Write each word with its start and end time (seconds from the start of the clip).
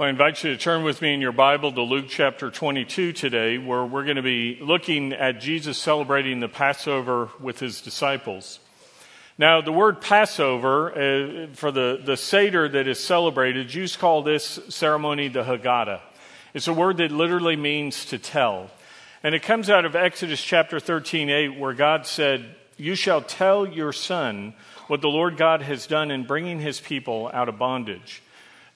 Well, 0.00 0.06
I 0.06 0.10
invite 0.10 0.42
you 0.42 0.52
to 0.52 0.56
turn 0.56 0.82
with 0.82 1.02
me 1.02 1.12
in 1.12 1.20
your 1.20 1.30
Bible 1.30 1.72
to 1.72 1.82
Luke 1.82 2.06
chapter 2.08 2.50
22 2.50 3.12
today, 3.12 3.58
where 3.58 3.84
we're 3.84 4.04
going 4.04 4.16
to 4.16 4.22
be 4.22 4.56
looking 4.58 5.12
at 5.12 5.42
Jesus 5.42 5.76
celebrating 5.76 6.40
the 6.40 6.48
Passover 6.48 7.28
with 7.38 7.60
his 7.60 7.82
disciples. 7.82 8.60
Now, 9.36 9.60
the 9.60 9.72
word 9.72 10.00
Passover, 10.00 10.90
uh, 10.92 11.48
for 11.52 11.70
the, 11.70 12.00
the 12.02 12.16
Seder 12.16 12.66
that 12.66 12.88
is 12.88 12.98
celebrated, 12.98 13.68
Jews 13.68 13.94
call 13.94 14.22
this 14.22 14.58
ceremony 14.70 15.28
the 15.28 15.42
Haggadah. 15.42 16.00
It's 16.54 16.66
a 16.66 16.72
word 16.72 16.96
that 16.96 17.12
literally 17.12 17.56
means 17.56 18.06
to 18.06 18.18
tell. 18.18 18.70
And 19.22 19.34
it 19.34 19.42
comes 19.42 19.68
out 19.68 19.84
of 19.84 19.94
Exodus 19.94 20.42
chapter 20.42 20.80
13, 20.80 21.28
8, 21.28 21.58
where 21.58 21.74
God 21.74 22.06
said, 22.06 22.46
You 22.78 22.94
shall 22.94 23.20
tell 23.20 23.66
your 23.66 23.92
son 23.92 24.54
what 24.86 25.02
the 25.02 25.08
Lord 25.08 25.36
God 25.36 25.60
has 25.60 25.86
done 25.86 26.10
in 26.10 26.24
bringing 26.24 26.58
his 26.58 26.80
people 26.80 27.30
out 27.34 27.50
of 27.50 27.58
bondage. 27.58 28.22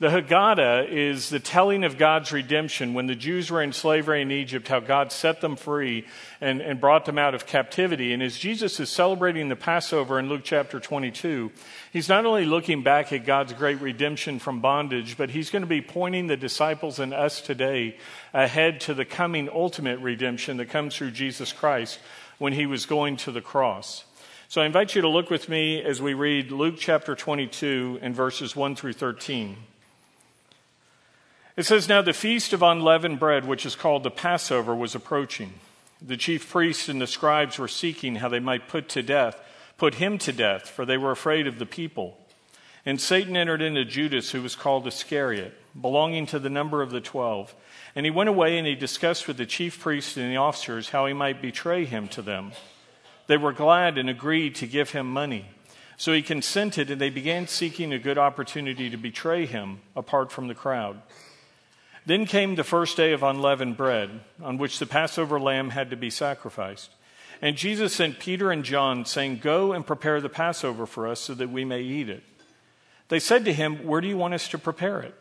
The 0.04 0.10
Haggadah 0.10 0.90
is 0.90 1.30
the 1.30 1.40
telling 1.40 1.82
of 1.82 1.96
God's 1.96 2.30
redemption 2.30 2.92
when 2.92 3.06
the 3.06 3.14
Jews 3.14 3.50
were 3.50 3.62
in 3.62 3.72
slavery 3.72 4.20
in 4.20 4.30
Egypt, 4.30 4.68
how 4.68 4.80
God 4.80 5.10
set 5.10 5.40
them 5.40 5.56
free 5.56 6.04
and, 6.42 6.60
and 6.60 6.78
brought 6.78 7.06
them 7.06 7.16
out 7.16 7.34
of 7.34 7.46
captivity. 7.46 8.12
And 8.12 8.22
as 8.22 8.36
Jesus 8.36 8.78
is 8.78 8.90
celebrating 8.90 9.48
the 9.48 9.56
Passover 9.56 10.18
in 10.18 10.28
Luke 10.28 10.42
chapter 10.44 10.78
22, 10.78 11.50
he's 11.90 12.10
not 12.10 12.26
only 12.26 12.44
looking 12.44 12.82
back 12.82 13.14
at 13.14 13.24
God's 13.24 13.54
great 13.54 13.80
redemption 13.80 14.38
from 14.38 14.60
bondage, 14.60 15.16
but 15.16 15.30
he's 15.30 15.48
going 15.48 15.62
to 15.62 15.66
be 15.66 15.80
pointing 15.80 16.26
the 16.26 16.36
disciples 16.36 16.98
and 16.98 17.14
us 17.14 17.40
today 17.40 17.96
ahead 18.34 18.82
to 18.82 18.92
the 18.92 19.06
coming 19.06 19.48
ultimate 19.48 20.00
redemption 20.00 20.58
that 20.58 20.68
comes 20.68 20.94
through 20.94 21.12
Jesus 21.12 21.50
Christ 21.50 21.98
when 22.36 22.52
he 22.52 22.66
was 22.66 22.84
going 22.84 23.16
to 23.16 23.32
the 23.32 23.40
cross. 23.40 24.04
So 24.48 24.60
I 24.60 24.66
invite 24.66 24.94
you 24.94 25.00
to 25.00 25.08
look 25.08 25.30
with 25.30 25.48
me 25.48 25.82
as 25.82 26.02
we 26.02 26.12
read 26.12 26.52
Luke 26.52 26.74
chapter 26.78 27.14
22 27.14 28.00
and 28.02 28.14
verses 28.14 28.54
1 28.54 28.76
through 28.76 28.92
13. 28.92 29.56
It 31.56 31.64
says, 31.66 31.88
Now 31.88 32.02
the 32.02 32.12
feast 32.12 32.52
of 32.52 32.62
unleavened 32.62 33.20
bread, 33.20 33.44
which 33.44 33.64
is 33.64 33.76
called 33.76 34.02
the 34.02 34.10
Passover, 34.10 34.74
was 34.74 34.94
approaching. 34.94 35.54
The 36.02 36.16
chief 36.16 36.50
priests 36.50 36.88
and 36.88 37.00
the 37.00 37.06
scribes 37.06 37.58
were 37.58 37.68
seeking 37.68 38.16
how 38.16 38.28
they 38.28 38.40
might 38.40 38.68
put 38.68 38.88
to 38.90 39.02
death, 39.02 39.40
put 39.78 39.94
him 39.94 40.18
to 40.18 40.32
death, 40.32 40.68
for 40.68 40.84
they 40.84 40.98
were 40.98 41.12
afraid 41.12 41.46
of 41.46 41.58
the 41.58 41.66
people. 41.66 42.18
And 42.84 43.00
Satan 43.00 43.36
entered 43.36 43.62
into 43.62 43.84
Judas, 43.84 44.32
who 44.32 44.42
was 44.42 44.56
called 44.56 44.86
Iscariot, 44.86 45.54
belonging 45.80 46.26
to 46.26 46.38
the 46.38 46.50
number 46.50 46.82
of 46.82 46.90
the 46.90 47.00
twelve. 47.00 47.54
And 47.94 48.04
he 48.04 48.10
went 48.10 48.28
away 48.28 48.58
and 48.58 48.66
he 48.66 48.74
discussed 48.74 49.28
with 49.28 49.36
the 49.36 49.46
chief 49.46 49.80
priests 49.80 50.16
and 50.16 50.30
the 50.30 50.36
officers 50.36 50.90
how 50.90 51.06
he 51.06 51.14
might 51.14 51.40
betray 51.40 51.84
him 51.84 52.08
to 52.08 52.20
them. 52.20 52.52
They 53.26 53.36
were 53.36 53.52
glad 53.52 53.96
and 53.96 54.10
agreed 54.10 54.56
to 54.56 54.66
give 54.66 54.90
him 54.90 55.10
money. 55.10 55.46
So 55.96 56.12
he 56.12 56.20
consented, 56.20 56.90
and 56.90 57.00
they 57.00 57.10
began 57.10 57.46
seeking 57.46 57.92
a 57.92 57.98
good 58.00 58.18
opportunity 58.18 58.90
to 58.90 58.96
betray 58.96 59.46
him 59.46 59.80
apart 59.94 60.32
from 60.32 60.48
the 60.48 60.54
crowd. 60.54 61.00
Then 62.06 62.26
came 62.26 62.54
the 62.54 62.64
first 62.64 62.96
day 62.96 63.12
of 63.12 63.22
unleavened 63.22 63.76
bread, 63.76 64.20
on 64.42 64.58
which 64.58 64.78
the 64.78 64.86
Passover 64.86 65.40
lamb 65.40 65.70
had 65.70 65.90
to 65.90 65.96
be 65.96 66.10
sacrificed. 66.10 66.90
And 67.40 67.56
Jesus 67.56 67.94
sent 67.94 68.18
Peter 68.18 68.50
and 68.50 68.64
John, 68.64 69.04
saying, 69.04 69.38
Go 69.38 69.72
and 69.72 69.86
prepare 69.86 70.20
the 70.20 70.28
Passover 70.28 70.86
for 70.86 71.08
us 71.08 71.20
so 71.20 71.34
that 71.34 71.50
we 71.50 71.64
may 71.64 71.80
eat 71.80 72.08
it. 72.08 72.22
They 73.08 73.20
said 73.20 73.44
to 73.44 73.52
him, 73.52 73.86
Where 73.86 74.00
do 74.00 74.08
you 74.08 74.16
want 74.16 74.34
us 74.34 74.48
to 74.48 74.58
prepare 74.58 75.00
it? 75.00 75.14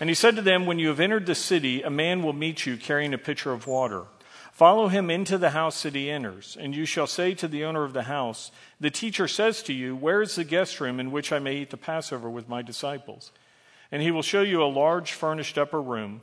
And 0.00 0.08
he 0.08 0.14
said 0.14 0.36
to 0.36 0.42
them, 0.42 0.66
When 0.66 0.78
you 0.78 0.88
have 0.88 1.00
entered 1.00 1.26
the 1.26 1.34
city, 1.34 1.82
a 1.82 1.90
man 1.90 2.22
will 2.22 2.32
meet 2.32 2.66
you 2.66 2.76
carrying 2.76 3.14
a 3.14 3.18
pitcher 3.18 3.52
of 3.52 3.66
water. 3.66 4.04
Follow 4.52 4.88
him 4.88 5.10
into 5.10 5.38
the 5.38 5.50
house 5.50 5.82
that 5.84 5.94
he 5.94 6.10
enters, 6.10 6.56
and 6.60 6.74
you 6.74 6.84
shall 6.84 7.06
say 7.06 7.34
to 7.34 7.48
the 7.48 7.64
owner 7.64 7.84
of 7.84 7.92
the 7.92 8.02
house, 8.04 8.50
The 8.78 8.90
teacher 8.90 9.26
says 9.26 9.62
to 9.64 9.72
you, 9.72 9.96
Where 9.96 10.22
is 10.22 10.34
the 10.34 10.44
guest 10.44 10.80
room 10.80 11.00
in 11.00 11.10
which 11.10 11.32
I 11.32 11.38
may 11.38 11.56
eat 11.56 11.70
the 11.70 11.76
Passover 11.76 12.28
with 12.28 12.48
my 12.48 12.60
disciples? 12.60 13.32
And 13.90 14.02
he 14.02 14.10
will 14.10 14.22
show 14.22 14.42
you 14.42 14.62
a 14.62 14.64
large 14.64 15.12
furnished 15.12 15.58
upper 15.58 15.80
room. 15.80 16.22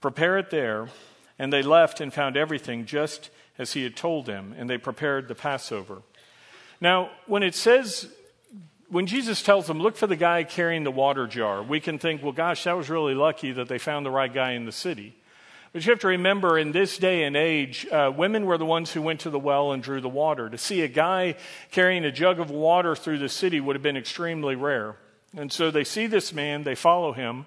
Prepare 0.00 0.38
it 0.38 0.50
there. 0.50 0.88
And 1.38 1.52
they 1.52 1.62
left 1.62 2.00
and 2.00 2.12
found 2.12 2.36
everything 2.36 2.86
just 2.86 3.28
as 3.58 3.74
he 3.74 3.82
had 3.82 3.94
told 3.94 4.24
them, 4.24 4.54
and 4.56 4.70
they 4.70 4.78
prepared 4.78 5.28
the 5.28 5.34
Passover. 5.34 6.02
Now, 6.80 7.10
when 7.26 7.42
it 7.42 7.54
says, 7.54 8.08
when 8.88 9.06
Jesus 9.06 9.42
tells 9.42 9.66
them, 9.66 9.78
look 9.78 9.96
for 9.96 10.06
the 10.06 10.16
guy 10.16 10.44
carrying 10.44 10.84
the 10.84 10.90
water 10.90 11.26
jar, 11.26 11.62
we 11.62 11.80
can 11.80 11.98
think, 11.98 12.22
well, 12.22 12.32
gosh, 12.32 12.64
that 12.64 12.76
was 12.76 12.88
really 12.88 13.14
lucky 13.14 13.52
that 13.52 13.68
they 13.68 13.78
found 13.78 14.06
the 14.06 14.10
right 14.10 14.32
guy 14.32 14.52
in 14.52 14.64
the 14.64 14.72
city. 14.72 15.14
But 15.72 15.84
you 15.84 15.92
have 15.92 16.00
to 16.00 16.08
remember, 16.08 16.58
in 16.58 16.72
this 16.72 16.96
day 16.96 17.24
and 17.24 17.36
age, 17.36 17.86
uh, 17.92 18.10
women 18.16 18.46
were 18.46 18.56
the 18.56 18.64
ones 18.64 18.92
who 18.92 19.02
went 19.02 19.20
to 19.20 19.30
the 19.30 19.38
well 19.38 19.72
and 19.72 19.82
drew 19.82 20.00
the 20.00 20.08
water. 20.08 20.48
To 20.48 20.56
see 20.56 20.80
a 20.80 20.88
guy 20.88 21.36
carrying 21.70 22.04
a 22.04 22.12
jug 22.12 22.40
of 22.40 22.50
water 22.50 22.96
through 22.96 23.18
the 23.18 23.28
city 23.28 23.60
would 23.60 23.76
have 23.76 23.82
been 23.82 23.96
extremely 23.96 24.54
rare. 24.54 24.96
And 25.36 25.52
so 25.52 25.70
they 25.70 25.84
see 25.84 26.06
this 26.06 26.32
man, 26.32 26.64
they 26.64 26.74
follow 26.74 27.12
him. 27.12 27.46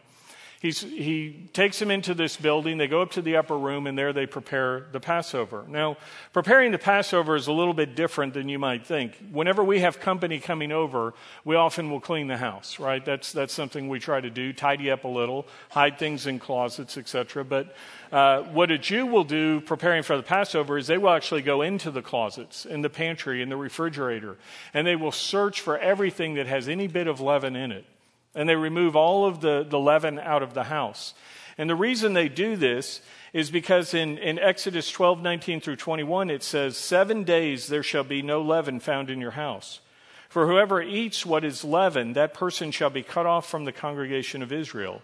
He's, 0.62 0.82
he 0.82 1.50
takes 1.54 1.80
them 1.80 1.90
into 1.90 2.14
this 2.14 2.36
building. 2.36 2.78
They 2.78 2.90
go 2.90 3.02
up 3.02 3.12
to 3.12 3.22
the 3.22 3.38
upper 3.38 3.58
room, 3.58 3.88
and 3.88 3.98
there 3.98 4.12
they 4.12 4.26
prepare 4.26 4.88
the 4.92 5.00
Passover. 5.00 5.64
Now, 5.70 5.96
preparing 6.34 6.74
the 6.74 6.78
Passover 6.78 7.38
is 7.38 7.48
a 7.48 7.54
little 7.54 7.74
bit 7.74 7.96
different 7.96 8.34
than 8.34 8.50
you 8.50 8.60
might 8.60 8.86
think. 8.86 9.18
Whenever 9.32 9.64
we 9.64 9.80
have 9.80 10.02
company 10.02 10.38
coming 10.38 10.74
over, 10.74 11.14
we 11.46 11.56
often 11.56 11.90
will 11.90 12.02
clean 12.02 12.28
the 12.28 12.36
house, 12.36 12.78
right? 12.78 13.06
That's, 13.06 13.32
that's 13.32 13.54
something 13.54 13.88
we 13.88 14.00
try 14.00 14.20
to 14.20 14.30
do, 14.30 14.52
tidy 14.52 14.92
up 14.92 15.06
a 15.06 15.08
little, 15.08 15.48
hide 15.70 15.98
things 15.98 16.28
in 16.28 16.40
closets, 16.40 16.98
etc. 16.98 17.46
But 17.46 17.74
uh, 18.12 18.42
what 18.42 18.70
a 18.70 18.78
Jew 18.78 19.06
will 19.06 19.24
do 19.24 19.62
preparing 19.62 20.04
for 20.04 20.18
the 20.18 20.24
Passover 20.24 20.78
is 20.78 20.88
they 20.88 20.98
will 20.98 21.12
actually 21.12 21.42
go 21.42 21.62
into 21.62 21.90
the 21.90 22.02
closets, 22.02 22.66
in 22.66 22.82
the 22.82 22.90
pantry, 22.90 23.42
in 23.42 23.48
the 23.48 23.56
refrigerator, 23.56 24.36
and 24.74 24.86
they 24.86 24.98
will 24.98 25.14
search 25.14 25.62
for 25.62 25.78
everything 25.78 26.34
that 26.34 26.48
has 26.48 26.68
any 26.68 26.88
bit 26.88 27.08
of 27.08 27.22
leaven 27.22 27.56
in 27.56 27.72
it 27.72 27.86
and 28.36 28.48
they 28.48 28.56
remove 28.56 28.96
all 28.96 29.26
of 29.26 29.42
the, 29.42 29.66
the 29.68 29.80
leaven 29.80 30.20
out 30.20 30.44
of 30.44 30.54
the 30.54 30.66
house. 30.66 31.14
And 31.58 31.70
the 31.70 31.76
reason 31.76 32.14
they 32.14 32.30
do 32.30 32.56
this 32.56 33.02
is 33.34 33.52
because 33.52 33.94
in, 33.94 34.18
in 34.18 34.40
Exodus 34.40 34.90
12, 34.92 35.22
19 35.22 35.62
through 35.62 35.76
21, 35.76 36.30
it 36.30 36.44
says, 36.44 36.78
Seven 36.78 37.24
days 37.24 37.68
there 37.68 37.84
shall 37.84 38.04
be 38.04 38.22
no 38.22 38.42
leaven 38.42 38.80
found 38.80 39.10
in 39.10 39.20
your 39.20 39.32
house. 39.32 39.82
For 40.30 40.48
whoever 40.48 40.82
eats 40.82 41.26
what 41.26 41.44
is 41.44 41.64
leavened, 41.64 42.16
that 42.16 42.34
person 42.34 42.72
shall 42.72 42.92
be 42.92 43.04
cut 43.04 43.26
off 43.26 43.50
from 43.50 43.66
the 43.66 43.72
congregation 43.72 44.42
of 44.42 44.54
Israel, 44.54 45.02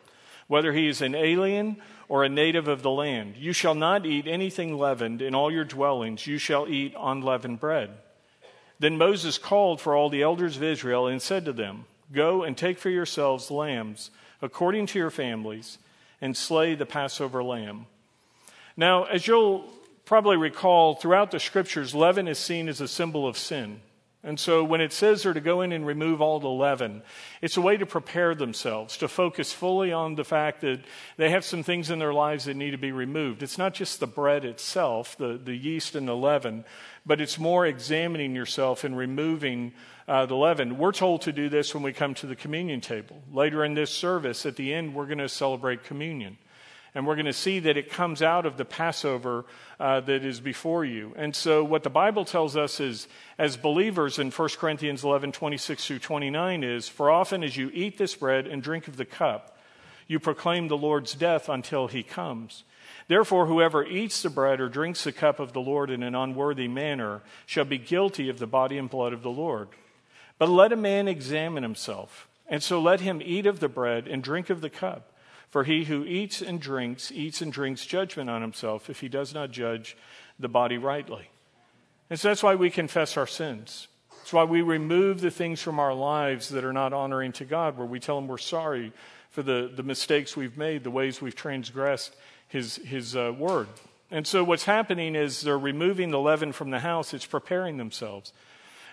whether 0.48 0.72
he 0.72 0.88
is 0.88 1.02
an 1.02 1.16
alien 1.16 1.78
or 2.08 2.24
a 2.24 2.30
native 2.30 2.68
of 2.68 2.84
the 2.84 2.92
land. 2.92 3.36
You 3.36 3.52
shall 3.52 3.76
not 3.76 4.06
eat 4.06 4.28
anything 4.28 4.78
leavened 4.78 5.22
in 5.22 5.34
all 5.34 5.52
your 5.52 5.66
dwellings. 5.66 6.28
You 6.28 6.38
shall 6.38 6.68
eat 6.68 6.94
unleavened 6.98 7.60
bread. 7.60 7.90
Then 8.80 8.98
Moses 8.98 9.38
called 9.38 9.82
for 9.82 9.96
all 9.96 10.10
the 10.10 10.22
elders 10.22 10.58
of 10.58 10.64
Israel 10.64 11.08
and 11.08 11.22
said 11.22 11.46
to 11.46 11.54
them, 11.54 11.86
Go 12.12 12.44
and 12.44 12.58
take 12.58 12.78
for 12.78 12.90
yourselves 12.90 13.50
lambs 13.50 14.12
according 14.42 14.88
to 14.88 15.00
your 15.00 15.10
families 15.10 15.78
and 16.22 16.36
slay 16.36 16.76
the 16.76 16.86
Passover 16.86 17.44
lamb. 17.44 17.88
Now, 18.78 19.06
as 19.06 19.28
you'll 19.28 19.70
probably 20.06 20.38
recall, 20.38 20.96
throughout 20.96 21.32
the 21.32 21.40
scriptures, 21.40 21.96
leaven 21.96 22.28
is 22.28 22.38
seen 22.38 22.68
as 22.70 22.82
a 22.82 22.88
symbol 22.88 23.28
of 23.28 23.38
sin. 23.38 23.82
And 24.26 24.40
so 24.40 24.64
when 24.64 24.82
it 24.82 24.92
says 24.92 25.22
they're 25.22 25.34
to 25.34 25.40
go 25.40 25.62
in 25.62 25.72
and 25.72 25.86
remove 25.86 26.20
all 26.20 26.40
the 26.40 26.48
leaven, 26.48 27.04
it's 27.44 27.58
a 27.58 27.62
way 27.62 27.78
to 27.78 27.86
prepare 27.86 28.34
themselves, 28.34 28.98
to 28.98 29.08
focus 29.08 29.54
fully 29.54 29.94
on 29.94 30.16
the 30.16 30.24
fact 30.24 30.62
that 30.62 30.82
they 31.18 31.30
have 31.30 31.46
some 31.46 31.62
things 31.62 31.92
in 31.92 32.00
their 32.00 32.14
lives 32.14 32.46
that 32.46 32.56
need 32.56 32.72
to 32.72 32.78
be 32.78 32.92
removed. 32.92 33.44
It's 33.44 33.60
not 33.60 33.76
just 33.76 34.00
the 34.00 34.08
bread 34.08 34.44
itself, 34.44 35.16
the, 35.16 35.38
the 35.38 35.56
yeast 35.56 35.94
and 35.94 36.08
the 36.08 36.16
leaven, 36.16 36.66
but 37.06 37.22
it's 37.22 37.38
more 37.38 37.68
examining 37.68 38.36
yourself 38.36 38.84
and 38.84 38.98
removing 38.98 39.74
uh, 40.08 40.26
the 40.26 40.36
leaven. 40.36 40.78
We're 40.78 40.92
told 40.92 41.22
to 41.24 41.32
do 41.32 41.50
this 41.50 41.74
when 41.74 41.84
we 41.84 41.94
come 41.94 42.14
to 42.16 42.28
the 42.28 42.36
communion 42.36 42.82
table. 42.82 43.22
Later 43.32 43.64
in 43.64 43.74
this 43.74 43.92
service, 43.92 44.46
at 44.46 44.56
the 44.56 44.74
end, 44.74 44.94
we're 44.94 45.08
going 45.08 45.18
to 45.18 45.30
celebrate 45.30 45.84
communion. 45.84 46.38
And 46.94 47.06
we're 47.06 47.16
going 47.16 47.26
to 47.26 47.34
see 47.34 47.60
that 47.60 47.76
it 47.76 47.90
comes 47.90 48.22
out 48.22 48.46
of 48.46 48.56
the 48.56 48.64
Passover 48.64 49.46
uh, 49.82 50.00
that 50.02 50.24
is 50.24 50.40
before 50.40 50.86
you. 50.86 51.14
And 51.18 51.36
so, 51.36 51.62
what 51.62 51.84
the 51.84 51.90
Bible 51.90 52.24
tells 52.24 52.56
us 52.56 52.80
is, 52.80 53.10
as 53.38 53.58
believers 53.58 54.18
in 54.18 54.32
1 54.32 54.50
Corinthians 54.58 55.04
11 55.04 55.34
26 55.34 55.86
through 55.86 56.00
29, 56.00 56.64
is 56.64 56.88
For 56.88 57.12
often 57.12 57.44
as 57.44 57.58
you 57.58 57.70
eat 57.74 57.98
this 57.98 58.16
bread 58.16 58.48
and 58.48 58.64
drink 58.64 58.88
of 58.88 58.96
the 58.96 59.04
cup, 59.04 59.58
you 60.08 60.22
proclaim 60.22 60.70
the 60.70 60.78
Lord's 60.78 61.16
death 61.16 61.50
until 61.50 61.88
he 61.88 62.02
comes. 62.02 62.64
Therefore, 63.10 63.46
whoever 63.48 63.86
eats 63.86 64.22
the 64.22 64.30
bread 64.30 64.62
or 64.62 64.70
drinks 64.70 65.04
the 65.04 65.12
cup 65.12 65.42
of 65.42 65.52
the 65.52 65.60
Lord 65.60 65.90
in 65.90 66.02
an 66.02 66.16
unworthy 66.16 66.70
manner 66.70 67.22
shall 67.46 67.66
be 67.66 67.78
guilty 67.78 68.30
of 68.30 68.40
the 68.40 68.48
body 68.48 68.78
and 68.78 68.90
blood 68.90 69.12
of 69.12 69.22
the 69.22 69.30
Lord. 69.30 69.68
But 70.38 70.50
let 70.50 70.74
a 70.74 70.78
man 70.78 71.08
examine 71.08 71.64
himself, 71.64 72.28
and 72.48 72.62
so 72.62 72.82
let 72.82 73.02
him 73.02 73.22
eat 73.24 73.46
of 73.46 73.60
the 73.60 73.70
bread 73.70 74.08
and 74.08 74.22
drink 74.22 74.50
of 74.50 74.62
the 74.62 74.70
cup. 74.70 75.12
For 75.50 75.64
he 75.64 75.86
who 75.86 76.04
eats 76.04 76.42
and 76.42 76.60
drinks, 76.60 77.12
eats 77.12 77.42
and 77.42 77.54
drinks 77.54 77.86
judgment 77.86 78.30
on 78.30 78.42
himself 78.42 78.90
if 78.90 79.00
he 79.00 79.08
does 79.08 79.34
not 79.34 79.52
judge 79.52 79.96
the 80.38 80.50
body 80.50 80.78
rightly. 80.78 81.30
And 82.10 82.20
so 82.20 82.28
that's 82.28 82.44
why 82.44 82.56
we 82.56 82.70
confess 82.70 83.16
our 83.16 83.28
sins. 83.28 83.88
That's 84.10 84.34
why 84.34 84.44
we 84.44 84.62
remove 84.62 85.22
the 85.22 85.32
things 85.32 85.62
from 85.62 85.80
our 85.80 85.94
lives 85.94 86.50
that 86.50 86.66
are 86.66 86.74
not 86.74 86.92
honoring 86.92 87.32
to 87.34 87.46
God, 87.46 87.78
where 87.78 87.88
we 87.88 88.00
tell 88.00 88.18
him 88.18 88.28
we're 88.28 88.38
sorry 88.38 88.92
for 89.30 89.44
the, 89.44 89.72
the 89.74 89.84
mistakes 89.84 90.36
we've 90.36 90.58
made, 90.58 90.84
the 90.84 90.92
ways 90.92 91.22
we've 91.22 91.36
transgressed 91.36 92.16
his, 92.48 92.78
his 92.78 93.16
uh, 93.16 93.34
word. 93.38 93.68
And 94.12 94.26
so 94.28 94.44
what's 94.44 94.66
happening 94.66 95.16
is 95.16 95.42
they're 95.42 95.58
removing 95.58 96.12
the 96.12 96.20
leaven 96.20 96.52
from 96.52 96.70
the 96.70 96.80
house, 96.80 97.14
it's 97.14 97.26
preparing 97.26 97.78
themselves. 97.78 98.34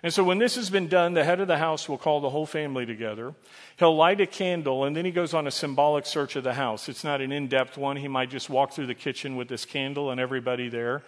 And 0.02 0.12
so 0.12 0.24
when 0.24 0.38
this 0.38 0.56
has 0.56 0.68
been 0.68 0.88
done, 0.88 1.14
the 1.14 1.22
head 1.22 1.38
of 1.38 1.46
the 1.46 1.58
house 1.58 1.88
will 1.88 1.98
call 1.98 2.20
the 2.20 2.30
whole 2.30 2.46
family 2.46 2.84
together. 2.84 3.34
He'll 3.76 3.94
light 3.94 4.20
a 4.20 4.26
candle, 4.26 4.84
and 4.84 4.96
then 4.96 5.04
he 5.04 5.12
goes 5.12 5.32
on 5.32 5.46
a 5.46 5.50
symbolic 5.52 6.06
search 6.06 6.34
of 6.34 6.42
the 6.42 6.54
house. 6.54 6.88
It's 6.88 7.04
not 7.04 7.20
an 7.20 7.30
in 7.30 7.46
depth 7.46 7.78
one. 7.78 7.96
He 7.96 8.08
might 8.08 8.28
just 8.28 8.50
walk 8.50 8.72
through 8.72 8.88
the 8.88 8.96
kitchen 8.96 9.36
with 9.36 9.46
this 9.46 9.64
candle 9.64 10.10
and 10.10 10.20
everybody 10.20 10.68
there. 10.68 11.02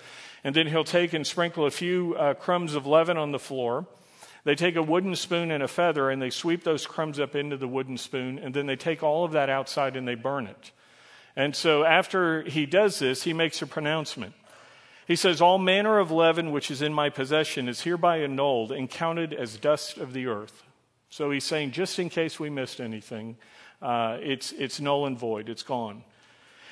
And 0.44 0.55
then 0.55 0.69
he'll 0.69 0.85
take 0.85 1.12
and 1.12 1.26
sprinkle 1.26 1.67
a 1.67 1.73
few 1.73 2.14
uh, 2.14 2.35
crumbs 2.35 2.76
of 2.76 2.87
leaven 2.87 3.17
on 3.17 3.32
the 3.32 3.38
floor. 3.41 3.87
They 4.44 4.55
take 4.55 4.76
a 4.76 4.82
wooden 4.82 5.17
spoon 5.17 5.50
and 5.50 5.62
a 5.62 5.69
feather, 5.69 6.08
and 6.08 6.23
they 6.23 6.31
sweep 6.31 6.62
those 6.62 6.87
crumbs 6.87 7.19
up 7.19 7.35
into 7.35 7.56
the 7.56 7.67
wooden 7.67 7.99
spoon, 7.99 8.38
and 8.38 8.55
then 8.55 8.67
they 8.67 8.76
take 8.76 9.02
all 9.02 9.25
of 9.25 9.32
that 9.32 9.49
outside 9.49 9.96
and 9.96 10.06
they 10.06 10.14
burn 10.14 10.46
it. 10.46 10.70
And 11.35 11.56
so 11.56 11.82
after 11.82 12.43
he 12.43 12.64
does 12.64 13.00
this, 13.00 13.25
he 13.25 13.32
makes 13.32 13.61
a 13.61 13.67
pronouncement. 13.67 14.35
He 15.06 15.17
says, 15.17 15.41
All 15.41 15.59
manner 15.59 15.99
of 15.99 16.11
leaven 16.11 16.51
which 16.51 16.71
is 16.71 16.83
in 16.83 16.93
my 16.93 17.11
possession 17.11 17.69
is 17.69 17.83
hereby 17.83 18.19
annulled 18.19 18.73
and 18.73 18.89
counted 18.89 19.33
as 19.33 19.56
dust 19.56 19.99
of 19.99 20.12
the 20.12 20.27
earth. 20.27 20.62
So 21.11 21.31
he's 21.31 21.45
saying, 21.45 21.73
just 21.73 21.99
in 21.99 22.09
case 22.09 22.41
we 22.41 22.51
missed 22.51 22.81
anything, 22.81 23.37
uh, 23.81 24.19
it's, 24.21 24.53
it's 24.53 24.81
null 24.81 25.06
and 25.06 25.19
void, 25.19 25.49
it's 25.49 25.62
gone. 25.62 26.03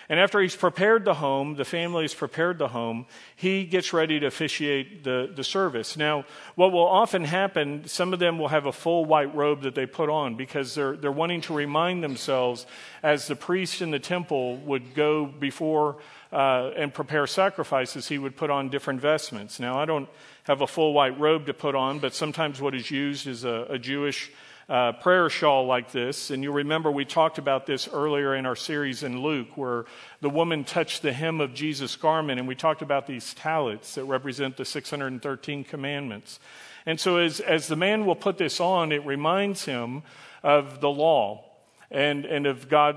And 0.09 0.19
after 0.19 0.41
he's 0.41 0.57
prepared 0.57 1.05
the 1.05 1.15
home, 1.15 1.55
the 1.55 1.65
family 1.65 2.03
has 2.03 2.13
prepared 2.13 2.59
the 2.59 2.69
home, 2.69 3.07
he 3.37 3.65
gets 3.65 3.93
ready 3.93 4.19
to 4.21 4.27
officiate 4.27 5.05
the, 5.05 5.31
the 5.35 5.45
service. 5.45 5.97
Now, 5.97 6.25
what 6.55 6.73
will 6.73 6.87
often 6.87 7.25
happen, 7.25 7.87
some 7.87 8.13
of 8.13 8.19
them 8.19 8.39
will 8.39 8.49
have 8.49 8.67
a 8.67 8.73
full 8.73 9.05
white 9.05 9.35
robe 9.35 9.63
that 9.63 9.75
they 9.75 9.87
put 9.87 10.11
on 10.11 10.35
because 10.35 10.75
they're, 10.75 10.97
they're 10.97 11.13
wanting 11.13 11.41
to 11.43 11.55
remind 11.55 12.03
themselves 12.03 12.67
as 13.03 13.29
the 13.29 13.37
priest 13.37 13.81
in 13.81 13.91
the 13.91 13.99
temple 13.99 14.57
would 14.57 14.95
go 14.95 15.25
before 15.25 15.99
uh, 16.33 16.71
and 16.77 16.95
prepare 16.95 17.27
sacrifices, 17.27 18.09
he 18.09 18.19
would 18.19 18.37
put 18.37 18.51
on 18.51 18.71
different 18.71 19.01
vestments. 19.01 19.61
Now, 19.61 19.79
I 19.79 19.85
don't 19.85 20.09
have 20.45 20.63
a 20.63 20.67
full 20.67 20.95
white 20.95 21.19
robe 21.21 21.47
to 21.47 21.55
put 21.55 21.75
on, 21.75 21.99
but 21.99 22.15
sometimes 22.15 22.61
what 22.61 22.75
is 22.75 22.91
used 22.91 23.27
is 23.27 23.45
a, 23.45 23.67
a 23.69 23.79
Jewish 23.79 24.31
uh, 24.69 24.93
prayer 24.93 25.29
shawl 25.29 25.67
like 25.67 25.93
this. 25.93 26.31
And 26.31 26.43
you 26.43 26.51
remember 26.51 26.91
we 26.91 27.05
talked 27.05 27.37
about 27.37 27.67
this 27.67 27.89
earlier 27.93 28.35
in 28.35 28.47
our 28.47 28.57
series 28.57 29.03
in 29.03 29.21
Luke, 29.21 29.57
where 29.57 29.85
the 30.21 30.31
woman 30.31 30.65
touched 30.65 31.03
the 31.03 31.13
hem 31.13 31.41
of 31.41 31.53
Jesus' 31.53 31.97
garment, 31.97 32.39
and 32.39 32.49
we 32.49 32.55
talked 32.55 32.81
about 32.81 33.07
these 33.07 33.35
talits 33.35 33.97
that 33.97 34.05
represent 34.05 34.57
the 34.57 34.65
613 34.65 35.65
commandments. 35.65 36.41
And 36.87 36.99
so, 36.99 37.19
as, 37.19 37.41
as 37.41 37.69
the 37.69 37.77
man 37.77 38.07
will 38.07 38.17
put 38.17 38.39
this 38.39 38.59
on, 38.59 38.91
it 38.91 39.05
reminds 39.05 39.67
him 39.67 40.03
of 40.43 40.81
the 40.81 40.91
law 40.91 41.45
and, 41.91 42.25
and 42.25 42.47
of 42.47 42.69
God 42.69 42.97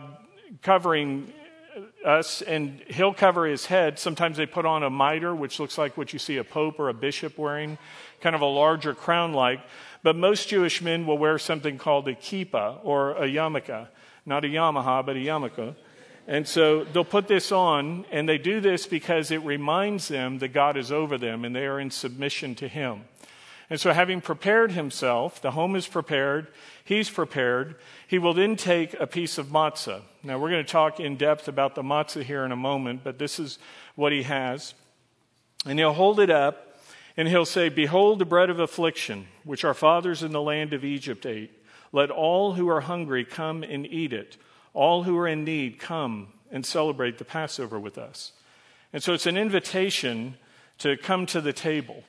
covering 0.61 1.31
us, 2.05 2.41
and 2.41 2.81
he'll 2.87 3.13
cover 3.13 3.45
his 3.45 3.65
head. 3.65 3.99
Sometimes 3.99 4.37
they 4.37 4.45
put 4.45 4.65
on 4.65 4.83
a 4.83 4.89
mitre, 4.89 5.35
which 5.35 5.59
looks 5.59 5.77
like 5.77 5.97
what 5.97 6.13
you 6.13 6.19
see 6.19 6.37
a 6.37 6.43
pope 6.43 6.79
or 6.79 6.89
a 6.89 6.93
bishop 6.93 7.37
wearing, 7.37 7.77
kind 8.21 8.35
of 8.35 8.41
a 8.41 8.45
larger 8.45 8.93
crown 8.93 9.33
like. 9.33 9.59
But 10.03 10.15
most 10.15 10.49
Jewish 10.49 10.81
men 10.81 11.05
will 11.05 11.17
wear 11.17 11.37
something 11.37 11.77
called 11.77 12.07
a 12.07 12.13
kippah 12.13 12.79
or 12.83 13.11
a 13.11 13.27
yarmulke. 13.27 13.87
Not 14.25 14.45
a 14.45 14.47
Yamaha, 14.47 15.05
but 15.05 15.15
a 15.15 15.19
yarmulke. 15.19 15.75
And 16.27 16.47
so 16.47 16.83
they'll 16.83 17.03
put 17.03 17.27
this 17.27 17.51
on, 17.51 18.05
and 18.11 18.27
they 18.27 18.37
do 18.37 18.59
this 18.59 18.87
because 18.87 19.29
it 19.29 19.43
reminds 19.43 20.07
them 20.07 20.39
that 20.39 20.49
God 20.49 20.75
is 20.75 20.91
over 20.91 21.17
them 21.17 21.45
and 21.45 21.55
they 21.55 21.65
are 21.67 21.79
in 21.79 21.91
submission 21.91 22.55
to 22.55 22.67
Him. 22.67 23.01
And 23.69 23.79
so, 23.79 23.93
having 23.93 24.21
prepared 24.21 24.71
himself, 24.71 25.41
the 25.41 25.51
home 25.51 25.75
is 25.75 25.87
prepared, 25.87 26.47
he's 26.83 27.09
prepared, 27.09 27.75
he 28.07 28.19
will 28.19 28.33
then 28.33 28.55
take 28.55 28.93
a 28.99 29.07
piece 29.07 29.37
of 29.37 29.47
matzah. 29.47 30.01
Now, 30.23 30.37
we're 30.37 30.51
going 30.51 30.65
to 30.65 30.71
talk 30.71 30.99
in 30.99 31.15
depth 31.17 31.47
about 31.47 31.73
the 31.73 31.81
matzah 31.81 32.23
here 32.23 32.45
in 32.45 32.51
a 32.51 32.55
moment, 32.55 33.01
but 33.03 33.17
this 33.17 33.39
is 33.39 33.57
what 33.95 34.11
he 34.11 34.23
has. 34.23 34.75
And 35.65 35.79
he'll 35.79 35.93
hold 35.93 36.19
it 36.19 36.29
up 36.29 36.77
and 37.17 37.27
he'll 37.27 37.45
say, 37.45 37.69
Behold 37.69 38.19
the 38.19 38.25
bread 38.25 38.49
of 38.49 38.59
affliction, 38.59 39.27
which 39.43 39.63
our 39.63 39.73
fathers 39.73 40.21
in 40.21 40.31
the 40.31 40.41
land 40.41 40.73
of 40.73 40.83
Egypt 40.83 41.25
ate. 41.25 41.51
Let 41.91 42.11
all 42.11 42.53
who 42.53 42.69
are 42.69 42.81
hungry 42.81 43.25
come 43.25 43.63
and 43.63 43.85
eat 43.87 44.13
it. 44.13 44.37
All 44.73 45.03
who 45.03 45.17
are 45.17 45.27
in 45.27 45.43
need 45.43 45.79
come 45.79 46.33
and 46.51 46.65
celebrate 46.65 47.17
the 47.17 47.25
Passover 47.25 47.79
with 47.79 47.97
us. 47.97 48.33
And 48.91 49.01
so 49.01 49.13
it's 49.13 49.25
an 49.25 49.37
invitation 49.37 50.35
to 50.79 50.97
come 50.97 51.25
to 51.27 51.41
the 51.41 51.53
table. 51.53 52.03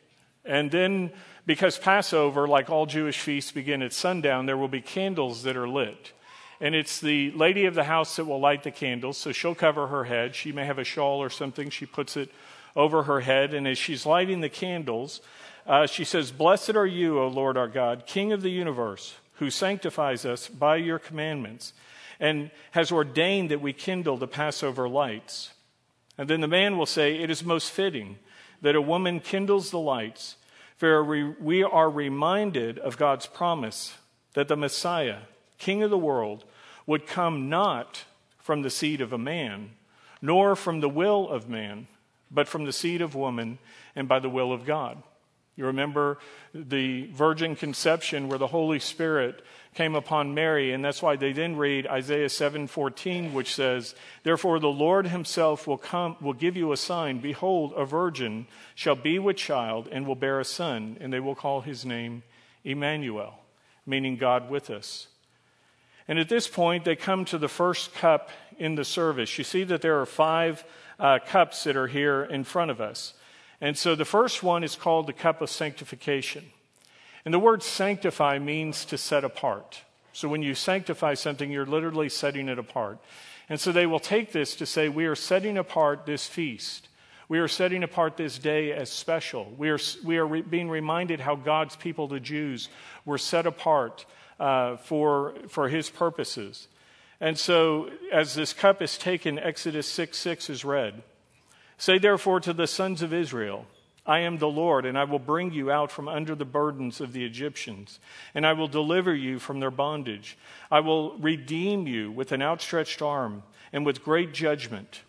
And 0.45 0.71
then 0.71 1.13
because 1.47 1.79
Passover, 1.79 2.49
like 2.49 2.69
all 2.69 2.87
Jewish 2.87 3.21
feasts, 3.21 3.53
begin 3.53 3.83
at 3.83 3.93
sundown, 3.93 4.47
there 4.47 4.57
will 4.57 4.69
be 4.69 4.81
candles 4.81 5.45
that 5.45 5.57
are 5.57 5.69
lit. 5.69 6.13
And 6.61 6.75
it's 6.75 7.01
the 7.01 7.31
lady 7.33 7.67
of 7.67 7.75
the 7.75 7.85
house 7.85 8.17
that 8.17 8.25
will 8.25 8.41
light 8.41 8.63
the 8.63 8.71
candles. 8.71 9.17
So 9.17 9.31
she'll 9.31 9.55
cover 9.55 9.87
her 9.89 10.05
head. 10.05 10.35
She 10.35 10.53
may 10.53 10.65
have 10.65 10.79
a 10.79 10.85
shawl 10.85 11.23
or 11.23 11.31
something. 11.31 11.71
She 11.71 11.87
puts 11.87 12.17
it 12.17 12.31
over 12.75 13.05
her 13.05 13.21
head. 13.21 13.55
And 13.55 13.69
as 13.69 13.79
she's 13.79 14.07
lighting 14.07 14.41
the 14.41 14.49
candles, 14.49 15.21
uh, 15.67 15.87
she 15.87 16.05
says, 16.05 16.33
Blessed 16.33 16.75
are 16.75 16.87
you, 16.87 17.21
O 17.21 17.29
Lord 17.29 17.57
our 17.57 17.69
God, 17.69 18.07
King 18.07 18.33
of 18.33 18.43
the 18.43 18.51
universe, 18.51 19.15
who 19.35 19.51
sanctifies 19.51 20.25
us 20.25 20.49
by 20.49 20.77
your 20.77 20.99
commandments 20.99 21.73
and 22.19 22.51
has 22.71 22.91
ordained 22.91 23.51
that 23.51 23.61
we 23.61 23.73
kindle 23.73 24.17
the 24.17 24.27
Passover 24.27 24.89
lights. 24.89 25.53
And 26.17 26.29
then 26.31 26.41
the 26.41 26.49
man 26.49 26.79
will 26.79 26.87
say, 26.87 27.17
It 27.17 27.31
is 27.31 27.45
most 27.45 27.71
fitting 27.71 28.19
that 28.63 28.75
a 28.75 28.81
woman 28.81 29.21
kindles 29.21 29.71
the 29.71 29.79
lights 29.79 30.37
for 30.77 31.03
we 31.05 31.63
are 31.63 31.91
reminded 31.91 32.79
of 32.79 32.99
God's 32.99 33.27
promise 33.27 33.97
that 34.35 34.49
the 34.49 34.57
Messiah, 34.57 35.21
King 35.59 35.83
of 35.83 35.91
the 35.91 35.99
world, 35.99 36.45
would 36.87 37.07
come 37.07 37.49
not 37.49 38.05
from 38.39 38.63
the 38.63 38.71
seed 38.71 39.01
of 39.01 39.13
a 39.13 39.19
man, 39.19 39.71
nor 40.21 40.55
from 40.55 40.81
the 40.81 40.89
will 40.89 41.29
of 41.29 41.49
man, 41.49 41.87
but 42.31 42.47
from 42.47 42.65
the 42.65 42.73
seed 42.73 43.01
of 43.01 43.15
woman 43.15 43.59
and 43.95 44.07
by 44.07 44.19
the 44.19 44.29
will 44.29 44.53
of 44.53 44.67
God. 44.67 45.03
You 45.57 45.65
remember 45.67 46.19
the 46.55 47.07
virgin 47.07 47.57
conception 47.57 48.29
where 48.29 48.39
the 48.39 48.47
Holy 48.49 48.79
Spirit 48.79 49.43
came 49.77 49.95
upon 49.95 50.33
Mary, 50.33 50.73
and 50.73 50.83
that's 50.83 51.03
why 51.03 51.17
they 51.17 51.33
then 51.33 51.55
read 51.55 51.87
Isaiah 51.87 52.31
7:14, 52.31 53.35
which 53.35 53.55
says, 53.55 53.95
"Therefore 54.23 54.59
the 54.59 54.69
Lord 54.69 55.09
himself 55.09 55.67
will 55.67 55.77
come 55.77 56.17
will 56.19 56.33
give 56.33 56.57
you 56.57 56.73
a 56.73 56.79
sign, 56.79 57.19
behold, 57.19 57.75
a 57.77 57.85
virgin 57.85 58.47
shall 58.75 58.95
be 58.97 59.19
with 59.19 59.37
child 59.37 59.87
and 59.93 60.07
will 60.07 60.15
bear 60.15 60.41
a 60.41 60.45
son, 60.47 60.97
and 60.99 61.13
they 61.13 61.21
will 61.21 61.35
call 61.35 61.61
his 61.61 61.85
name 61.85 62.23
Emmanuel, 62.65 63.39
meaning 63.85 64.17
God 64.17 64.49
with 64.49 64.71
us." 64.71 65.09
And 66.09 66.19
at 66.19 66.31
this 66.31 66.49
point, 66.49 66.87
they 66.87 66.97
come 66.97 67.27
to 67.27 67.37
the 67.37 67.49
first 67.49 67.93
cup 67.95 68.31
in 68.59 68.77
the 68.77 68.85
service. 68.85 69.37
You 69.37 69.45
see 69.45 69.65
that 69.65 69.83
there 69.83 70.01
are 70.01 70.07
five 70.07 70.65
uh, 70.99 71.19
cups 71.19 71.65
that 71.65 71.77
are 71.77 71.89
here 71.89 72.25
in 72.25 72.45
front 72.45 72.71
of 72.71 72.81
us. 72.81 73.13
And 73.61 73.77
so 73.77 73.95
the 73.95 74.07
first 74.07 74.43
one 74.43 74.65
is 74.65 74.75
called 74.75 75.07
the 75.07 75.13
cup 75.13 75.43
of 75.43 75.51
sanctification. 75.51 76.51
And 77.27 77.35
the 77.35 77.41
word 77.41 77.65
sanctify 77.65 78.39
means 78.39 78.85
to 78.85 78.97
set 78.97 79.25
apart. 79.25 79.83
So 80.13 80.29
when 80.29 80.43
you 80.43 80.55
sanctify 80.55 81.15
something, 81.15 81.51
you're 81.51 81.67
literally 81.67 82.09
setting 82.09 82.49
it 82.49 82.57
apart. 82.57 83.01
And 83.49 83.59
so 83.59 83.73
they 83.73 83.85
will 83.85 83.99
take 83.99 84.31
this 84.31 84.55
to 84.57 84.65
say, 84.65 84.89
we 84.89 85.07
are 85.07 85.17
setting 85.17 85.59
apart 85.59 86.07
this 86.07 86.29
feast. 86.29 86.89
We 87.29 87.41
are 87.41 87.49
setting 87.49 87.83
apart 87.83 88.17
this 88.17 88.39
day 88.39 88.73
as 88.73 88.91
special. 88.91 89.53
We 89.59 89.71
are, 89.71 89.79
we 90.05 90.19
are 90.19 90.27
re- 90.27 90.43
being 90.43 90.69
reminded 90.69 91.19
how 91.19 91.35
God's 91.35 91.75
people, 91.75 92.07
the 92.07 92.21
Jews, 92.21 92.69
were 93.05 93.19
set 93.19 93.45
apart 93.45 94.07
uh, 94.39 94.77
for, 94.77 95.35
for 95.49 95.69
his 95.69 95.91
purposes. 95.91 96.69
And 97.21 97.37
so, 97.37 97.91
as 98.13 98.35
this 98.35 98.53
cup 98.53 98.81
is 98.81 98.97
taken, 98.97 99.37
Exodus 99.39 99.89
6 99.89 100.17
6 100.17 100.49
is 100.49 100.65
read. 100.65 101.03
Say 101.77 101.99
therefore 101.99 102.39
to 102.41 102.53
the 102.53 102.69
sons 102.69 103.03
of 103.03 103.13
Israel, 103.13 103.67
I 104.07 104.21
am 104.21 104.39
the 104.39 104.49
Lord, 104.49 104.87
and 104.87 104.97
I 104.97 105.05
will 105.05 105.19
bring 105.19 105.53
you 105.53 105.71
out 105.71 105.91
from 105.91 106.09
under 106.09 106.35
the 106.35 106.45
burdens 106.45 107.01
of 107.01 107.13
the 107.13 107.25
Egyptians, 107.25 107.99
and 108.35 108.47
I 108.47 108.53
will 108.53 108.69
deliver 108.69 109.15
you 109.15 109.39
from 109.39 109.59
their 109.59 109.71
bondage. 109.71 110.39
I 110.71 110.81
will 110.81 111.17
redeem 111.19 111.87
you 111.89 112.13
with 112.13 112.31
an 112.31 112.41
outstretched 112.41 113.03
arm 113.03 113.43
and 113.73 113.85
with 113.85 114.05
great 114.05 114.33
judgment. 114.33 115.03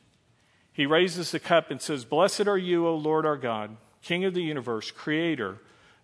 He 0.73 0.85
raises 0.85 1.31
the 1.31 1.39
cup 1.39 1.69
and 1.69 1.81
says, 1.81 2.05
Blessed 2.05 2.47
are 2.47 2.57
you, 2.57 2.87
O 2.87 2.95
Lord 2.95 3.25
our 3.25 3.37
God, 3.37 3.77
King 4.01 4.25
of 4.25 4.33
the 4.33 4.43
universe, 4.43 4.89
creator 4.89 5.57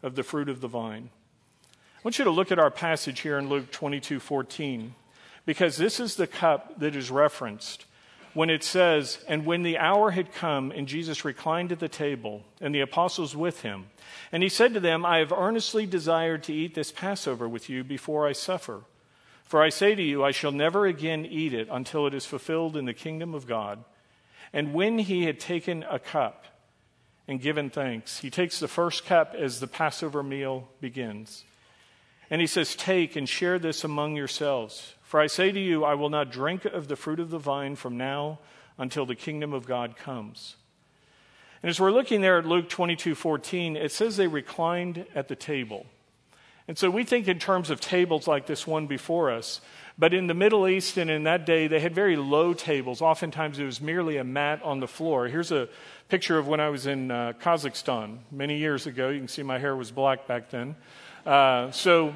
of 0.04 0.16
the 0.16 0.24
fruit 0.24 0.50
of 0.50 0.62
the 0.62 0.68
vine. 0.68 1.10
I 1.72 2.00
want 2.04 2.20
you 2.20 2.26
to 2.26 2.32
look 2.32 2.52
at 2.52 2.60
our 2.60 2.72
passage 2.72 3.22
here 3.22 3.40
in 3.40 3.50
Luke 3.50 3.72
22 3.72 4.20
14, 4.20 4.94
because 5.46 5.78
this 5.78 6.00
is 6.00 6.16
the 6.16 6.28
cup 6.28 6.80
that 6.80 6.96
is 6.96 7.10
referenced 7.10 7.86
when 8.34 8.50
it 8.50 8.64
says, 8.64 9.20
And 9.28 9.46
when 9.46 9.64
the 9.64 9.78
hour 9.78 10.12
had 10.12 10.34
come, 10.34 10.72
and 10.72 10.88
Jesus 10.88 11.26
reclined 11.26 11.72
at 11.72 11.80
the 11.80 11.90
table, 11.90 12.44
and 12.60 12.74
the 12.74 12.82
apostles 12.82 13.36
with 13.36 13.62
him, 13.62 13.88
and 14.32 14.42
he 14.42 14.50
said 14.50 14.74
to 14.74 14.80
them, 14.80 15.06
I 15.06 15.20
have 15.20 15.32
earnestly 15.32 15.86
desired 15.86 16.44
to 16.44 16.54
eat 16.54 16.74
this 16.74 16.92
Passover 16.92 17.48
with 17.48 17.70
you 17.70 17.84
before 17.84 18.28
I 18.28 18.32
suffer. 18.32 18.82
For 19.44 19.62
I 19.62 19.70
say 19.70 19.94
to 19.94 20.02
you, 20.02 20.24
I 20.24 20.32
shall 20.32 20.52
never 20.52 20.88
again 20.88 21.26
eat 21.26 21.54
it 21.54 21.68
until 21.70 22.08
it 22.08 22.14
is 22.16 22.26
fulfilled 22.26 22.76
in 22.76 22.86
the 22.86 22.94
kingdom 22.94 23.36
of 23.36 23.46
God. 23.46 23.84
And 24.52 24.74
when 24.74 24.98
he 25.00 25.26
had 25.26 25.40
taken 25.40 25.84
a 25.84 26.00
cup 26.00 26.46
and 27.28 27.40
given 27.40 27.70
thanks, 27.70 28.20
he 28.20 28.30
takes 28.30 28.60
the 28.60 28.68
first 28.68 29.06
cup 29.06 29.36
as 29.36 29.60
the 29.60 29.68
Passover 29.68 30.24
meal 30.24 30.68
begins. 30.82 31.44
And 32.30 32.42
he 32.42 32.48
says, 32.48 32.76
Take 32.76 33.16
and 33.16 33.30
share 33.30 33.60
this 33.60 33.84
among 33.84 34.16
yourselves. 34.16 34.96
For 35.14 35.20
I 35.20 35.28
say 35.28 35.52
to 35.52 35.60
you, 35.60 35.84
I 35.84 35.94
will 35.94 36.10
not 36.10 36.32
drink 36.32 36.66
of 36.66 36.88
the 36.88 36.96
fruit 36.96 37.20
of 37.20 37.30
the 37.30 37.38
vine 37.38 37.76
from 37.76 37.98
now 37.98 38.40
until 38.80 39.06
the 39.06 39.14
kingdom 39.14 39.54
of 39.54 39.68
God 39.68 39.96
comes. 39.96 40.56
And 41.62 41.70
as 41.70 41.80
we're 41.80 41.92
looking 41.92 42.22
there 42.22 42.40
at 42.40 42.48
Luke 42.48 42.68
22 42.68 43.14
14, 43.14 43.76
it 43.76 43.92
says 43.92 44.18
they 44.18 44.26
reclined 44.26 45.06
at 45.14 45.28
the 45.28 45.36
table. 45.36 45.86
And 46.68 46.80
so 46.80 46.90
we 46.90 47.04
think 47.04 47.28
in 47.28 47.38
terms 47.38 47.70
of 47.70 47.80
tables 47.80 48.28
like 48.28 48.48
this 48.48 48.66
one 48.66 48.88
before 48.88 49.30
us. 49.30 49.62
But 50.00 50.16
in 50.16 50.26
the 50.26 50.34
Middle 50.34 50.68
East 50.68 50.98
and 50.98 51.12
in 51.12 51.26
that 51.26 51.46
day, 51.46 51.68
they 51.68 51.80
had 51.80 51.94
very 51.94 52.16
low 52.16 52.56
tables. 52.56 53.00
Oftentimes 53.00 53.60
it 53.60 53.66
was 53.66 53.80
merely 53.80 54.18
a 54.18 54.24
mat 54.24 54.64
on 54.64 54.80
the 54.80 54.88
floor. 54.88 55.28
Here's 55.28 55.52
a 55.52 55.70
picture 56.10 56.40
of 56.40 56.48
when 56.48 56.60
I 56.60 56.70
was 56.70 56.88
in 56.88 57.12
uh, 57.12 57.34
Kazakhstan 57.40 58.18
many 58.32 58.58
years 58.58 58.88
ago. 58.88 59.10
You 59.10 59.20
can 59.20 59.28
see 59.28 59.44
my 59.44 59.60
hair 59.60 59.76
was 59.76 59.92
black 59.92 60.26
back 60.26 60.50
then. 60.50 60.76
Uh, 61.24 61.70
so 61.70 62.16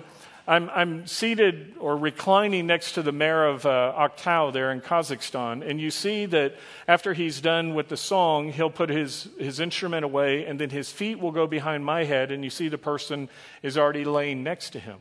I'm, 0.50 0.70
I'm, 0.70 1.06
seated 1.08 1.75
or 1.77 1.98
reclining 1.98 2.68
next 2.68 2.94
to 2.94 3.01
the 3.01 3.12
mayor 3.12 3.46
of 3.46 3.66
uh, 3.66 3.94
Aktau 3.98 4.54
there 4.54 4.72
in 4.72 4.80
Kazakhstan, 4.80 5.68
and 5.68 5.82
you 5.82 5.92
see 5.92 6.25
that 6.27 6.56
after 6.88 7.13
he's 7.13 7.42
done 7.42 7.75
with 7.75 7.89
the 7.89 7.98
song, 7.98 8.54
he'll 8.54 8.70
put 8.70 8.89
his, 8.89 9.27
his 9.38 9.60
instrument 9.60 10.06
away, 10.06 10.46
and 10.46 10.58
then 10.58 10.70
his 10.70 10.89
feet 10.89 11.20
will 11.20 11.34
go 11.34 11.48
behind 11.48 11.84
my 11.84 12.06
head, 12.06 12.32
and 12.32 12.46
you 12.46 12.50
see 12.50 12.70
the 12.70 12.77
person 12.77 13.27
is 13.62 13.77
already 13.77 14.06
laying 14.06 14.42
next 14.42 14.70
to 14.70 14.80
him. 14.80 15.00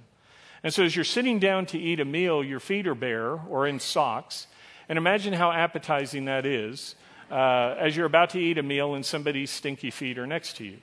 And 0.64 0.74
so 0.74 0.82
as 0.82 0.96
you're 0.96 1.04
sitting 1.04 1.38
down 1.38 1.66
to 1.66 1.78
eat 1.78 2.00
a 2.00 2.04
meal, 2.04 2.42
your 2.42 2.58
feet 2.58 2.88
are 2.88 2.96
bare 2.96 3.34
or 3.48 3.68
in 3.68 3.78
socks, 3.78 4.48
and 4.88 4.98
imagine 4.98 5.32
how 5.32 5.52
appetizing 5.52 6.24
that 6.24 6.44
is 6.44 6.96
uh, 7.30 7.76
as 7.78 7.96
you're 7.96 8.06
about 8.06 8.30
to 8.30 8.40
eat 8.40 8.58
a 8.58 8.62
meal 8.64 8.94
and 8.94 9.06
somebody's 9.06 9.50
stinky 9.50 9.90
feet 9.90 10.18
are 10.18 10.26
next 10.26 10.56
to 10.56 10.64
you. 10.64 10.78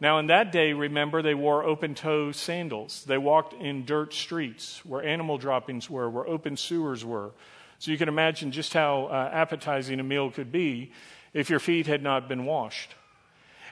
Now, 0.00 0.18
in 0.18 0.28
that 0.28 0.52
day, 0.52 0.72
remember, 0.72 1.22
they 1.22 1.34
wore 1.34 1.64
open 1.64 1.94
toe 1.94 2.30
sandals. 2.30 3.04
They 3.04 3.18
walked 3.18 3.54
in 3.54 3.84
dirt 3.84 4.14
streets 4.14 4.84
where 4.84 5.02
animal 5.02 5.38
droppings 5.38 5.90
were, 5.90 6.08
where 6.08 6.26
open 6.26 6.56
sewers 6.56 7.04
were. 7.04 7.32
So 7.80 7.90
you 7.90 7.98
can 7.98 8.08
imagine 8.08 8.52
just 8.52 8.72
how 8.72 9.06
uh, 9.06 9.30
appetizing 9.32 9.98
a 9.98 10.04
meal 10.04 10.30
could 10.30 10.52
be 10.52 10.92
if 11.32 11.50
your 11.50 11.58
feet 11.58 11.86
had 11.86 12.02
not 12.02 12.28
been 12.28 12.44
washed. 12.44 12.94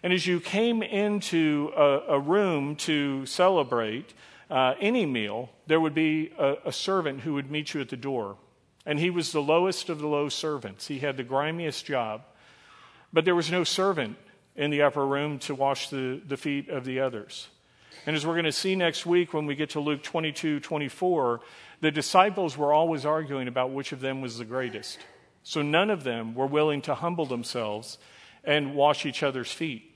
And 0.03 0.13
as 0.13 0.27
you 0.27 0.41
came 0.41 0.83
into 0.83 1.73
a, 1.77 2.15
a 2.15 2.21
room 2.21 2.77
to 2.77 3.25
celebrate 3.27 4.13
uh, 4.51 4.75
any 4.81 5.07
meal, 5.07 5.51
there 5.67 5.81
would 5.81 5.95
be 5.95 6.33
a, 6.39 6.57
a 6.67 6.73
servant 6.73 7.21
who 7.21 7.35
would 7.35 7.51
meet 7.51 7.73
you 7.73 7.81
at 7.81 7.89
the 7.89 7.97
door. 7.97 8.37
And 8.85 8.99
he 8.99 9.11
was 9.11 9.33
the 9.33 9.43
lowest 9.43 9.89
of 9.89 9.99
the 9.99 10.07
low 10.07 10.29
servants. 10.29 10.89
He 10.89 11.01
had 11.01 11.17
the 11.17 11.25
grimiest 11.25 11.87
job. 11.87 12.23
But 13.13 13.25
there 13.25 13.35
was 13.35 13.51
no 13.51 13.65
servant 13.65 14.17
in 14.57 14.71
the 14.71 14.83
upper 14.83 15.07
room 15.07 15.39
to 15.41 15.55
wash 15.55 15.91
the, 15.91 16.21
the 16.27 16.37
feet 16.37 16.69
of 16.69 16.85
the 16.85 17.01
others. 17.01 17.49
And 18.07 18.15
as 18.15 18.25
we're 18.25 18.35
going 18.35 18.45
to 18.45 18.53
see 18.53 18.77
next 18.77 19.05
week 19.05 19.35
when 19.35 19.47
we 19.47 19.57
get 19.57 19.71
to 19.71 19.81
Luke 19.81 20.03
22 20.03 20.61
24, 20.61 21.41
the 21.81 21.91
disciples 21.91 22.57
were 22.57 22.73
always 22.73 23.05
arguing 23.05 23.49
about 23.49 23.71
which 23.71 23.93
of 23.93 24.01
them 24.01 24.23
was 24.23 24.39
the 24.39 24.45
greatest. 24.45 24.99
So 25.43 25.63
none 25.63 25.91
of 25.91 26.05
them 26.05 26.35
were 26.35 26.47
willing 26.47 26.83
to 26.83 26.95
humble 26.95 27.27
themselves 27.27 27.99
and 28.45 28.75
wash 28.75 29.05
each 29.05 29.23
other's 29.23 29.51
feet. 29.51 29.93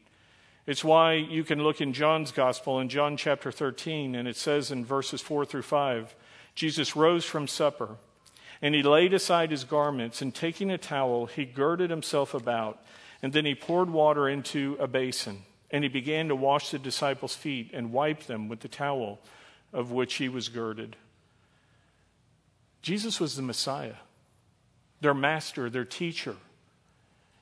It's 0.67 0.85
why 0.85 1.15
you 1.15 1.43
can 1.43 1.63
look 1.63 1.81
in 1.81 1.93
John's 1.93 2.33
gospel 2.33 2.81
in 2.81 2.89
John 2.89 3.17
chapter 3.17 3.51
13, 3.51 4.15
and 4.15 4.29
it 4.29 4.37
says 4.37 4.71
in 4.71 4.85
verses 4.85 5.21
4 5.21 5.45
through 5.45 5.63
5 5.63 6.15
Jesus 6.55 6.95
rose 6.97 7.25
from 7.25 7.47
supper, 7.47 7.97
and 8.61 8.75
he 8.75 8.83
laid 8.83 9.15
aside 9.15 9.51
his 9.51 9.65
garments, 9.65 10.21
and 10.21 10.35
taking 10.35 10.71
a 10.71 10.77
towel, 10.77 11.27
he 11.27 11.45
girded 11.45 11.91
himself 11.91 12.35
about. 12.35 12.85
And 13.23 13.33
then 13.33 13.45
he 13.45 13.55
poured 13.55 13.91
water 13.91 14.29
into 14.29 14.77
a 14.81 14.87
basin, 14.87 15.43
and 15.71 15.85
he 15.85 15.89
began 15.89 16.29
to 16.29 16.37
wash 16.37 16.71
the 16.71 16.79
disciples' 16.79 17.35
feet 17.35 17.71
and 17.73 17.93
wipe 17.93 18.25
them 18.25 18.49
with 18.49 18.61
the 18.61 18.69
towel 18.69 19.21
of 19.73 19.93
which 19.93 20.15
he 20.15 20.29
was 20.29 20.49
girded. 20.49 20.97
Jesus 22.83 23.21
was 23.21 23.37
the 23.37 23.43
Messiah, 23.43 23.97
their 25.01 25.15
master, 25.15 25.69
their 25.69 25.85
teacher. 25.85 26.37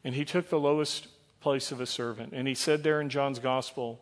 And 0.05 0.15
he 0.15 0.25
took 0.25 0.49
the 0.49 0.59
lowest 0.59 1.09
place 1.41 1.71
of 1.71 1.81
a 1.81 1.87
servant. 1.87 2.33
And 2.33 2.49
he 2.49 2.55
said 2.55 2.83
there 2.83 3.01
in 3.01 3.09
John's 3.09 3.39
gospel 3.39 4.01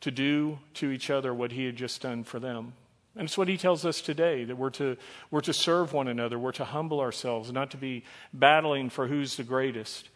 to 0.00 0.10
do 0.10 0.58
to 0.74 0.90
each 0.90 1.10
other 1.10 1.32
what 1.32 1.52
he 1.52 1.64
had 1.64 1.76
just 1.76 2.02
done 2.02 2.24
for 2.24 2.38
them. 2.38 2.74
And 3.14 3.24
it's 3.24 3.38
what 3.38 3.48
he 3.48 3.56
tells 3.56 3.86
us 3.86 4.02
today 4.02 4.44
that 4.44 4.56
we're 4.56 4.70
to, 4.70 4.96
we're 5.30 5.40
to 5.42 5.54
serve 5.54 5.94
one 5.94 6.08
another, 6.08 6.38
we're 6.38 6.52
to 6.52 6.66
humble 6.66 7.00
ourselves, 7.00 7.50
not 7.50 7.70
to 7.70 7.78
be 7.78 8.04
battling 8.32 8.90
for 8.90 9.06
who's 9.06 9.36
the 9.36 9.42
greatest. 9.42 10.10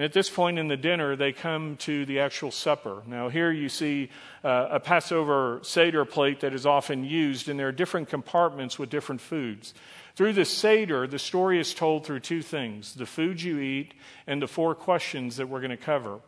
And 0.00 0.06
at 0.06 0.14
this 0.14 0.30
point 0.30 0.58
in 0.58 0.68
the 0.68 0.78
dinner, 0.78 1.14
they 1.14 1.30
come 1.30 1.76
to 1.80 2.06
the 2.06 2.20
actual 2.20 2.50
supper. 2.50 3.02
Now, 3.06 3.28
here 3.28 3.50
you 3.50 3.68
see 3.68 4.08
uh, 4.42 4.68
a 4.70 4.80
Passover 4.80 5.60
Seder 5.62 6.06
plate 6.06 6.40
that 6.40 6.54
is 6.54 6.64
often 6.64 7.04
used, 7.04 7.50
and 7.50 7.60
there 7.60 7.68
are 7.68 7.72
different 7.72 8.08
compartments 8.08 8.78
with 8.78 8.88
different 8.88 9.20
foods. 9.20 9.74
Through 10.16 10.32
the 10.32 10.46
Seder, 10.46 11.06
the 11.06 11.18
story 11.18 11.60
is 11.60 11.74
told 11.74 12.06
through 12.06 12.20
two 12.20 12.40
things 12.40 12.94
the 12.94 13.04
food 13.04 13.42
you 13.42 13.58
eat 13.58 13.92
and 14.26 14.40
the 14.40 14.48
four 14.48 14.74
questions 14.74 15.36
that 15.36 15.50
we're 15.50 15.60
going 15.60 15.68
to 15.68 15.76
cover. 15.76 16.20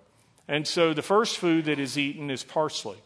And 0.47 0.69
so 0.69 0.93
the 0.93 1.01
first 1.01 1.39
food 1.39 1.65
that 1.65 1.79
is 1.79 1.97
eaten 1.97 2.31
is 2.31 2.45
parsley. 2.45 2.99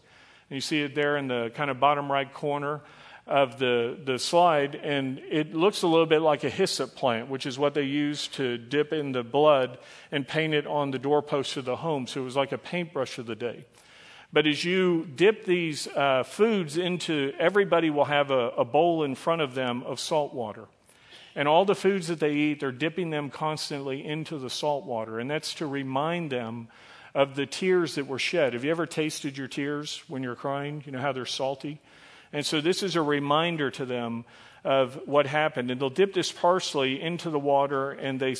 And 0.50 0.56
you 0.56 0.60
see 0.60 0.82
it 0.82 0.96
there 0.96 1.16
in 1.16 1.28
the 1.28 1.52
kind 1.54 1.70
of 1.70 1.78
bottom 1.78 2.10
right 2.10 2.34
corner 2.34 2.80
of 3.26 3.58
the, 3.58 3.98
the 4.04 4.18
slide, 4.18 4.76
and 4.76 5.18
it 5.18 5.52
looks 5.52 5.82
a 5.82 5.86
little 5.88 6.06
bit 6.06 6.20
like 6.20 6.44
a 6.44 6.50
hyssop 6.50 6.94
plant, 6.94 7.28
which 7.28 7.44
is 7.44 7.58
what 7.58 7.74
they 7.74 7.82
use 7.82 8.28
to 8.28 8.56
dip 8.56 8.92
in 8.92 9.10
the 9.10 9.24
blood 9.24 9.78
and 10.12 10.26
paint 10.26 10.54
it 10.54 10.66
on 10.66 10.92
the 10.92 10.98
doorposts 10.98 11.56
of 11.56 11.64
the 11.64 11.76
home. 11.76 12.06
So 12.06 12.20
it 12.20 12.24
was 12.24 12.36
like 12.36 12.52
a 12.52 12.58
paintbrush 12.58 13.18
of 13.18 13.26
the 13.26 13.34
day. 13.34 13.64
But 14.32 14.46
as 14.46 14.64
you 14.64 15.06
dip 15.06 15.44
these 15.44 15.88
uh, 15.88 16.22
foods 16.22 16.76
into, 16.76 17.32
everybody 17.38 17.90
will 17.90 18.04
have 18.04 18.30
a, 18.30 18.50
a 18.50 18.64
bowl 18.64 19.02
in 19.02 19.14
front 19.14 19.42
of 19.42 19.54
them 19.54 19.82
of 19.82 19.98
salt 19.98 20.32
water. 20.32 20.66
And 21.34 21.48
all 21.48 21.64
the 21.64 21.74
foods 21.74 22.08
that 22.08 22.20
they 22.20 22.32
eat, 22.32 22.60
they're 22.60 22.72
dipping 22.72 23.10
them 23.10 23.28
constantly 23.30 24.04
into 24.04 24.38
the 24.38 24.50
salt 24.50 24.84
water. 24.84 25.18
And 25.18 25.30
that's 25.30 25.54
to 25.54 25.66
remind 25.66 26.30
them 26.30 26.68
of 27.14 27.34
the 27.34 27.46
tears 27.46 27.96
that 27.96 28.06
were 28.06 28.18
shed. 28.18 28.52
Have 28.52 28.64
you 28.64 28.70
ever 28.70 28.86
tasted 28.86 29.36
your 29.36 29.48
tears 29.48 30.02
when 30.06 30.22
you're 30.22 30.34
crying? 30.34 30.82
You 30.86 30.92
know 30.92 31.00
how 31.00 31.12
they're 31.12 31.26
salty? 31.26 31.80
And 32.32 32.44
so 32.44 32.60
this 32.60 32.82
is 32.82 32.96
a 32.96 33.02
reminder 33.02 33.70
to 33.72 33.84
them 33.84 34.24
of 34.64 35.00
what 35.06 35.26
happened. 35.26 35.70
And 35.70 35.80
they'll 35.80 35.90
dip 35.90 36.12
this 36.12 36.32
parsley 36.32 37.00
into 37.00 37.30
the 37.30 37.38
water, 37.38 37.92
and 37.92 38.18
they, 38.18 38.36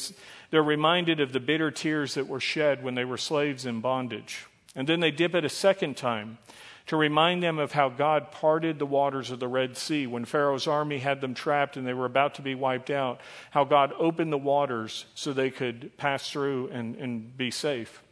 they're 0.50 0.62
reminded 0.62 1.20
of 1.20 1.32
the 1.32 1.40
bitter 1.40 1.70
tears 1.70 2.14
that 2.14 2.26
were 2.26 2.40
shed 2.40 2.82
when 2.82 2.96
they 2.96 3.04
were 3.04 3.16
slaves 3.16 3.64
in 3.64 3.80
bondage. 3.80 4.46
And 4.74 4.88
then 4.88 5.00
they 5.00 5.10
dip 5.10 5.34
it 5.34 5.44
a 5.44 5.48
second 5.48 5.96
time 5.96 6.38
to 6.86 6.96
remind 6.96 7.42
them 7.42 7.58
of 7.58 7.72
how 7.72 7.88
God 7.88 8.30
parted 8.30 8.78
the 8.78 8.86
waters 8.86 9.30
of 9.30 9.40
the 9.40 9.48
Red 9.48 9.76
Sea 9.76 10.06
when 10.06 10.24
Pharaoh's 10.24 10.66
army 10.66 10.98
had 10.98 11.20
them 11.20 11.34
trapped 11.34 11.76
and 11.76 11.86
they 11.86 11.94
were 11.94 12.04
about 12.04 12.34
to 12.34 12.42
be 12.42 12.54
wiped 12.54 12.90
out, 12.90 13.20
how 13.50 13.64
God 13.64 13.92
opened 13.98 14.32
the 14.32 14.38
waters 14.38 15.06
so 15.14 15.32
they 15.32 15.50
could 15.50 15.96
pass 15.96 16.30
through 16.30 16.68
and, 16.68 16.94
and 16.96 17.36
be 17.36 17.50
safe. 17.50 18.02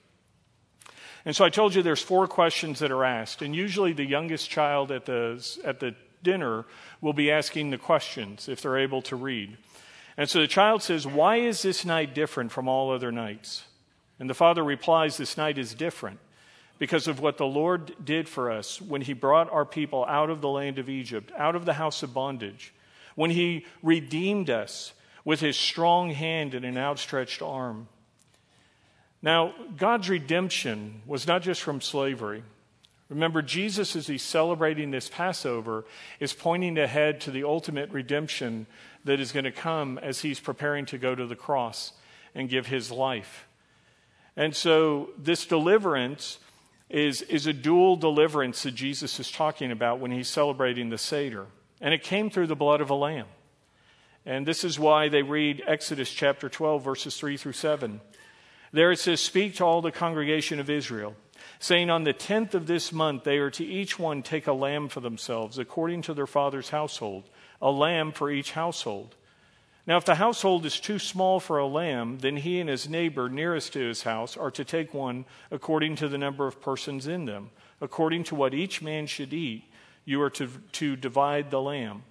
And 1.25 1.35
so 1.35 1.45
I 1.45 1.51
told 1.51 1.75
you 1.75 1.83
there's 1.83 2.03
four 2.03 2.27
questions 2.27 2.81
that 2.81 2.91
are 2.91 3.05
asked. 3.05 3.41
And 3.41 3.55
usually 3.57 3.93
the 3.93 4.05
youngest 4.05 4.51
child 4.51 4.91
at 4.91 5.07
the, 5.07 5.43
at 5.65 5.81
the 5.81 5.95
dinner 6.23 6.65
will 7.01 7.13
be 7.13 7.31
asking 7.31 7.71
the 7.71 7.79
questions 7.79 8.49
if 8.49 8.61
they're 8.61 8.79
able 8.79 9.03
to 9.03 9.17
read. 9.17 9.57
And 10.17 10.29
so 10.29 10.41
the 10.41 10.47
child 10.47 10.83
says, 10.83 11.07
Why 11.07 11.37
is 11.37 11.63
this 11.63 11.85
night 11.85 12.15
different 12.15 12.53
from 12.53 12.69
all 12.69 12.93
other 12.93 13.11
nights? 13.11 13.65
And 14.19 14.31
the 14.31 14.35
father 14.35 14.63
replies, 14.63 15.17
This 15.17 15.37
night 15.37 15.59
is 15.59 15.75
different 15.75 16.21
because 16.79 17.09
of 17.09 17.21
what 17.21 17.39
the 17.39 17.47
Lord 17.47 17.95
did 18.05 18.29
for 18.29 18.51
us 18.51 18.81
when 18.81 19.01
he 19.01 19.13
brought 19.13 19.51
our 19.51 19.65
people 19.65 20.05
out 20.07 20.31
of 20.31 20.41
the 20.41 20.49
land 20.49 20.79
of 20.79 20.89
Egypt, 20.89 21.33
out 21.37 21.57
of 21.57 21.65
the 21.65 21.75
house 21.75 22.03
of 22.03 22.15
bondage, 22.15 22.73
when 23.15 23.31
he 23.31 23.65
redeemed 23.83 24.51
us 24.51 24.93
with 25.25 25.41
his 25.41 25.57
strong 25.57 26.11
hand 26.11 26.55
and 26.55 26.65
an 26.65 26.77
outstretched 26.77 27.43
arm. 27.43 27.89
Now, 29.25 29.55
God's 29.79 30.11
redemption 30.11 31.01
was 31.07 31.27
not 31.27 31.41
just 31.41 31.63
from 31.63 31.81
slavery. 31.81 32.43
Remember, 33.09 33.41
Jesus, 33.41 33.97
as 33.97 34.07
he's 34.07 34.23
celebrating 34.23 34.91
this 34.91 35.09
Passover, 35.09 35.87
is 36.21 36.35
pointing 36.35 36.77
ahead 36.77 37.23
to 37.23 37.31
the 37.31 37.45
ultimate 37.45 37.91
redemption 37.91 38.67
that 39.07 39.21
is 39.21 39.33
going 39.33 39.47
to 39.47 39.51
come 39.51 39.97
as 39.97 40.21
he's 40.21 40.41
preparing 40.41 40.85
to 40.87 40.99
go 40.99 41.15
to 41.15 41.27
the 41.27 41.35
cross 41.35 41.95
and 42.35 42.51
give 42.51 42.67
his 42.67 42.91
life. 42.91 43.49
And 44.37 44.55
so, 44.55 45.09
this 45.17 45.47
deliverance 45.47 46.39
is, 46.91 47.23
is 47.23 47.47
a 47.47 47.55
dual 47.55 47.97
deliverance 47.97 48.63
that 48.65 48.75
Jesus 48.75 49.19
is 49.19 49.31
talking 49.31 49.73
about 49.73 50.01
when 50.01 50.11
he's 50.11 50.29
celebrating 50.29 50.91
the 50.91 50.99
Seder. 50.99 51.47
And 51.81 51.95
it 51.95 52.03
came 52.03 52.29
through 52.29 52.49
the 52.49 52.55
blood 52.55 52.83
of 52.83 52.91
a 52.91 52.95
lamb. 52.95 53.29
And 54.27 54.45
this 54.45 54.65
is 54.65 54.79
why 54.79 55.09
they 55.09 55.23
read 55.23 55.63
Exodus 55.67 56.11
chapter 56.11 56.51
12, 56.51 56.85
verses 56.85 57.17
3 57.17 57.39
through 57.39 57.53
7. 57.53 58.03
There 58.75 58.91
it 58.91 58.99
says, 58.99 59.21
Speak 59.21 59.55
to 59.55 59.65
all 59.65 59.83
the 59.83 59.93
congregation 59.93 60.59
of 60.59 60.69
Israel, 60.69 61.15
saying, 61.61 61.91
On 61.91 62.03
the 62.03 62.13
tenth 62.13 62.57
of 62.57 62.67
this 62.67 62.93
month 62.93 63.23
they 63.23 63.39
are 63.39 63.51
to 63.51 63.65
each 63.65 64.01
one 64.01 64.21
take 64.21 64.49
a 64.49 64.53
lamb 64.53 64.89
for 64.89 64.99
themselves, 64.99 65.61
according 65.61 66.03
to 66.03 66.13
their 66.13 66.27
father's 66.27 66.71
household, 66.71 67.31
a 67.63 67.71
lamb 67.71 68.11
for 68.11 68.33
each 68.33 68.51
household. 68.51 69.15
Now, 69.87 69.97
if 69.97 70.05
the 70.05 70.17
household 70.17 70.67
is 70.67 70.81
too 70.81 70.99
small 70.99 71.39
for 71.39 71.59
a 71.59 71.69
lamb, 71.69 72.19
then 72.19 72.37
he 72.37 72.59
and 72.59 72.69
his 72.69 72.89
neighbor 72.89 73.29
nearest 73.29 73.75
to 73.75 73.79
his 73.79 74.03
house 74.03 74.37
are 74.37 74.51
to 74.51 74.65
take 74.65 74.93
one 74.93 75.25
according 75.53 75.95
to 75.97 76.09
the 76.09 76.19
number 76.19 76.49
of 76.49 76.61
persons 76.61 77.07
in 77.07 77.27
them. 77.27 77.51
According 77.81 78.25
to 78.25 78.35
what 78.35 78.55
each 78.55 78.83
man 78.83 79.07
should 79.07 79.33
eat, 79.33 79.71
you 80.05 80.21
are 80.21 80.31
to, 80.31 80.49
to 80.73 80.97
divide 80.97 81.53
the 81.53 81.63
lamb. 81.63 82.03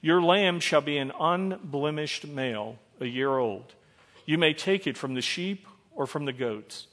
Your 0.00 0.22
lamb 0.22 0.60
shall 0.60 0.80
be 0.80 0.96
an 0.96 1.12
unblemished 1.20 2.26
male, 2.26 2.78
a 2.98 3.04
year 3.04 3.36
old. 3.36 3.74
You 4.24 4.38
may 4.38 4.54
take 4.54 4.86
it 4.86 4.96
from 4.96 5.12
the 5.12 5.20
sheep 5.20 5.66
or 5.98 6.06
from 6.06 6.24
the 6.24 6.32
goats. 6.32 6.86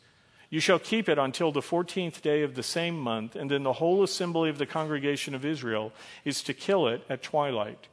You 0.49 0.59
shall 0.59 0.79
keep 0.79 1.07
it 1.07 1.17
until 1.17 1.51
the 1.51 1.61
fourteenth 1.61 2.21
day 2.21 2.41
of 2.41 2.55
the 2.55 2.63
same 2.63 2.99
month, 2.99 3.35
and 3.35 3.49
then 3.49 3.63
the 3.63 3.73
whole 3.73 4.03
assembly 4.03 4.49
of 4.49 4.57
the 4.57 4.65
congregation 4.65 5.35
of 5.35 5.45
Israel 5.45 5.93
is 6.25 6.43
to 6.43 6.53
kill 6.53 6.87
it 6.87 7.03
at 7.09 7.23
twilight. 7.23 7.87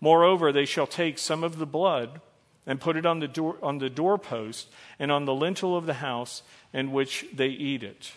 Moreover, 0.00 0.52
they 0.52 0.64
shall 0.64 0.86
take 0.86 1.18
some 1.18 1.42
of 1.42 1.58
the 1.58 1.66
blood 1.66 2.20
and 2.66 2.80
put 2.80 2.96
it 2.96 3.06
on 3.06 3.20
the, 3.20 3.28
door, 3.28 3.56
on 3.62 3.78
the 3.78 3.90
doorpost 3.90 4.68
and 4.98 5.10
on 5.10 5.24
the 5.24 5.34
lintel 5.34 5.76
of 5.76 5.86
the 5.86 5.94
house 5.94 6.42
in 6.72 6.92
which 6.92 7.26
they 7.34 7.48
eat 7.48 7.82
it. 7.82 8.12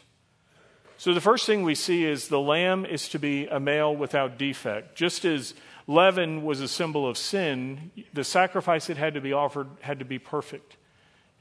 So 0.97 1.13
the 1.13 1.21
first 1.21 1.45
thing 1.45 1.63
we 1.63 1.75
see 1.75 2.05
is 2.05 2.27
the 2.27 2.39
lamb 2.39 2.85
is 2.85 3.09
to 3.09 3.19
be 3.19 3.47
a 3.47 3.59
male 3.59 3.95
without 3.95 4.37
defect. 4.37 4.95
Just 4.95 5.25
as 5.25 5.53
leaven 5.87 6.43
was 6.43 6.61
a 6.61 6.67
symbol 6.67 7.07
of 7.07 7.17
sin, 7.17 7.91
the 8.13 8.23
sacrifice 8.23 8.87
that 8.87 8.97
had 8.97 9.13
to 9.13 9.21
be 9.21 9.33
offered 9.33 9.67
had 9.81 9.99
to 9.99 10.05
be 10.05 10.19
perfect. 10.19 10.77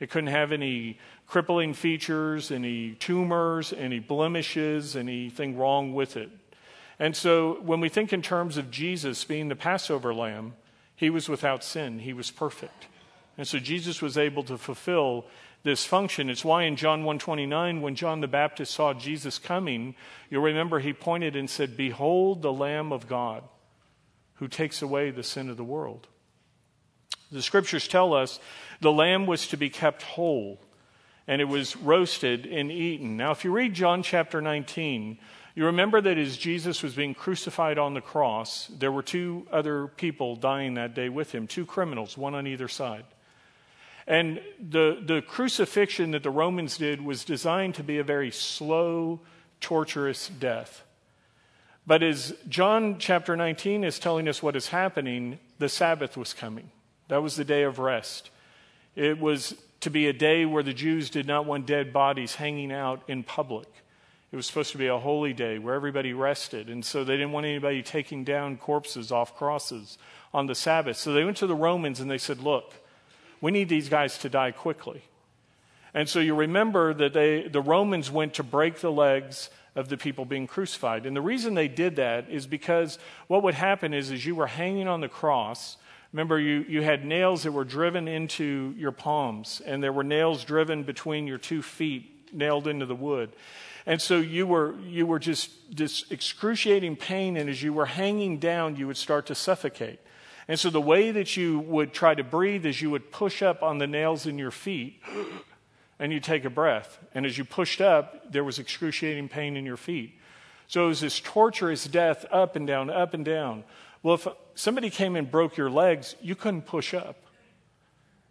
It 0.00 0.10
couldn't 0.10 0.30
have 0.30 0.52
any 0.52 0.98
crippling 1.26 1.72
features, 1.74 2.50
any 2.50 2.94
tumors, 2.94 3.72
any 3.72 4.00
blemishes, 4.00 4.96
anything 4.96 5.56
wrong 5.56 5.94
with 5.94 6.16
it. 6.16 6.30
And 6.98 7.16
so 7.16 7.60
when 7.62 7.80
we 7.80 7.88
think 7.88 8.12
in 8.12 8.22
terms 8.22 8.56
of 8.56 8.70
Jesus 8.70 9.24
being 9.24 9.48
the 9.48 9.56
Passover 9.56 10.14
lamb, 10.14 10.54
he 10.94 11.10
was 11.10 11.28
without 11.28 11.64
sin, 11.64 12.00
he 12.00 12.12
was 12.12 12.30
perfect. 12.30 12.86
And 13.36 13.46
so 13.48 13.58
Jesus 13.58 14.00
was 14.00 14.16
able 14.16 14.44
to 14.44 14.56
fulfill 14.56 15.26
this 15.64 15.84
function. 15.84 16.30
It's 16.30 16.44
why 16.44 16.64
in 16.64 16.76
John 16.76 17.00
129 17.00 17.80
when 17.80 17.94
John 17.94 18.20
the 18.20 18.28
Baptist 18.28 18.74
saw 18.74 18.94
Jesus 18.94 19.38
coming, 19.38 19.96
you'll 20.30 20.42
remember 20.42 20.78
he 20.78 20.92
pointed 20.92 21.34
and 21.34 21.48
said, 21.48 21.76
"Behold 21.76 22.42
the 22.42 22.52
lamb 22.52 22.92
of 22.92 23.08
God 23.08 23.42
who 24.34 24.46
takes 24.46 24.82
away 24.82 25.10
the 25.10 25.22
sin 25.22 25.48
of 25.48 25.56
the 25.56 25.64
world." 25.64 26.06
The 27.34 27.42
scriptures 27.42 27.88
tell 27.88 28.14
us 28.14 28.38
the 28.80 28.92
lamb 28.92 29.26
was 29.26 29.48
to 29.48 29.56
be 29.56 29.68
kept 29.68 30.02
whole 30.02 30.60
and 31.26 31.40
it 31.40 31.46
was 31.46 31.76
roasted 31.76 32.46
and 32.46 32.70
eaten. 32.70 33.16
Now, 33.16 33.32
if 33.32 33.44
you 33.44 33.50
read 33.50 33.74
John 33.74 34.04
chapter 34.04 34.40
19, 34.40 35.18
you 35.56 35.66
remember 35.66 36.00
that 36.00 36.16
as 36.16 36.36
Jesus 36.36 36.82
was 36.82 36.94
being 36.94 37.12
crucified 37.14 37.76
on 37.76 37.94
the 37.94 38.00
cross, 38.00 38.68
there 38.78 38.92
were 38.92 39.02
two 39.02 39.46
other 39.50 39.88
people 39.88 40.36
dying 40.36 40.74
that 40.74 40.94
day 40.94 41.08
with 41.08 41.32
him, 41.32 41.46
two 41.48 41.66
criminals, 41.66 42.16
one 42.16 42.34
on 42.34 42.46
either 42.46 42.68
side. 42.68 43.04
And 44.06 44.40
the, 44.60 45.02
the 45.04 45.22
crucifixion 45.22 46.12
that 46.12 46.22
the 46.22 46.30
Romans 46.30 46.76
did 46.76 47.00
was 47.00 47.24
designed 47.24 47.74
to 47.76 47.82
be 47.82 47.98
a 47.98 48.04
very 48.04 48.30
slow, 48.30 49.20
torturous 49.60 50.28
death. 50.28 50.84
But 51.84 52.02
as 52.04 52.32
John 52.48 52.98
chapter 52.98 53.34
19 53.34 53.82
is 53.82 53.98
telling 53.98 54.28
us 54.28 54.42
what 54.42 54.54
is 54.54 54.68
happening, 54.68 55.40
the 55.58 55.68
Sabbath 55.68 56.16
was 56.16 56.32
coming. 56.32 56.70
That 57.14 57.22
was 57.22 57.36
the 57.36 57.44
day 57.44 57.62
of 57.62 57.78
rest. 57.78 58.30
It 58.96 59.20
was 59.20 59.54
to 59.82 59.88
be 59.88 60.08
a 60.08 60.12
day 60.12 60.46
where 60.46 60.64
the 60.64 60.72
Jews 60.74 61.10
did 61.10 61.28
not 61.28 61.46
want 61.46 61.64
dead 61.64 61.92
bodies 61.92 62.34
hanging 62.34 62.72
out 62.72 63.04
in 63.06 63.22
public. 63.22 63.68
It 64.32 64.36
was 64.36 64.46
supposed 64.46 64.72
to 64.72 64.78
be 64.78 64.88
a 64.88 64.98
holy 64.98 65.32
day 65.32 65.60
where 65.60 65.76
everybody 65.76 66.12
rested, 66.12 66.68
and 66.68 66.84
so 66.84 67.04
they 67.04 67.12
didn't 67.12 67.30
want 67.30 67.46
anybody 67.46 67.84
taking 67.84 68.24
down 68.24 68.56
corpses 68.56 69.12
off 69.12 69.36
crosses 69.36 69.96
on 70.32 70.46
the 70.46 70.56
Sabbath. 70.56 70.96
So 70.96 71.12
they 71.12 71.22
went 71.22 71.36
to 71.36 71.46
the 71.46 71.54
Romans 71.54 72.00
and 72.00 72.10
they 72.10 72.18
said, 72.18 72.40
Look, 72.40 72.74
we 73.40 73.52
need 73.52 73.68
these 73.68 73.88
guys 73.88 74.18
to 74.18 74.28
die 74.28 74.50
quickly. 74.50 75.04
And 75.94 76.08
so 76.08 76.18
you 76.18 76.34
remember 76.34 76.94
that 76.94 77.12
they, 77.12 77.46
the 77.46 77.60
Romans 77.60 78.10
went 78.10 78.34
to 78.34 78.42
break 78.42 78.80
the 78.80 78.90
legs 78.90 79.50
of 79.76 79.88
the 79.88 79.96
people 79.96 80.24
being 80.24 80.48
crucified. 80.48 81.06
And 81.06 81.14
the 81.14 81.20
reason 81.20 81.54
they 81.54 81.68
did 81.68 81.94
that 81.94 82.28
is 82.28 82.48
because 82.48 82.98
what 83.28 83.44
would 83.44 83.54
happen 83.54 83.94
is, 83.94 84.10
as 84.10 84.26
you 84.26 84.34
were 84.34 84.48
hanging 84.48 84.88
on 84.88 85.00
the 85.00 85.08
cross, 85.08 85.76
Remember, 86.14 86.38
you, 86.38 86.64
you 86.68 86.80
had 86.80 87.04
nails 87.04 87.42
that 87.42 87.50
were 87.50 87.64
driven 87.64 88.06
into 88.06 88.72
your 88.78 88.92
palms, 88.92 89.60
and 89.66 89.82
there 89.82 89.92
were 89.92 90.04
nails 90.04 90.44
driven 90.44 90.84
between 90.84 91.26
your 91.26 91.38
two 91.38 91.60
feet, 91.60 92.32
nailed 92.32 92.68
into 92.68 92.86
the 92.86 92.94
wood. 92.94 93.32
And 93.84 94.00
so 94.00 94.18
you 94.18 94.46
were, 94.46 94.76
you 94.86 95.08
were 95.08 95.18
just 95.18 95.50
this 95.76 96.08
excruciating 96.12 96.94
pain, 96.94 97.36
and 97.36 97.50
as 97.50 97.60
you 97.64 97.72
were 97.72 97.86
hanging 97.86 98.38
down, 98.38 98.76
you 98.76 98.86
would 98.86 98.96
start 98.96 99.26
to 99.26 99.34
suffocate. 99.34 99.98
And 100.46 100.56
so 100.56 100.70
the 100.70 100.80
way 100.80 101.10
that 101.10 101.36
you 101.36 101.58
would 101.58 101.92
try 101.92 102.14
to 102.14 102.22
breathe 102.22 102.64
is 102.64 102.80
you 102.80 102.90
would 102.90 103.10
push 103.10 103.42
up 103.42 103.64
on 103.64 103.78
the 103.78 103.88
nails 103.88 104.24
in 104.24 104.38
your 104.38 104.52
feet 104.52 105.02
and 105.98 106.12
you 106.12 106.20
take 106.20 106.44
a 106.44 106.50
breath. 106.50 106.96
And 107.12 107.26
as 107.26 107.36
you 107.36 107.44
pushed 107.44 107.80
up, 107.80 108.30
there 108.30 108.44
was 108.44 108.60
excruciating 108.60 109.30
pain 109.30 109.56
in 109.56 109.66
your 109.66 109.76
feet. 109.76 110.16
So 110.68 110.84
it 110.84 110.88
was 110.88 111.00
this 111.00 111.18
torturous 111.18 111.86
death 111.86 112.24
up 112.30 112.54
and 112.54 112.68
down, 112.68 112.88
up 112.88 113.14
and 113.14 113.24
down. 113.24 113.64
Well, 114.02 114.14
if 114.14 114.28
somebody 114.54 114.90
came 114.90 115.16
and 115.16 115.30
broke 115.30 115.56
your 115.56 115.70
legs, 115.70 116.16
you 116.20 116.34
couldn't 116.34 116.62
push 116.62 116.94
up 116.94 117.16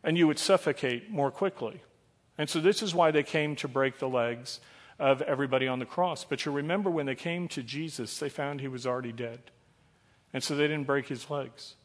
and 0.03 0.17
you 0.17 0.27
would 0.27 0.39
suffocate 0.39 1.09
more 1.09 1.31
quickly. 1.31 1.81
And 2.37 2.49
so 2.49 2.59
this 2.59 2.81
is 2.81 2.95
why 2.95 3.11
they 3.11 3.23
came 3.23 3.55
to 3.57 3.67
break 3.67 3.99
the 3.99 4.09
legs 4.09 4.59
of 4.99 5.21
everybody 5.21 5.67
on 5.67 5.79
the 5.79 5.85
cross. 5.85 6.23
But 6.23 6.45
you 6.45 6.51
remember 6.51 6.89
when 6.89 7.05
they 7.05 7.15
came 7.15 7.47
to 7.49 7.63
Jesus, 7.63 8.17
they 8.17 8.29
found 8.29 8.61
he 8.61 8.67
was 8.67 8.85
already 8.85 9.11
dead. 9.11 9.39
And 10.33 10.43
so 10.43 10.55
they 10.55 10.67
didn't 10.67 10.87
break 10.87 11.07
his 11.07 11.29
legs. 11.29 11.75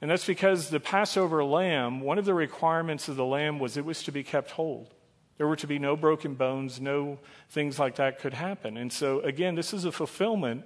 And 0.00 0.10
that's 0.10 0.26
because 0.26 0.70
the 0.70 0.80
Passover 0.80 1.44
lamb, 1.44 2.00
one 2.00 2.18
of 2.18 2.24
the 2.24 2.34
requirements 2.34 3.08
of 3.08 3.16
the 3.16 3.24
lamb 3.24 3.58
was 3.58 3.76
it 3.76 3.84
was 3.84 4.02
to 4.02 4.12
be 4.12 4.24
kept 4.24 4.52
whole. 4.52 4.90
There 5.38 5.46
were 5.46 5.56
to 5.56 5.66
be 5.66 5.78
no 5.78 5.96
broken 5.96 6.34
bones, 6.34 6.80
no 6.80 7.18
things 7.48 7.78
like 7.78 7.96
that 7.96 8.18
could 8.18 8.34
happen. 8.34 8.76
And 8.76 8.92
so, 8.92 9.20
again, 9.20 9.54
this 9.54 9.72
is 9.72 9.84
a 9.84 9.92
fulfillment 9.92 10.64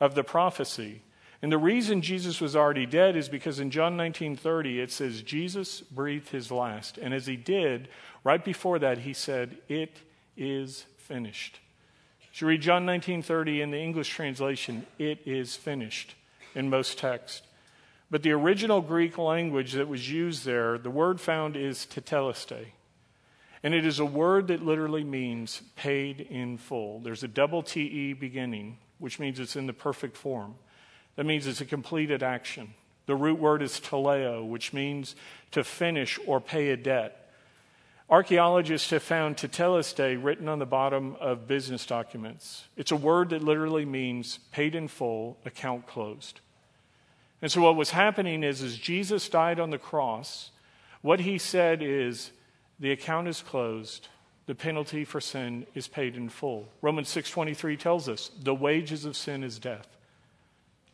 of 0.00 0.14
the 0.14 0.24
prophecy. 0.24 1.02
And 1.40 1.52
the 1.52 1.58
reason 1.58 2.02
Jesus 2.02 2.40
was 2.40 2.56
already 2.56 2.86
dead 2.86 3.16
is 3.16 3.28
because 3.28 3.60
in 3.60 3.70
John 3.70 3.96
19:30 3.96 4.80
it 4.80 4.90
says 4.90 5.22
Jesus 5.22 5.80
breathed 5.80 6.30
his 6.30 6.50
last. 6.50 6.98
And 6.98 7.14
as 7.14 7.26
he 7.26 7.36
did, 7.36 7.88
right 8.24 8.44
before 8.44 8.78
that 8.80 8.98
he 8.98 9.12
said, 9.12 9.58
"It 9.68 10.00
is 10.36 10.86
finished." 10.96 11.60
You 12.34 12.46
read 12.46 12.62
John 12.62 12.86
19:30 12.86 13.60
in 13.60 13.70
the 13.70 13.80
English 13.80 14.10
translation, 14.10 14.86
"It 14.98 15.20
is 15.26 15.56
finished" 15.56 16.14
in 16.54 16.70
most 16.70 16.98
texts. 16.98 17.42
But 18.10 18.22
the 18.22 18.32
original 18.32 18.80
Greek 18.80 19.18
language 19.18 19.72
that 19.72 19.88
was 19.88 20.10
used 20.10 20.44
there, 20.44 20.78
the 20.78 20.90
word 20.90 21.20
found 21.20 21.56
is 21.56 21.86
tetelestai. 21.86 22.72
And 23.62 23.74
it 23.74 23.84
is 23.84 23.98
a 23.98 24.04
word 24.04 24.46
that 24.48 24.64
literally 24.64 25.04
means 25.04 25.62
paid 25.74 26.20
in 26.20 26.58
full. 26.58 27.00
There's 27.00 27.24
a 27.24 27.28
double 27.28 27.62
TE 27.62 28.12
beginning, 28.12 28.78
which 28.98 29.18
means 29.18 29.40
it's 29.40 29.56
in 29.56 29.66
the 29.66 29.72
perfect 29.72 30.16
form. 30.16 30.54
That 31.18 31.26
means 31.26 31.48
it's 31.48 31.60
a 31.60 31.64
completed 31.64 32.22
action. 32.22 32.74
The 33.06 33.16
root 33.16 33.40
word 33.40 33.60
is 33.60 33.80
teleo, 33.80 34.46
which 34.46 34.72
means 34.72 35.16
to 35.50 35.64
finish 35.64 36.16
or 36.26 36.40
pay 36.40 36.70
a 36.70 36.76
debt. 36.76 37.32
Archaeologists 38.08 38.90
have 38.90 39.02
found 39.02 39.36
tetelestai 39.36 40.22
written 40.22 40.48
on 40.48 40.60
the 40.60 40.64
bottom 40.64 41.16
of 41.18 41.48
business 41.48 41.84
documents. 41.86 42.66
It's 42.76 42.92
a 42.92 42.96
word 42.96 43.30
that 43.30 43.42
literally 43.42 43.84
means 43.84 44.38
paid 44.52 44.76
in 44.76 44.86
full, 44.86 45.38
account 45.44 45.88
closed. 45.88 46.38
And 47.42 47.50
so 47.50 47.62
what 47.62 47.74
was 47.74 47.90
happening 47.90 48.44
is 48.44 48.62
as 48.62 48.76
Jesus 48.78 49.28
died 49.28 49.58
on 49.58 49.70
the 49.70 49.76
cross, 49.76 50.52
what 51.02 51.18
he 51.18 51.36
said 51.36 51.82
is 51.82 52.30
the 52.78 52.92
account 52.92 53.26
is 53.26 53.42
closed, 53.42 54.06
the 54.46 54.54
penalty 54.54 55.04
for 55.04 55.20
sin 55.20 55.66
is 55.74 55.88
paid 55.88 56.14
in 56.14 56.28
full. 56.28 56.68
Romans 56.80 57.08
6:23 57.08 57.76
tells 57.76 58.08
us, 58.08 58.30
the 58.40 58.54
wages 58.54 59.04
of 59.04 59.16
sin 59.16 59.42
is 59.42 59.58
death 59.58 59.97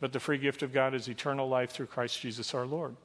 but 0.05 0.13
the 0.13 0.19
free 0.19 0.37
gift 0.37 0.61
of 0.61 0.71
God 0.71 0.93
is 0.93 1.07
eternal 1.07 1.49
life 1.49 1.71
through 1.71 1.87
Christ 1.87 2.21
Jesus 2.21 2.53
our 2.53 2.67
Lord. 2.67 2.95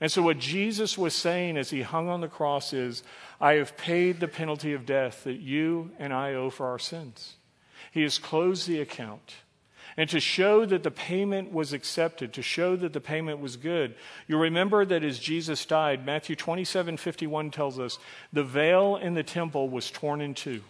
And 0.00 0.12
so, 0.12 0.22
what 0.22 0.38
Jesus 0.38 0.96
was 0.96 1.12
saying 1.12 1.56
as 1.56 1.70
he 1.70 1.82
hung 1.82 2.08
on 2.08 2.20
the 2.20 2.28
cross 2.28 2.72
is, 2.72 3.02
I 3.40 3.54
have 3.54 3.76
paid 3.76 4.20
the 4.20 4.28
penalty 4.28 4.74
of 4.74 4.86
death 4.86 5.24
that 5.24 5.40
you 5.40 5.90
and 5.98 6.12
I 6.12 6.34
owe 6.34 6.50
for 6.50 6.66
our 6.66 6.78
sins. 6.78 7.34
He 7.90 8.02
has 8.02 8.18
closed 8.18 8.68
the 8.68 8.80
account. 8.80 9.34
And 9.96 10.08
to 10.10 10.20
show 10.20 10.64
that 10.64 10.84
the 10.84 10.92
payment 10.92 11.52
was 11.52 11.72
accepted, 11.72 12.32
to 12.34 12.42
show 12.42 12.76
that 12.76 12.92
the 12.92 13.00
payment 13.00 13.40
was 13.40 13.56
good, 13.56 13.96
you 14.28 14.38
remember 14.38 14.84
that 14.84 15.02
as 15.02 15.18
Jesus 15.18 15.66
died, 15.66 16.06
Matthew 16.06 16.36
27 16.36 16.96
51 16.96 17.50
tells 17.50 17.80
us, 17.80 17.98
the 18.32 18.44
veil 18.44 18.94
in 18.94 19.14
the 19.14 19.24
temple 19.24 19.68
was 19.68 19.90
torn 19.90 20.20
in 20.20 20.34
two. 20.34 20.62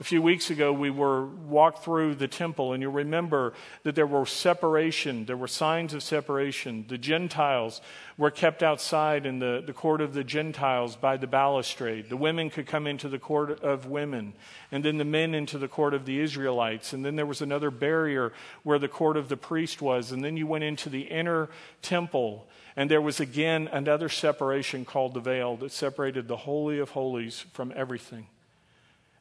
A 0.00 0.04
few 0.04 0.22
weeks 0.22 0.48
ago, 0.48 0.72
we 0.72 0.90
were 0.90 1.26
walked 1.26 1.82
through 1.82 2.14
the 2.14 2.28
temple, 2.28 2.72
and 2.72 2.80
you'll 2.80 2.92
remember 2.92 3.52
that 3.82 3.96
there 3.96 4.06
were 4.06 4.26
separation, 4.26 5.24
there 5.24 5.36
were 5.36 5.48
signs 5.48 5.92
of 5.92 6.04
separation. 6.04 6.84
The 6.86 6.98
Gentiles 6.98 7.80
were 8.16 8.30
kept 8.30 8.62
outside 8.62 9.26
in 9.26 9.40
the, 9.40 9.60
the 9.66 9.72
court 9.72 10.00
of 10.00 10.14
the 10.14 10.22
Gentiles 10.22 10.94
by 10.94 11.16
the 11.16 11.26
balustrade. 11.26 12.10
The 12.10 12.16
women 12.16 12.48
could 12.48 12.68
come 12.68 12.86
into 12.86 13.08
the 13.08 13.18
court 13.18 13.60
of 13.60 13.86
women, 13.86 14.34
and 14.70 14.84
then 14.84 14.98
the 14.98 15.04
men 15.04 15.34
into 15.34 15.58
the 15.58 15.66
court 15.66 15.94
of 15.94 16.06
the 16.06 16.20
Israelites. 16.20 16.92
And 16.92 17.04
then 17.04 17.16
there 17.16 17.26
was 17.26 17.42
another 17.42 17.72
barrier 17.72 18.32
where 18.62 18.78
the 18.78 18.86
court 18.86 19.16
of 19.16 19.28
the 19.28 19.36
priest 19.36 19.82
was. 19.82 20.12
And 20.12 20.22
then 20.22 20.36
you 20.36 20.46
went 20.46 20.62
into 20.62 20.88
the 20.88 21.02
inner 21.02 21.48
temple, 21.82 22.46
and 22.76 22.88
there 22.88 23.02
was 23.02 23.18
again 23.18 23.68
another 23.72 24.08
separation 24.08 24.84
called 24.84 25.14
the 25.14 25.20
veil 25.20 25.56
that 25.56 25.72
separated 25.72 26.28
the 26.28 26.36
Holy 26.36 26.78
of 26.78 26.90
Holies 26.90 27.46
from 27.52 27.72
everything. 27.74 28.28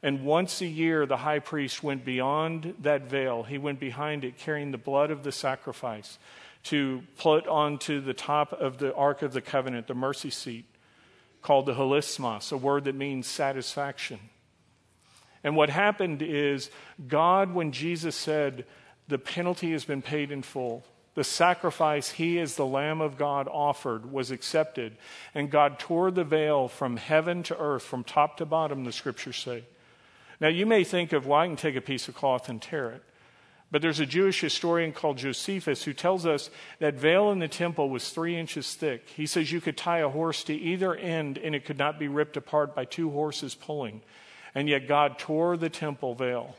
And 0.03 0.23
once 0.23 0.61
a 0.61 0.67
year, 0.67 1.05
the 1.05 1.17
high 1.17 1.39
priest 1.39 1.83
went 1.83 2.05
beyond 2.05 2.75
that 2.81 3.09
veil. 3.09 3.43
He 3.43 3.57
went 3.57 3.79
behind 3.79 4.23
it, 4.23 4.37
carrying 4.37 4.71
the 4.71 4.77
blood 4.77 5.09
of 5.09 5.23
the 5.23 5.31
sacrifice 5.31 6.19
to 6.65 7.01
put 7.17 7.47
onto 7.47 8.01
the 8.01 8.13
top 8.13 8.53
of 8.53 8.77
the 8.77 8.93
Ark 8.93 9.21
of 9.21 9.33
the 9.33 9.41
Covenant, 9.41 9.87
the 9.87 9.95
mercy 9.95 10.29
seat, 10.29 10.65
called 11.41 11.65
the 11.65 11.73
hilasmos, 11.73 12.51
a 12.51 12.57
word 12.57 12.83
that 12.83 12.95
means 12.95 13.25
satisfaction. 13.25 14.19
And 15.43 15.55
what 15.55 15.69
happened 15.69 16.21
is, 16.21 16.69
God, 17.07 17.53
when 17.53 17.71
Jesus 17.71 18.15
said, 18.15 18.65
the 19.07 19.17
penalty 19.17 19.71
has 19.71 19.85
been 19.85 20.01
paid 20.01 20.31
in 20.31 20.41
full, 20.41 20.83
the 21.15 21.23
sacrifice 21.23 22.11
he, 22.11 22.39
as 22.39 22.55
the 22.55 22.65
Lamb 22.65 23.01
of 23.01 23.17
God, 23.17 23.47
offered 23.47 24.11
was 24.11 24.29
accepted. 24.29 24.97
And 25.33 25.49
God 25.49 25.79
tore 25.79 26.11
the 26.11 26.23
veil 26.23 26.67
from 26.67 26.97
heaven 26.97 27.43
to 27.43 27.57
earth, 27.57 27.83
from 27.83 28.03
top 28.03 28.37
to 28.37 28.45
bottom, 28.45 28.83
the 28.83 28.91
scriptures 28.91 29.37
say. 29.37 29.63
Now, 30.39 30.49
you 30.49 30.65
may 30.65 30.83
think 30.83 31.13
of, 31.13 31.25
well, 31.25 31.39
I 31.39 31.47
can 31.47 31.55
take 31.55 31.75
a 31.75 31.81
piece 31.81 32.07
of 32.07 32.15
cloth 32.15 32.47
and 32.49 32.61
tear 32.61 32.91
it. 32.91 33.03
But 33.69 33.81
there's 33.81 33.99
a 33.99 34.05
Jewish 34.05 34.39
historian 34.39 34.93
called 34.93 35.17
Josephus 35.17 35.83
who 35.83 35.93
tells 35.93 36.25
us 36.25 36.49
that 36.79 36.93
veil 36.93 37.31
in 37.31 37.39
the 37.39 37.49
temple 37.49 37.89
was 37.89 38.09
three 38.09 38.37
inches 38.37 38.73
thick. 38.75 39.09
He 39.09 39.25
says 39.25 39.51
you 39.51 39.59
could 39.59 39.75
tie 39.75 39.99
a 39.99 40.09
horse 40.09 40.43
to 40.45 40.53
either 40.53 40.95
end 40.95 41.37
and 41.37 41.53
it 41.53 41.65
could 41.65 41.77
not 41.77 41.99
be 41.99 42.07
ripped 42.07 42.37
apart 42.37 42.73
by 42.73 42.85
two 42.85 43.09
horses 43.09 43.55
pulling. 43.55 44.01
And 44.55 44.69
yet 44.69 44.87
God 44.87 45.19
tore 45.19 45.57
the 45.57 45.69
temple 45.69 46.15
veil, 46.15 46.55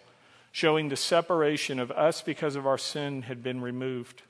showing 0.52 0.88
the 0.88 0.96
separation 0.96 1.78
of 1.78 1.90
us 1.90 2.20
because 2.20 2.56
of 2.56 2.66
our 2.66 2.78
sin 2.78 3.22
had 3.22 3.42
been 3.42 3.62
removed. 3.62 4.22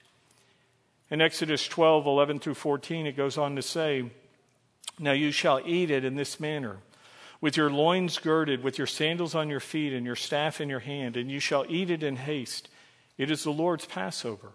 In 1.10 1.20
Exodus 1.20 1.66
12, 1.66 2.06
11 2.06 2.38
through 2.38 2.54
14, 2.54 3.06
it 3.06 3.16
goes 3.16 3.36
on 3.36 3.56
to 3.56 3.62
say, 3.62 4.08
Now 5.00 5.12
you 5.12 5.32
shall 5.32 5.60
eat 5.66 5.90
it 5.90 6.04
in 6.04 6.14
this 6.14 6.38
manner 6.38 6.76
with 7.40 7.56
your 7.56 7.70
loins 7.70 8.18
girded, 8.18 8.62
with 8.62 8.78
your 8.78 8.86
sandals 8.86 9.34
on 9.34 9.48
your 9.48 9.60
feet, 9.60 9.92
and 9.92 10.04
your 10.04 10.16
staff 10.16 10.60
in 10.60 10.68
your 10.68 10.80
hand, 10.80 11.16
and 11.16 11.30
you 11.30 11.40
shall 11.40 11.64
eat 11.68 11.90
it 11.90 12.02
in 12.02 12.16
haste. 12.16 12.68
It 13.16 13.30
is 13.30 13.44
the 13.44 13.50
Lord's 13.50 13.86
Passover. 13.86 14.52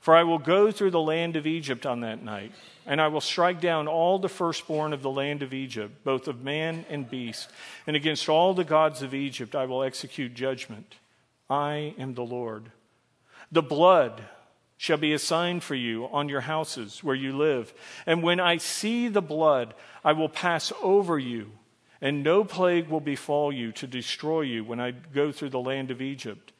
For 0.00 0.14
I 0.14 0.22
will 0.22 0.38
go 0.38 0.70
through 0.70 0.92
the 0.92 1.00
land 1.00 1.36
of 1.36 1.46
Egypt 1.46 1.84
on 1.84 2.00
that 2.00 2.22
night, 2.22 2.52
and 2.86 3.00
I 3.00 3.08
will 3.08 3.20
strike 3.20 3.60
down 3.60 3.88
all 3.88 4.18
the 4.18 4.28
firstborn 4.28 4.92
of 4.92 5.02
the 5.02 5.10
land 5.10 5.42
of 5.42 5.52
Egypt, 5.52 6.04
both 6.04 6.28
of 6.28 6.44
man 6.44 6.86
and 6.88 7.10
beast, 7.10 7.50
and 7.86 7.96
against 7.96 8.28
all 8.28 8.54
the 8.54 8.64
gods 8.64 9.02
of 9.02 9.14
Egypt 9.14 9.54
I 9.54 9.64
will 9.64 9.82
execute 9.82 10.34
judgment. 10.34 10.94
I 11.50 11.94
am 11.98 12.14
the 12.14 12.24
Lord. 12.24 12.70
The 13.50 13.62
blood 13.62 14.22
shall 14.76 14.98
be 14.98 15.12
a 15.12 15.18
sign 15.18 15.60
for 15.60 15.74
you 15.74 16.06
on 16.06 16.28
your 16.28 16.42
houses 16.42 17.02
where 17.02 17.14
you 17.14 17.36
live, 17.36 17.72
and 18.06 18.22
when 18.22 18.38
I 18.38 18.58
see 18.58 19.08
the 19.08 19.22
blood, 19.22 19.74
I 20.04 20.12
will 20.12 20.28
pass 20.28 20.72
over 20.82 21.18
you 21.18 21.50
and 22.00 22.22
no 22.22 22.44
plague 22.44 22.88
will 22.88 23.00
befall 23.00 23.52
you 23.52 23.72
to 23.72 23.86
destroy 23.86 24.42
you 24.42 24.64
when 24.64 24.80
I 24.80 24.90
go 24.90 25.32
through 25.32 25.50
the 25.50 25.60
land 25.60 25.90
of 25.90 26.02
Egypt. 26.02 26.52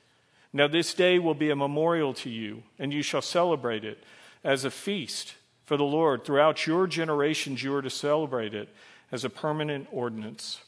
Now, 0.53 0.69
this 0.69 0.95
day 0.95 1.19
will 1.19 1.35
be 1.35 1.51
a 1.51 1.57
memorial 1.57 2.15
to 2.15 2.31
you, 2.31 2.63
and 2.79 2.93
you 2.93 3.03
shall 3.03 3.23
celebrate 3.23 3.85
it 3.85 4.03
as 4.43 4.65
a 4.65 4.71
feast 4.71 5.35
for 5.67 5.77
the 5.77 5.85
Lord. 5.85 6.25
Throughout 6.25 6.67
your 6.67 6.87
generations, 6.87 7.63
you 7.63 7.75
are 7.75 7.83
to 7.83 7.91
celebrate 7.91 8.55
it 8.55 8.69
as 9.13 9.25
a 9.25 9.31
permanent 9.31 9.89
ordinance. 9.93 10.61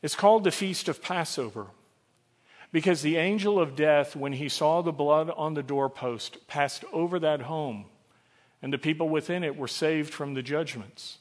It's 0.00 0.16
called 0.16 0.44
the 0.44 0.50
Feast 0.50 0.88
of 0.88 1.02
Passover 1.02 1.66
because 2.72 3.02
the 3.02 3.18
angel 3.18 3.60
of 3.60 3.76
death, 3.76 4.16
when 4.16 4.32
he 4.32 4.48
saw 4.48 4.80
the 4.80 4.92
blood 4.92 5.30
on 5.36 5.54
the 5.54 5.62
doorpost, 5.62 6.46
passed 6.48 6.84
over 6.92 7.18
that 7.18 7.42
home, 7.42 7.84
and 8.62 8.72
the 8.72 8.78
people 8.78 9.08
within 9.08 9.44
it 9.44 9.56
were 9.56 9.68
saved 9.68 10.12
from 10.12 10.34
the 10.34 10.42
judgments. 10.42 11.18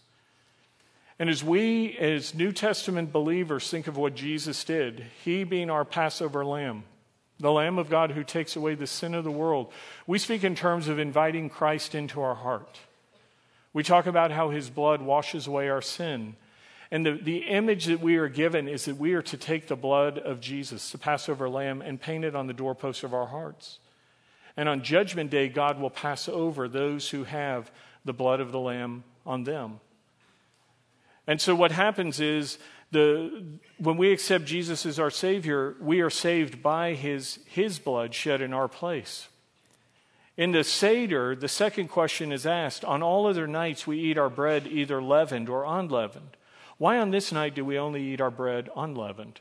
And 1.22 1.30
as 1.30 1.44
we, 1.44 1.96
as 2.00 2.34
New 2.34 2.52
Testament 2.52 3.14
believers, 3.14 3.70
think 3.70 3.86
of 3.86 3.96
what 3.96 4.16
Jesus 4.16 4.64
did, 4.64 5.06
He 5.24 5.44
being 5.44 5.70
our 5.70 5.86
Passover 5.86 6.44
lamb, 6.44 6.84
the 7.40 7.52
Lamb 7.52 7.78
of 7.78 7.92
God 7.92 8.10
who 8.10 8.24
takes 8.24 8.56
away 8.56 8.74
the 8.74 8.88
sin 8.88 9.14
of 9.14 9.24
the 9.24 9.30
world, 9.30 9.72
we 10.08 10.18
speak 10.18 10.44
in 10.44 10.56
terms 10.56 10.88
of 10.88 10.98
inviting 10.98 11.48
Christ 11.48 11.94
into 11.94 12.22
our 12.22 12.34
heart. 12.34 12.80
We 13.72 13.84
talk 13.84 14.08
about 14.08 14.32
how 14.32 14.50
His 14.50 14.72
blood 14.72 15.04
washes 15.04 15.46
away 15.46 15.70
our 15.70 15.84
sin. 15.84 16.38
And 16.90 17.06
the, 17.06 17.12
the 17.12 17.44
image 17.48 17.86
that 17.86 18.02
we 18.02 18.16
are 18.16 18.28
given 18.28 18.68
is 18.68 18.86
that 18.86 18.98
we 18.98 19.14
are 19.14 19.22
to 19.22 19.38
take 19.38 19.68
the 19.68 19.76
blood 19.76 20.18
of 20.18 20.42
Jesus, 20.42 20.90
the 20.90 20.98
Passover 20.98 21.48
lamb, 21.48 21.84
and 21.84 22.02
paint 22.02 22.26
it 22.26 22.36
on 22.36 22.48
the 22.48 22.52
doorposts 22.52 23.04
of 23.04 23.14
our 23.14 23.28
hearts. 23.28 23.78
And 24.58 24.68
on 24.68 24.82
Judgment 24.82 25.30
Day, 25.30 25.50
God 25.50 25.80
will 25.80 25.92
pass 25.92 26.28
over 26.28 26.68
those 26.68 27.12
who 27.12 27.26
have 27.26 27.72
the 28.06 28.12
blood 28.12 28.40
of 28.40 28.52
the 28.52 28.60
lamb 28.60 29.04
on 29.24 29.44
them. 29.44 29.82
And 31.28 31.40
so 31.40 31.56
what 31.56 31.72
happens 31.72 32.20
is 32.20 32.58
the, 32.92 33.44
when 33.78 33.98
we 33.98 34.12
accept 34.12 34.46
Jesus 34.46 34.86
as 34.86 35.00
our 35.00 35.12
Savior, 35.12 35.76
we 35.80 36.02
are 36.02 36.10
saved 36.10 36.62
by 36.62 36.94
his, 36.94 37.40
his 37.46 37.80
blood 37.80 38.14
shed 38.14 38.42
in 38.42 38.54
our 38.54 38.68
place. 38.68 39.28
In 40.38 40.52
the 40.52 40.64
Seder, 40.64 41.36
the 41.36 41.48
second 41.48 41.90
question 41.90 42.32
is 42.32 42.46
asked 42.46 42.84
On 42.84 43.04
all 43.04 43.28
other 43.28 43.48
nights, 43.48 43.86
we 43.86 44.00
eat 44.00 44.18
our 44.18 44.30
bread 44.30 44.68
either 44.68 45.02
leavened 45.02 45.50
or 45.50 45.66
unleavened. 45.66 46.38
Why 46.78 46.98
on 46.98 47.12
this 47.12 47.32
night 47.32 47.54
do 47.54 47.64
we 47.64 47.78
only 47.78 48.02
eat 48.02 48.22
our 48.22 48.32
bread 48.32 48.70
unleavened? 48.76 49.40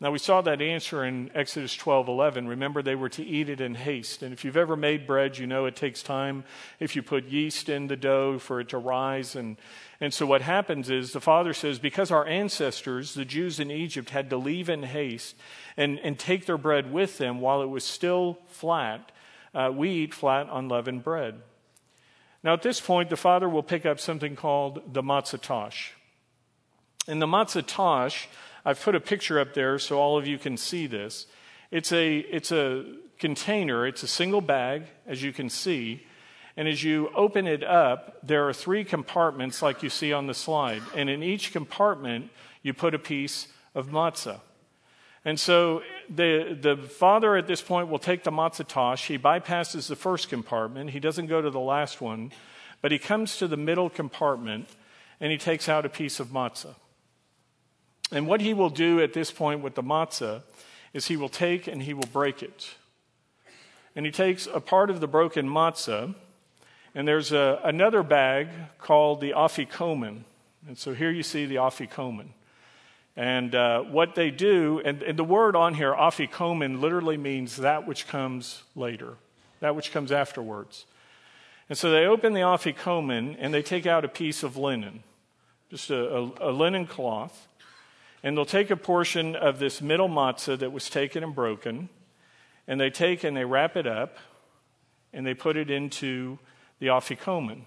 Now, 0.00 0.12
we 0.12 0.20
saw 0.20 0.40
that 0.42 0.62
answer 0.62 1.04
in 1.04 1.28
Exodus 1.34 1.74
12 1.74 2.06
11. 2.06 2.46
Remember, 2.46 2.82
they 2.82 2.94
were 2.94 3.08
to 3.08 3.24
eat 3.24 3.48
it 3.48 3.60
in 3.60 3.74
haste. 3.74 4.22
And 4.22 4.32
if 4.32 4.44
you've 4.44 4.56
ever 4.56 4.76
made 4.76 5.08
bread, 5.08 5.38
you 5.38 5.46
know 5.48 5.66
it 5.66 5.74
takes 5.74 6.04
time 6.04 6.44
if 6.78 6.94
you 6.94 7.02
put 7.02 7.24
yeast 7.24 7.68
in 7.68 7.88
the 7.88 7.96
dough 7.96 8.38
for 8.38 8.60
it 8.60 8.68
to 8.68 8.78
rise. 8.78 9.34
And, 9.34 9.56
and 10.00 10.14
so, 10.14 10.24
what 10.24 10.42
happens 10.42 10.88
is 10.88 11.12
the 11.12 11.20
father 11.20 11.52
says, 11.52 11.80
because 11.80 12.12
our 12.12 12.24
ancestors, 12.26 13.14
the 13.14 13.24
Jews 13.24 13.58
in 13.58 13.72
Egypt, 13.72 14.10
had 14.10 14.30
to 14.30 14.36
leave 14.36 14.68
in 14.68 14.84
haste 14.84 15.34
and, 15.76 15.98
and 15.98 16.16
take 16.16 16.46
their 16.46 16.58
bread 16.58 16.92
with 16.92 17.18
them 17.18 17.40
while 17.40 17.60
it 17.62 17.68
was 17.68 17.82
still 17.82 18.38
flat, 18.46 19.10
uh, 19.52 19.72
we 19.74 19.90
eat 19.90 20.14
flat, 20.14 20.46
unleavened 20.48 21.02
bread. 21.02 21.40
Now, 22.44 22.52
at 22.52 22.62
this 22.62 22.80
point, 22.80 23.10
the 23.10 23.16
father 23.16 23.48
will 23.48 23.64
pick 23.64 23.84
up 23.84 23.98
something 23.98 24.36
called 24.36 24.94
the 24.94 25.02
matzah 25.02 25.40
tash. 25.40 25.94
And 27.08 27.20
the 27.20 27.26
matzah 27.26 27.64
tash, 27.66 28.28
I've 28.68 28.82
put 28.82 28.94
a 28.94 29.00
picture 29.00 29.40
up 29.40 29.54
there 29.54 29.78
so 29.78 29.98
all 29.98 30.18
of 30.18 30.26
you 30.26 30.36
can 30.36 30.58
see 30.58 30.86
this. 30.86 31.26
It's 31.70 31.90
a, 31.90 32.18
it's 32.18 32.52
a 32.52 32.84
container, 33.18 33.86
it's 33.86 34.02
a 34.02 34.06
single 34.06 34.42
bag, 34.42 34.82
as 35.06 35.22
you 35.22 35.32
can 35.32 35.48
see. 35.48 36.06
And 36.54 36.68
as 36.68 36.84
you 36.84 37.08
open 37.14 37.46
it 37.46 37.64
up, 37.64 38.18
there 38.22 38.46
are 38.46 38.52
three 38.52 38.84
compartments 38.84 39.62
like 39.62 39.82
you 39.82 39.88
see 39.88 40.12
on 40.12 40.26
the 40.26 40.34
slide. 40.34 40.82
And 40.94 41.08
in 41.08 41.22
each 41.22 41.50
compartment, 41.50 42.28
you 42.62 42.74
put 42.74 42.94
a 42.94 42.98
piece 42.98 43.48
of 43.74 43.86
matzah. 43.86 44.40
And 45.24 45.40
so 45.40 45.80
the, 46.10 46.54
the 46.60 46.76
father 46.76 47.36
at 47.36 47.46
this 47.46 47.62
point 47.62 47.88
will 47.88 47.98
take 47.98 48.22
the 48.22 48.30
matzah 48.30 48.68
tash. 48.68 49.06
He 49.06 49.16
bypasses 49.16 49.88
the 49.88 49.96
first 49.96 50.28
compartment. 50.28 50.90
He 50.90 51.00
doesn't 51.00 51.28
go 51.28 51.40
to 51.40 51.48
the 51.48 51.58
last 51.58 52.02
one, 52.02 52.32
but 52.82 52.92
he 52.92 52.98
comes 52.98 53.38
to 53.38 53.48
the 53.48 53.56
middle 53.56 53.88
compartment 53.88 54.68
and 55.20 55.32
he 55.32 55.38
takes 55.38 55.70
out 55.70 55.86
a 55.86 55.88
piece 55.88 56.20
of 56.20 56.28
matzah. 56.28 56.74
And 58.10 58.26
what 58.26 58.40
he 58.40 58.54
will 58.54 58.70
do 58.70 59.00
at 59.00 59.12
this 59.12 59.30
point 59.30 59.62
with 59.62 59.74
the 59.74 59.82
matzah 59.82 60.42
is 60.92 61.06
he 61.06 61.16
will 61.16 61.28
take 61.28 61.66
and 61.66 61.82
he 61.82 61.92
will 61.92 62.08
break 62.12 62.42
it. 62.42 62.74
And 63.94 64.06
he 64.06 64.12
takes 64.12 64.46
a 64.46 64.60
part 64.60 64.90
of 64.90 65.00
the 65.00 65.08
broken 65.08 65.48
matzah, 65.48 66.14
and 66.94 67.06
there's 67.06 67.32
a, 67.32 67.60
another 67.64 68.02
bag 68.02 68.48
called 68.78 69.20
the 69.20 69.32
afikomen. 69.32 70.20
And 70.66 70.78
so 70.78 70.94
here 70.94 71.10
you 71.10 71.22
see 71.22 71.46
the 71.46 71.56
afikomen. 71.56 72.28
And 73.16 73.54
uh, 73.54 73.82
what 73.82 74.14
they 74.14 74.30
do, 74.30 74.80
and, 74.84 75.02
and, 75.02 75.18
the 75.18 75.24
word 75.24 75.56
on 75.56 75.74
here, 75.74 75.92
afikomen, 75.92 76.80
literally 76.80 77.16
means 77.16 77.56
that 77.56 77.84
which 77.84 78.06
comes 78.06 78.62
later, 78.76 79.14
that 79.58 79.74
which 79.74 79.90
comes 79.90 80.12
afterwards. 80.12 80.86
And 81.68 81.76
so 81.76 81.90
they 81.90 82.06
open 82.06 82.32
the 82.32 82.40
afikomen 82.40 83.36
and 83.40 83.52
they 83.52 83.62
take 83.62 83.86
out 83.86 84.04
a 84.04 84.08
piece 84.08 84.44
of 84.44 84.56
linen, 84.56 85.02
just 85.68 85.90
a, 85.90 86.16
a, 86.16 86.32
a 86.40 86.52
linen 86.52 86.86
cloth. 86.86 87.47
And 88.22 88.36
they'll 88.36 88.44
take 88.44 88.70
a 88.70 88.76
portion 88.76 89.36
of 89.36 89.58
this 89.58 89.80
middle 89.80 90.08
matzah 90.08 90.58
that 90.58 90.72
was 90.72 90.90
taken 90.90 91.22
and 91.22 91.34
broken, 91.34 91.88
and 92.66 92.80
they 92.80 92.90
take 92.90 93.24
and 93.24 93.36
they 93.36 93.44
wrap 93.44 93.76
it 93.76 93.86
up, 93.86 94.16
and 95.12 95.26
they 95.26 95.34
put 95.34 95.56
it 95.56 95.70
into 95.70 96.38
the 96.80 96.86
afikomen. 96.86 97.62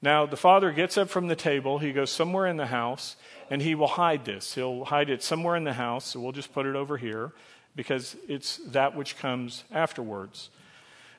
Now, 0.00 0.26
the 0.26 0.36
father 0.36 0.72
gets 0.72 0.98
up 0.98 1.08
from 1.08 1.28
the 1.28 1.36
table, 1.36 1.78
he 1.78 1.92
goes 1.92 2.10
somewhere 2.10 2.46
in 2.46 2.56
the 2.56 2.66
house, 2.66 3.16
and 3.50 3.62
he 3.62 3.76
will 3.76 3.86
hide 3.86 4.24
this. 4.24 4.54
He'll 4.54 4.84
hide 4.84 5.10
it 5.10 5.22
somewhere 5.22 5.54
in 5.54 5.64
the 5.64 5.74
house, 5.74 6.06
so 6.06 6.20
we'll 6.20 6.32
just 6.32 6.52
put 6.52 6.66
it 6.66 6.74
over 6.74 6.96
here 6.96 7.32
because 7.76 8.16
it's 8.28 8.56
that 8.68 8.96
which 8.96 9.16
comes 9.16 9.64
afterwards. 9.70 10.50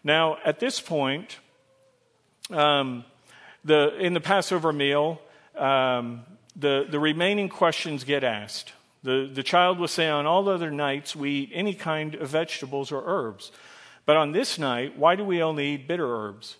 Now, 0.03 0.37
at 0.43 0.59
this 0.59 0.81
point, 0.81 1.39
um, 2.49 3.05
the, 3.63 3.95
in 3.97 4.13
the 4.13 4.19
Passover 4.19 4.73
meal, 4.73 5.21
um, 5.57 6.23
the, 6.55 6.85
the 6.89 6.99
remaining 6.99 7.49
questions 7.49 8.03
get 8.03 8.23
asked. 8.23 8.73
The, 9.03 9.29
the 9.31 9.43
child 9.43 9.79
will 9.79 9.87
say, 9.87 10.09
On 10.09 10.25
all 10.25 10.47
other 10.47 10.71
nights, 10.71 11.15
we 11.15 11.31
eat 11.31 11.51
any 11.53 11.73
kind 11.73 12.15
of 12.15 12.29
vegetables 12.29 12.91
or 12.91 13.03
herbs. 13.05 13.51
But 14.05 14.17
on 14.17 14.31
this 14.31 14.59
night, 14.59 14.97
why 14.97 15.15
do 15.15 15.23
we 15.23 15.41
only 15.41 15.75
eat 15.75 15.87
bitter 15.87 16.07
herbs? 16.07 16.57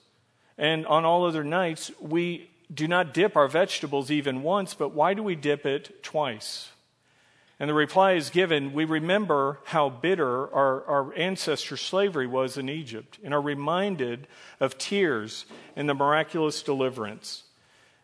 And 0.57 0.85
on 0.85 1.03
all 1.05 1.25
other 1.25 1.43
nights, 1.43 1.91
we 1.99 2.49
do 2.73 2.87
not 2.87 3.13
dip 3.13 3.35
our 3.35 3.47
vegetables 3.47 4.09
even 4.11 4.43
once, 4.43 4.73
but 4.73 4.93
why 4.93 5.13
do 5.13 5.23
we 5.23 5.35
dip 5.35 5.65
it 5.65 6.03
twice? 6.03 6.69
And 7.59 7.69
the 7.69 7.73
reply 7.73 8.13
is 8.13 8.29
given 8.29 8.73
we 8.73 8.85
remember 8.85 9.59
how 9.65 9.89
bitter 9.89 10.53
our, 10.53 10.83
our 10.85 11.13
ancestor 11.15 11.77
slavery 11.77 12.27
was 12.27 12.57
in 12.57 12.67
Egypt 12.67 13.19
and 13.23 13.33
are 13.33 13.41
reminded 13.41 14.27
of 14.59 14.77
tears 14.77 15.45
and 15.75 15.87
the 15.87 15.93
miraculous 15.93 16.63
deliverance. 16.63 17.43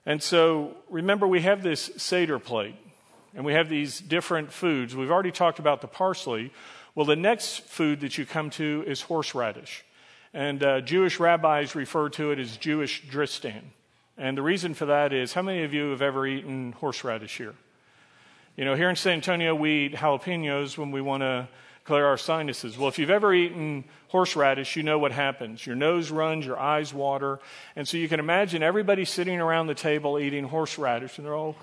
And 0.05 0.21
so 0.23 0.75
remember, 0.89 1.27
we 1.27 1.41
have 1.41 1.61
this 1.61 1.91
Seder 1.97 2.39
plate, 2.39 2.75
and 3.35 3.45
we 3.45 3.53
have 3.53 3.69
these 3.69 3.99
different 3.99 4.51
foods. 4.51 4.95
We've 4.95 5.11
already 5.11 5.31
talked 5.31 5.59
about 5.59 5.81
the 5.81 5.87
parsley. 5.87 6.51
Well, 6.95 7.05
the 7.05 7.15
next 7.15 7.61
food 7.61 8.01
that 8.01 8.17
you 8.17 8.25
come 8.25 8.49
to 8.51 8.83
is 8.87 9.01
horseradish. 9.01 9.85
And 10.33 10.63
uh, 10.63 10.81
Jewish 10.81 11.19
rabbis 11.19 11.75
refer 11.75 12.09
to 12.09 12.31
it 12.31 12.39
as 12.39 12.57
Jewish 12.57 13.07
Dristan. 13.09 13.71
And 14.17 14.37
the 14.37 14.41
reason 14.41 14.73
for 14.73 14.85
that 14.87 15.13
is 15.13 15.33
how 15.33 15.41
many 15.41 15.63
of 15.63 15.73
you 15.73 15.91
have 15.91 16.01
ever 16.01 16.27
eaten 16.27 16.73
horseradish 16.73 17.37
here? 17.37 17.55
You 18.57 18.65
know, 18.65 18.75
here 18.75 18.89
in 18.89 18.97
San 18.97 19.13
Antonio, 19.13 19.55
we 19.55 19.85
eat 19.85 19.95
jalapenos 19.95 20.77
when 20.77 20.91
we 20.91 21.01
want 21.01 21.21
to 21.21 21.47
clear 21.89 22.05
our 22.05 22.17
sinuses. 22.17 22.77
Well, 22.77 22.87
if 22.87 22.99
you've 22.99 23.09
ever 23.09 23.33
eaten 23.33 23.83
horseradish, 24.09 24.75
you 24.75 24.83
know 24.83 24.99
what 24.99 25.11
happens. 25.11 25.65
Your 25.65 25.75
nose 25.75 26.11
runs, 26.11 26.45
your 26.45 26.59
eyes 26.59 26.93
water. 26.93 27.39
And 27.75 27.87
so 27.87 27.97
you 27.97 28.07
can 28.07 28.19
imagine 28.19 28.61
everybody 28.61 29.05
sitting 29.05 29.41
around 29.41 29.65
the 29.65 29.73
table 29.73 30.19
eating 30.19 30.43
horseradish, 30.43 31.17
and 31.17 31.25
they're 31.25 31.33
all, 31.33 31.55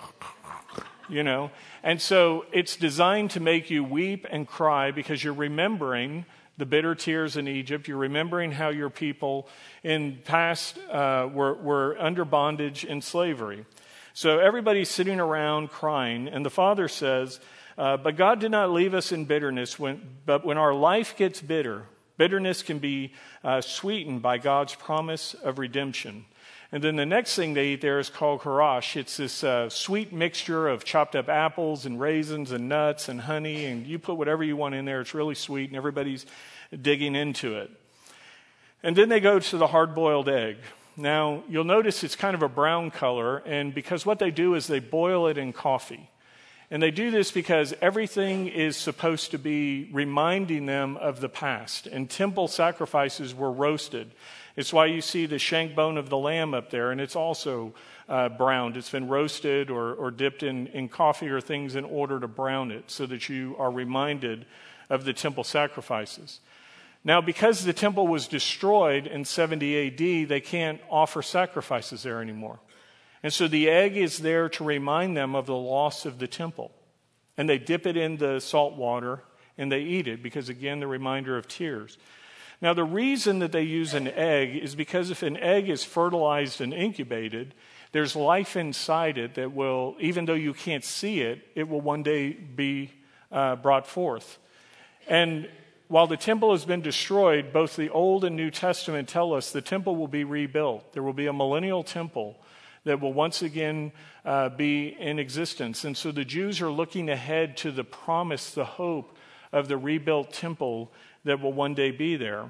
you 1.08 1.22
know. 1.22 1.52
And 1.84 2.02
so 2.02 2.44
it's 2.50 2.74
designed 2.74 3.30
to 3.30 3.40
make 3.40 3.70
you 3.70 3.84
weep 3.84 4.26
and 4.28 4.48
cry 4.48 4.90
because 4.90 5.22
you're 5.22 5.32
remembering 5.32 6.26
the 6.58 6.66
bitter 6.66 6.96
tears 6.96 7.36
in 7.36 7.46
Egypt. 7.46 7.86
You're 7.86 7.96
remembering 7.96 8.50
how 8.50 8.70
your 8.70 8.90
people 8.90 9.46
in 9.84 10.18
past 10.24 10.76
uh, 10.90 11.28
were, 11.32 11.54
were 11.54 11.96
under 12.00 12.24
bondage 12.24 12.84
in 12.84 13.00
slavery. 13.00 13.64
So 14.12 14.40
everybody's 14.40 14.88
sitting 14.88 15.20
around 15.20 15.70
crying, 15.70 16.26
and 16.26 16.44
the 16.44 16.50
father 16.50 16.88
says, 16.88 17.38
uh, 17.76 17.96
But 17.96 18.16
God 18.16 18.40
did 18.40 18.50
not 18.50 18.70
leave 18.70 18.94
us 18.94 19.12
in 19.12 19.24
bitterness, 19.24 19.78
when, 19.78 20.00
but 20.24 20.44
when 20.44 20.58
our 20.58 20.74
life 20.74 21.16
gets 21.16 21.40
bitter, 21.40 21.84
bitterness 22.16 22.62
can 22.62 22.78
be 22.78 23.12
uh, 23.44 23.60
sweetened 23.60 24.22
by 24.22 24.38
God's 24.38 24.74
promise 24.74 25.34
of 25.34 25.58
redemption. 25.58 26.24
And 26.72 26.82
then 26.82 26.96
the 26.96 27.06
next 27.06 27.36
thing 27.36 27.54
they 27.54 27.68
eat 27.68 27.80
there 27.80 28.00
is 28.00 28.10
called 28.10 28.40
harash. 28.40 28.96
It's 28.96 29.16
this 29.16 29.44
uh, 29.44 29.70
sweet 29.70 30.12
mixture 30.12 30.66
of 30.66 30.84
chopped 30.84 31.14
up 31.14 31.28
apples 31.28 31.86
and 31.86 32.00
raisins 32.00 32.50
and 32.50 32.68
nuts 32.68 33.08
and 33.08 33.20
honey, 33.20 33.66
and 33.66 33.86
you 33.86 33.98
put 33.98 34.16
whatever 34.16 34.42
you 34.42 34.56
want 34.56 34.74
in 34.74 34.84
there. 34.84 35.00
It's 35.00 35.14
really 35.14 35.36
sweet, 35.36 35.70
and 35.70 35.76
everybody's 35.76 36.26
digging 36.82 37.14
into 37.14 37.56
it. 37.56 37.70
And 38.82 38.96
then 38.96 39.08
they 39.08 39.20
go 39.20 39.38
to 39.38 39.56
the 39.56 39.68
hard 39.68 39.94
boiled 39.94 40.28
egg. 40.28 40.56
Now, 40.96 41.44
you'll 41.48 41.64
notice 41.64 42.02
it's 42.02 42.16
kind 42.16 42.34
of 42.34 42.42
a 42.42 42.48
brown 42.48 42.90
color, 42.90 43.38
and 43.38 43.74
because 43.74 44.04
what 44.04 44.18
they 44.18 44.30
do 44.30 44.54
is 44.54 44.66
they 44.66 44.80
boil 44.80 45.28
it 45.28 45.38
in 45.38 45.52
coffee. 45.52 46.10
And 46.70 46.82
they 46.82 46.90
do 46.90 47.10
this 47.10 47.30
because 47.30 47.74
everything 47.80 48.48
is 48.48 48.76
supposed 48.76 49.30
to 49.30 49.38
be 49.38 49.88
reminding 49.92 50.66
them 50.66 50.96
of 50.96 51.20
the 51.20 51.28
past. 51.28 51.86
And 51.86 52.10
temple 52.10 52.48
sacrifices 52.48 53.34
were 53.34 53.52
roasted. 53.52 54.10
It's 54.56 54.72
why 54.72 54.86
you 54.86 55.00
see 55.00 55.26
the 55.26 55.38
shank 55.38 55.76
bone 55.76 55.96
of 55.96 56.08
the 56.08 56.16
lamb 56.16 56.54
up 56.54 56.70
there, 56.70 56.90
and 56.90 57.00
it's 57.00 57.14
also 57.14 57.74
uh, 58.08 58.30
browned. 58.30 58.76
It's 58.76 58.90
been 58.90 59.06
roasted 59.06 59.70
or, 59.70 59.92
or 59.94 60.10
dipped 60.10 60.42
in, 60.42 60.66
in 60.68 60.88
coffee 60.88 61.28
or 61.28 61.40
things 61.40 61.76
in 61.76 61.84
order 61.84 62.18
to 62.18 62.26
brown 62.26 62.70
it 62.72 62.90
so 62.90 63.06
that 63.06 63.28
you 63.28 63.54
are 63.58 63.70
reminded 63.70 64.46
of 64.88 65.04
the 65.04 65.12
temple 65.12 65.44
sacrifices. 65.44 66.40
Now, 67.04 67.20
because 67.20 67.64
the 67.64 67.72
temple 67.72 68.08
was 68.08 68.26
destroyed 68.26 69.06
in 69.06 69.24
70 69.24 69.86
AD, 69.86 70.28
they 70.28 70.40
can't 70.40 70.80
offer 70.90 71.22
sacrifices 71.22 72.02
there 72.02 72.20
anymore. 72.20 72.58
And 73.22 73.32
so 73.32 73.48
the 73.48 73.68
egg 73.68 73.96
is 73.96 74.18
there 74.18 74.48
to 74.50 74.64
remind 74.64 75.16
them 75.16 75.34
of 75.34 75.46
the 75.46 75.56
loss 75.56 76.06
of 76.06 76.18
the 76.18 76.28
temple. 76.28 76.72
And 77.36 77.48
they 77.48 77.58
dip 77.58 77.86
it 77.86 77.96
in 77.96 78.16
the 78.16 78.40
salt 78.40 78.76
water 78.76 79.22
and 79.58 79.70
they 79.70 79.80
eat 79.80 80.06
it 80.06 80.22
because, 80.22 80.48
again, 80.48 80.80
the 80.80 80.86
reminder 80.86 81.36
of 81.36 81.48
tears. 81.48 81.98
Now, 82.60 82.72
the 82.72 82.84
reason 82.84 83.40
that 83.40 83.52
they 83.52 83.62
use 83.62 83.94
an 83.94 84.08
egg 84.08 84.56
is 84.56 84.74
because 84.74 85.10
if 85.10 85.22
an 85.22 85.36
egg 85.36 85.68
is 85.68 85.84
fertilized 85.84 86.60
and 86.60 86.72
incubated, 86.72 87.54
there's 87.92 88.16
life 88.16 88.56
inside 88.56 89.18
it 89.18 89.34
that 89.34 89.52
will, 89.52 89.96
even 90.00 90.24
though 90.24 90.34
you 90.34 90.54
can't 90.54 90.84
see 90.84 91.20
it, 91.20 91.46
it 91.54 91.68
will 91.68 91.80
one 91.80 92.02
day 92.02 92.32
be 92.32 92.90
uh, 93.30 93.56
brought 93.56 93.86
forth. 93.86 94.38
And 95.06 95.48
while 95.88 96.06
the 96.06 96.16
temple 96.16 96.52
has 96.52 96.64
been 96.64 96.80
destroyed, 96.80 97.52
both 97.52 97.76
the 97.76 97.90
Old 97.90 98.24
and 98.24 98.36
New 98.36 98.50
Testament 98.50 99.08
tell 99.08 99.34
us 99.34 99.52
the 99.52 99.60
temple 99.60 99.96
will 99.96 100.08
be 100.08 100.24
rebuilt. 100.24 100.92
There 100.92 101.02
will 101.02 101.12
be 101.12 101.26
a 101.26 101.32
millennial 101.32 101.84
temple 101.84 102.36
that 102.86 103.00
will 103.00 103.12
once 103.12 103.42
again 103.42 103.90
uh, 104.24 104.48
be 104.48 104.96
in 104.98 105.18
existence. 105.18 105.84
And 105.84 105.96
so 105.96 106.12
the 106.12 106.24
Jews 106.24 106.62
are 106.62 106.70
looking 106.70 107.10
ahead 107.10 107.56
to 107.58 107.72
the 107.72 107.82
promise, 107.82 108.52
the 108.52 108.64
hope 108.64 109.16
of 109.52 109.66
the 109.66 109.76
rebuilt 109.76 110.32
temple 110.32 110.92
that 111.24 111.40
will 111.40 111.52
one 111.52 111.74
day 111.74 111.90
be 111.90 112.14
there. 112.14 112.48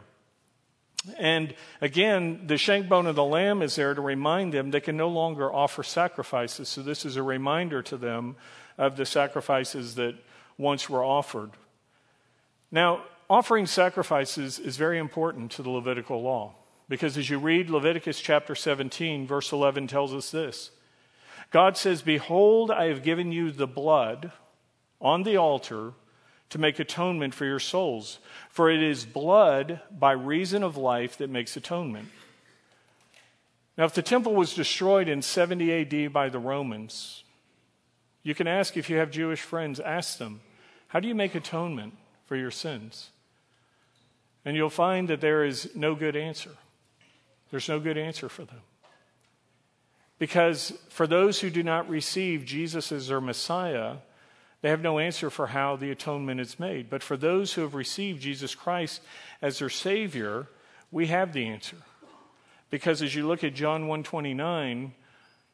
And 1.18 1.54
again, 1.80 2.46
the 2.46 2.58
shank 2.58 2.86
bone 2.86 3.06
of 3.06 3.16
the 3.16 3.24
lamb 3.24 3.62
is 3.62 3.76
there 3.76 3.94
to 3.94 4.00
remind 4.02 4.52
them 4.52 4.70
they 4.70 4.80
can 4.80 4.96
no 4.96 5.08
longer 5.08 5.50
offer 5.50 5.82
sacrifices. 5.82 6.68
So 6.68 6.82
this 6.82 7.06
is 7.06 7.16
a 7.16 7.22
reminder 7.22 7.80
to 7.84 7.96
them 7.96 8.36
of 8.76 8.98
the 8.98 9.06
sacrifices 9.06 9.94
that 9.94 10.16
once 10.58 10.90
were 10.90 11.02
offered. 11.02 11.52
Now, 12.70 13.04
offering 13.30 13.64
sacrifices 13.64 14.58
is 14.58 14.76
very 14.76 14.98
important 14.98 15.50
to 15.52 15.62
the 15.62 15.70
Levitical 15.70 16.20
law 16.20 16.56
because 16.88 17.16
as 17.18 17.28
you 17.28 17.38
read 17.38 17.68
Leviticus 17.68 18.20
chapter 18.20 18.54
17, 18.54 19.26
verse 19.26 19.52
11 19.52 19.86
tells 19.86 20.14
us 20.14 20.30
this 20.30 20.70
God 21.50 21.76
says, 21.76 22.02
Behold, 22.02 22.70
I 22.70 22.86
have 22.86 23.02
given 23.02 23.32
you 23.32 23.50
the 23.50 23.66
blood 23.66 24.32
on 25.00 25.22
the 25.22 25.36
altar 25.36 25.92
to 26.50 26.58
make 26.58 26.78
atonement 26.78 27.34
for 27.34 27.44
your 27.44 27.58
souls, 27.58 28.18
for 28.50 28.70
it 28.70 28.82
is 28.82 29.04
blood 29.04 29.80
by 29.90 30.12
reason 30.12 30.62
of 30.62 30.76
life 30.76 31.18
that 31.18 31.30
makes 31.30 31.56
atonement. 31.56 32.08
Now, 33.76 33.84
if 33.84 33.94
the 33.94 34.02
temple 34.02 34.34
was 34.34 34.54
destroyed 34.54 35.08
in 35.08 35.22
70 35.22 35.72
AD 36.06 36.12
by 36.12 36.28
the 36.28 36.38
Romans, 36.38 37.24
you 38.22 38.34
can 38.34 38.46
ask 38.46 38.76
if 38.76 38.88
you 38.88 38.96
have 38.96 39.10
Jewish 39.10 39.42
friends, 39.42 39.80
ask 39.80 40.18
them, 40.18 40.40
how 40.88 41.00
do 41.00 41.08
you 41.08 41.14
make 41.14 41.34
atonement 41.34 41.94
for 42.26 42.36
your 42.36 42.50
sins? 42.50 43.10
And 44.44 44.56
you'll 44.56 44.70
find 44.70 45.08
that 45.08 45.20
there 45.20 45.44
is 45.44 45.74
no 45.74 45.94
good 45.94 46.16
answer. 46.16 46.52
There's 47.50 47.68
no 47.68 47.80
good 47.80 47.98
answer 47.98 48.28
for 48.28 48.44
them. 48.44 48.60
Because 50.18 50.72
for 50.88 51.06
those 51.06 51.40
who 51.40 51.50
do 51.50 51.62
not 51.62 51.88
receive 51.88 52.44
Jesus 52.44 52.90
as 52.90 53.08
their 53.08 53.20
Messiah, 53.20 53.96
they 54.62 54.70
have 54.70 54.80
no 54.80 54.98
answer 54.98 55.30
for 55.30 55.48
how 55.48 55.76
the 55.76 55.90
atonement 55.90 56.40
is 56.40 56.58
made. 56.58 56.88
But 56.88 57.02
for 57.02 57.16
those 57.16 57.52
who 57.52 57.62
have 57.62 57.74
received 57.74 58.22
Jesus 58.22 58.54
Christ 58.54 59.02
as 59.42 59.58
their 59.58 59.68
Savior, 59.68 60.48
we 60.90 61.06
have 61.08 61.32
the 61.32 61.46
answer. 61.46 61.76
Because 62.70 63.02
as 63.02 63.14
you 63.14 63.26
look 63.26 63.44
at 63.44 63.54
John 63.54 63.82
129, 63.82 64.94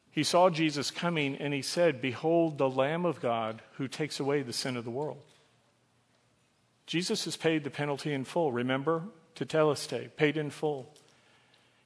he 0.09 0.23
saw 0.23 0.49
Jesus 0.49 0.91
coming 0.91 1.35
and 1.35 1.53
he 1.53 1.61
said, 1.61 2.01
Behold 2.01 2.57
the 2.57 2.69
Lamb 2.69 3.05
of 3.05 3.19
God 3.19 3.61
who 3.73 3.87
takes 3.87 4.19
away 4.19 4.41
the 4.41 4.53
sin 4.53 4.77
of 4.77 4.85
the 4.85 4.91
world. 4.91 5.21
Jesus 6.85 7.25
has 7.25 7.35
paid 7.35 7.63
the 7.63 7.69
penalty 7.69 8.13
in 8.13 8.23
full. 8.23 8.51
Remember? 8.51 9.03
To 9.35 9.45
Tetelestai, 9.45 10.15
paid 10.15 10.37
in 10.37 10.51
full. 10.51 10.93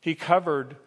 He 0.08 0.16
covered 0.16 0.78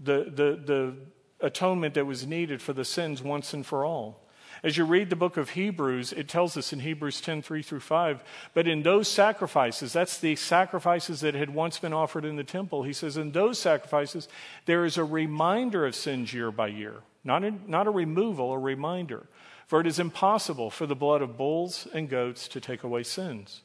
the, 0.00 0.24
the, 0.24 0.60
the 0.60 0.94
atonement 1.38 1.94
that 1.94 2.06
was 2.06 2.26
needed 2.26 2.60
for 2.60 2.72
the 2.72 2.84
sins 2.84 3.22
once 3.22 3.54
and 3.54 3.64
for 3.64 3.84
all. 3.84 4.26
As 4.64 4.76
you 4.76 4.84
read 4.84 5.10
the 5.10 5.14
book 5.14 5.36
of 5.36 5.50
Hebrews, 5.50 6.12
it 6.12 6.26
tells 6.26 6.56
us 6.56 6.72
in 6.72 6.80
Hebrews 6.80 7.20
10 7.20 7.40
3 7.40 7.62
through 7.62 7.78
5, 7.78 8.24
but 8.52 8.66
in 8.66 8.82
those 8.82 9.06
sacrifices, 9.06 9.92
that's 9.92 10.18
the 10.18 10.34
sacrifices 10.34 11.20
that 11.20 11.36
had 11.36 11.50
once 11.50 11.78
been 11.78 11.92
offered 11.92 12.24
in 12.24 12.34
the 12.34 12.42
temple, 12.42 12.82
he 12.82 12.92
says, 12.92 13.16
in 13.16 13.30
those 13.30 13.60
sacrifices, 13.60 14.26
there 14.66 14.84
is 14.84 14.96
a 14.96 15.04
reminder 15.04 15.86
of 15.86 15.94
sins 15.94 16.34
year 16.34 16.50
by 16.50 16.66
year. 16.66 16.96
Not 17.22 17.44
a, 17.44 17.52
not 17.68 17.86
a 17.86 17.92
removal, 17.92 18.50
a 18.50 18.58
reminder. 18.58 19.28
For 19.68 19.80
it 19.80 19.86
is 19.86 20.00
impossible 20.00 20.70
for 20.70 20.86
the 20.86 20.96
blood 20.96 21.22
of 21.22 21.36
bulls 21.36 21.86
and 21.94 22.08
goats 22.08 22.48
to 22.48 22.60
take 22.60 22.82
away 22.82 23.04
sins. 23.04 23.60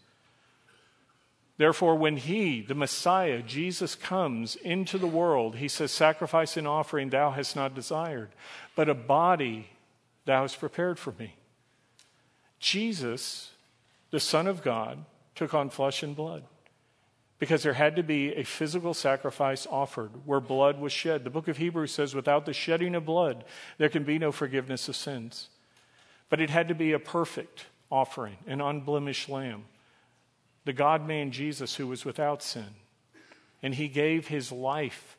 Therefore, 1.59 1.95
when 1.95 2.15
He, 2.15 2.61
the 2.61 2.73
Messiah, 2.73 3.41
Jesus, 3.41 3.93
comes 3.93 4.55
into 4.55 4.97
the 4.97 5.07
world, 5.07 5.57
He 5.57 5.67
says, 5.67 5.91
Sacrifice 5.91 6.55
and 6.55 6.65
offering 6.65 7.09
thou 7.09 7.31
hast 7.31 7.53
not 7.53 7.75
desired, 7.75 8.29
but 8.77 8.87
a 8.87 8.93
body 8.93 9.67
thou 10.23 10.43
hast 10.43 10.57
prepared 10.57 10.97
for 10.97 11.13
me. 11.19 11.35
Jesus, 12.61 13.51
the 14.09 14.21
Son 14.21 14.47
of 14.47 14.63
God, 14.63 15.03
took 15.35 15.53
on 15.53 15.69
flesh 15.69 16.01
and 16.01 16.15
blood 16.15 16.43
because 17.39 17.63
there 17.63 17.73
had 17.73 17.97
to 17.97 18.03
be 18.03 18.33
a 18.35 18.43
physical 18.43 18.93
sacrifice 18.93 19.67
offered 19.69 20.11
where 20.25 20.39
blood 20.39 20.79
was 20.79 20.93
shed. 20.93 21.25
The 21.25 21.29
book 21.29 21.49
of 21.49 21.57
Hebrews 21.57 21.91
says, 21.91 22.15
without 22.15 22.45
the 22.45 22.53
shedding 22.53 22.95
of 22.95 23.05
blood, 23.05 23.43
there 23.77 23.89
can 23.89 24.05
be 24.05 24.17
no 24.17 24.31
forgiveness 24.31 24.87
of 24.87 24.95
sins. 24.95 25.49
But 26.29 26.39
it 26.39 26.49
had 26.49 26.69
to 26.69 26.75
be 26.75 26.93
a 26.93 26.99
perfect 26.99 27.65
offering, 27.91 28.37
an 28.47 28.61
unblemished 28.61 29.27
lamb. 29.27 29.65
The 30.69 30.73
God 30.73 31.07
man 31.07 31.31
Jesus, 31.31 31.77
who 31.77 31.87
was 31.87 32.05
without 32.05 32.43
sin. 32.43 32.75
And 33.63 33.73
he 33.73 33.87
gave 33.87 34.27
his 34.27 34.51
life 34.51 35.17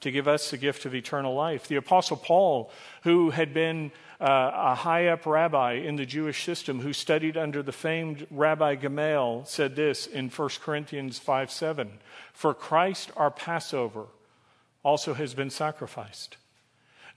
to 0.00 0.10
give 0.10 0.26
us 0.26 0.50
the 0.50 0.56
gift 0.56 0.86
of 0.86 0.92
eternal 0.92 1.36
life. 1.36 1.68
The 1.68 1.76
Apostle 1.76 2.16
Paul, 2.16 2.72
who 3.04 3.30
had 3.30 3.54
been 3.54 3.92
uh, 4.20 4.50
a 4.52 4.74
high 4.74 5.06
up 5.06 5.24
rabbi 5.24 5.74
in 5.74 5.94
the 5.94 6.04
Jewish 6.04 6.42
system, 6.42 6.80
who 6.80 6.92
studied 6.92 7.36
under 7.36 7.62
the 7.62 7.70
famed 7.70 8.26
Rabbi 8.28 8.74
Gamaliel, 8.74 9.44
said 9.46 9.76
this 9.76 10.08
in 10.08 10.30
1 10.30 10.48
Corinthians 10.60 11.20
5 11.20 11.52
7 11.52 12.00
For 12.32 12.52
Christ 12.52 13.12
our 13.16 13.30
Passover 13.30 14.06
also 14.82 15.14
has 15.14 15.32
been 15.32 15.50
sacrificed. 15.50 16.38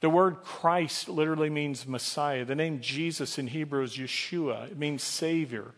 The 0.01 0.09
word 0.11 0.43
Christ 0.43 1.09
literally 1.09 1.49
means 1.49 1.87
Messiah. 1.87 2.45
The 2.45 2.53
name 2.53 2.79
Jesus 2.79 3.39
in 3.39 3.47
Hebrew 3.47 3.81
is 3.81 3.97
Yeshua, 3.97 4.69
it 4.69 4.77
means 4.77 5.01
Savior. 5.01 5.73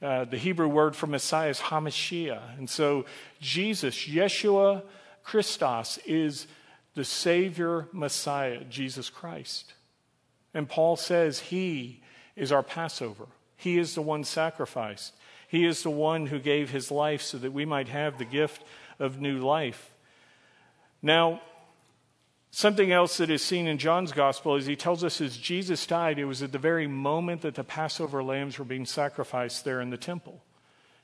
Uh, 0.00 0.24
the 0.24 0.38
Hebrew 0.38 0.68
word 0.68 0.94
for 0.94 1.06
Messiah 1.06 1.50
is 1.50 1.58
Hamashiach. 1.58 2.58
And 2.58 2.70
so 2.70 3.04
Jesus, 3.40 3.96
Yeshua 4.06 4.82
Christos, 5.24 5.98
is 6.06 6.46
the 6.94 7.04
Savior 7.04 7.88
Messiah, 7.92 8.64
Jesus 8.64 9.10
Christ. 9.10 9.74
And 10.54 10.68
Paul 10.68 10.96
says 10.96 11.40
he 11.40 12.02
is 12.36 12.52
our 12.52 12.62
Passover. 12.62 13.26
He 13.56 13.78
is 13.78 13.94
the 13.94 14.02
one 14.02 14.24
sacrificed. 14.24 15.14
He 15.48 15.64
is 15.64 15.82
the 15.82 15.90
one 15.90 16.26
who 16.26 16.38
gave 16.38 16.70
his 16.70 16.90
life 16.90 17.22
so 17.22 17.38
that 17.38 17.52
we 17.52 17.64
might 17.64 17.88
have 17.88 18.18
the 18.18 18.24
gift 18.24 18.62
of 18.98 19.20
new 19.20 19.38
life. 19.38 19.90
Now, 21.02 21.40
something 22.50 22.90
else 22.92 23.18
that 23.18 23.30
is 23.30 23.42
seen 23.42 23.66
in 23.66 23.78
John's 23.78 24.12
gospel 24.12 24.56
is 24.56 24.66
he 24.66 24.76
tells 24.76 25.04
us 25.04 25.20
as 25.20 25.36
Jesus 25.36 25.86
died, 25.86 26.18
it 26.18 26.24
was 26.24 26.42
at 26.42 26.52
the 26.52 26.58
very 26.58 26.86
moment 26.86 27.42
that 27.42 27.54
the 27.54 27.64
Passover 27.64 28.22
lambs 28.22 28.58
were 28.58 28.64
being 28.64 28.86
sacrificed 28.86 29.64
there 29.64 29.80
in 29.80 29.90
the 29.90 29.96
temple. 29.96 30.42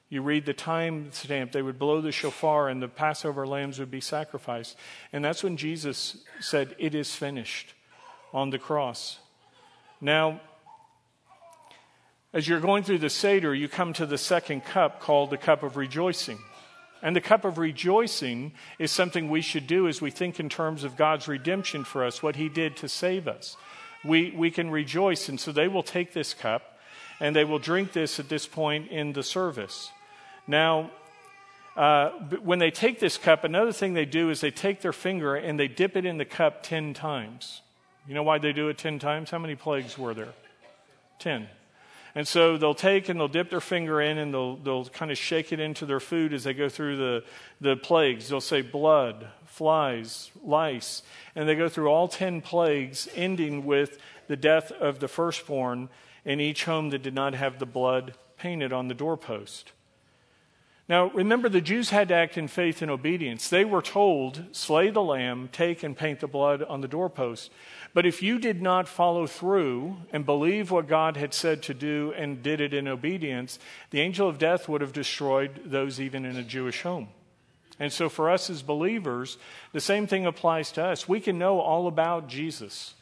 You 0.09 0.23
read 0.23 0.47
the 0.47 0.55
time 0.55 1.11
stamp, 1.13 1.53
they 1.53 1.63
would 1.63 1.79
blow 1.79 2.01
the 2.01 2.13
shofar 2.13 2.69
and 2.69 2.81
the 2.81 2.89
Passover 2.89 3.47
lambs 3.47 3.79
would 3.79 3.91
be 3.91 4.01
sacrificed. 4.01 4.77
And 5.13 5.25
that's 5.25 5.43
when 5.43 5.57
Jesus 5.57 6.19
said, 6.41 6.77
It 6.79 6.95
is 6.95 7.15
finished 7.15 7.75
on 8.33 8.51
the 8.51 8.59
cross. 8.59 9.19
Now, 10.01 10.41
as 12.33 12.49
you're 12.49 12.61
going 12.61 12.83
through 12.83 12.99
the 12.99 13.11
Seder, 13.11 13.55
you 13.55 13.69
come 13.69 13.93
to 13.95 14.07
the 14.07 14.19
second 14.19 14.65
cup 14.65 15.01
called 15.01 15.31
the 15.31 15.39
cup 15.39 15.63
of 15.63 15.77
rejoicing. 15.77 16.39
And 17.05 17.15
the 17.15 17.21
cup 17.21 17.45
of 17.45 17.59
rejoicing 17.59 18.53
is 18.79 18.91
something 18.91 19.29
we 19.29 19.43
should 19.43 19.67
do 19.67 19.87
as 19.87 20.01
we 20.01 20.11
think 20.11 20.41
in 20.41 20.49
terms 20.49 20.85
of 20.85 20.97
God's 20.97 21.29
redemption 21.29 21.85
for 21.85 22.03
us, 22.03 22.23
what 22.23 22.37
He 22.37 22.49
did 22.49 22.79
to 22.79 22.89
save 22.89 23.29
us. 23.29 23.59
We, 24.03 24.31
we 24.31 24.51
can 24.51 24.71
rejoice. 24.71 25.29
And 25.29 25.39
so 25.39 25.53
they 25.53 25.69
will 25.69 25.83
take 25.83 26.15
this 26.15 26.33
cup 26.33 26.79
and 27.21 27.37
they 27.37 27.45
will 27.45 27.59
drink 27.59 27.93
this 27.93 28.19
at 28.19 28.31
this 28.31 28.47
point 28.47 28.91
in 28.91 29.13
the 29.13 29.23
service. 29.23 29.91
Now, 30.47 30.91
uh, 31.77 32.11
when 32.43 32.59
they 32.59 32.71
take 32.71 33.01
this 33.01 33.19
cup, 33.19 33.45
another 33.45 33.73
thing 33.73 33.93
they 33.93 34.07
do 34.07 34.31
is 34.31 34.41
they 34.41 34.51
take 34.51 34.81
their 34.81 34.93
finger 34.95 35.37
and 35.37 35.61
they 35.61 35.69
dip 35.69 35.97
it 35.97 36.07
in 36.07 36.17
the 36.17 36.25
cup 36.25 36.63
10 36.63 36.95
times. 36.95 37.61
You 38.09 38.15
know 38.15 38.23
why 38.23 38.39
they 38.39 38.55
do 38.55 38.71
it 38.71 38.79
10 38.79 38.99
times? 38.99 39.31
How 39.31 39.39
many 39.39 39.57
plagues 39.57 39.99
were 39.99 40.15
there? 40.15 40.33
10. 41.19 41.49
And 42.15 42.29
so 42.29 42.57
they'll 42.57 42.75
take 42.75 43.09
and 43.09 43.19
they'll 43.19 43.27
dip 43.27 43.51
their 43.51 43.61
finger 43.61 44.01
in 44.01 44.19
and 44.19 44.33
they'll, 44.33 44.57
they'll 44.57 44.85
kind 44.85 45.11
of 45.11 45.19
shake 45.19 45.53
it 45.53 45.59
into 45.59 45.85
their 45.85 46.01
food 46.01 46.33
as 46.33 46.45
they 46.45 46.55
go 46.55 46.69
through 46.69 46.97
the, 46.97 47.25
the 47.61 47.77
plagues. 47.77 48.29
They'll 48.29 48.41
say 48.41 48.63
blood, 48.63 49.27
flies, 49.47 50.31
lice. 50.43 51.03
And 51.35 51.49
they 51.49 51.57
go 51.57 51.69
through 51.69 51.89
all 51.89 52.07
10 52.07 52.41
plagues, 52.41 53.09
ending 53.17 53.65
with 53.65 53.99
the 54.29 54.37
death 54.37 54.71
of 54.71 55.01
the 55.01 55.09
firstborn 55.09 55.89
in 56.25 56.41
each 56.41 56.65
home 56.65 56.91
that 56.91 57.03
did 57.03 57.15
not 57.15 57.35
have 57.35 57.59
the 57.59 57.67
blood 57.67 58.15
painted 58.39 58.73
on 58.73 58.89
the 58.89 58.95
doorpost. 58.95 59.73
Now, 60.87 61.11
remember, 61.11 61.49
the 61.49 61.63
Jews 61.63 61.89
had 61.89 62.09
to 62.09 62.15
act 62.15 62.37
in 62.37 62.47
faith 62.47 62.83
and 62.83 62.91
obedience. 62.91 63.49
They 63.49 63.65
were 63.65 63.81
told, 63.81 64.45
slay 64.53 64.91
the 64.91 65.03
lamb, 65.03 65.49
take 65.51 65.83
and 65.83 65.97
paint 65.97 66.21
the 66.21 66.27
blood 66.27 66.63
on 66.63 66.83
the 66.83 66.89
doorpost. 66.89 67.51
But 67.95 68.05
if 68.05 68.23
you 68.23 68.39
did 68.39 68.61
not 68.61 68.87
follow 68.87 69.27
through 69.27 69.97
and 70.13 70.27
believe 70.27 70.71
what 70.71 70.87
God 70.87 71.17
had 71.17 71.33
said 71.33 71.63
to 71.63 71.75
do 71.75 72.13
and 72.17 72.43
did 72.43 72.61
it 72.61 72.75
in 72.75 72.87
obedience, 72.87 73.59
the 73.91 74.01
angel 74.03 74.29
of 74.29 74.39
death 74.39 74.69
would 74.69 74.83
have 74.83 74.93
destroyed 74.93 75.61
those 75.65 76.01
even 76.01 76.27
in 76.27 76.37
a 76.37 76.43
Jewish 76.43 76.83
home. 76.83 77.09
And 77.81 77.93
so, 77.93 78.09
for 78.09 78.31
us 78.31 78.51
as 78.51 78.63
believers, 78.63 79.39
the 79.73 79.81
same 79.81 80.07
thing 80.07 80.27
applies 80.27 80.71
to 80.73 80.85
us. 80.85 81.09
We 81.09 81.21
can 81.21 81.39
know 81.39 81.61
all 81.61 81.87
about 81.87 82.29
Jesus. 82.29 82.95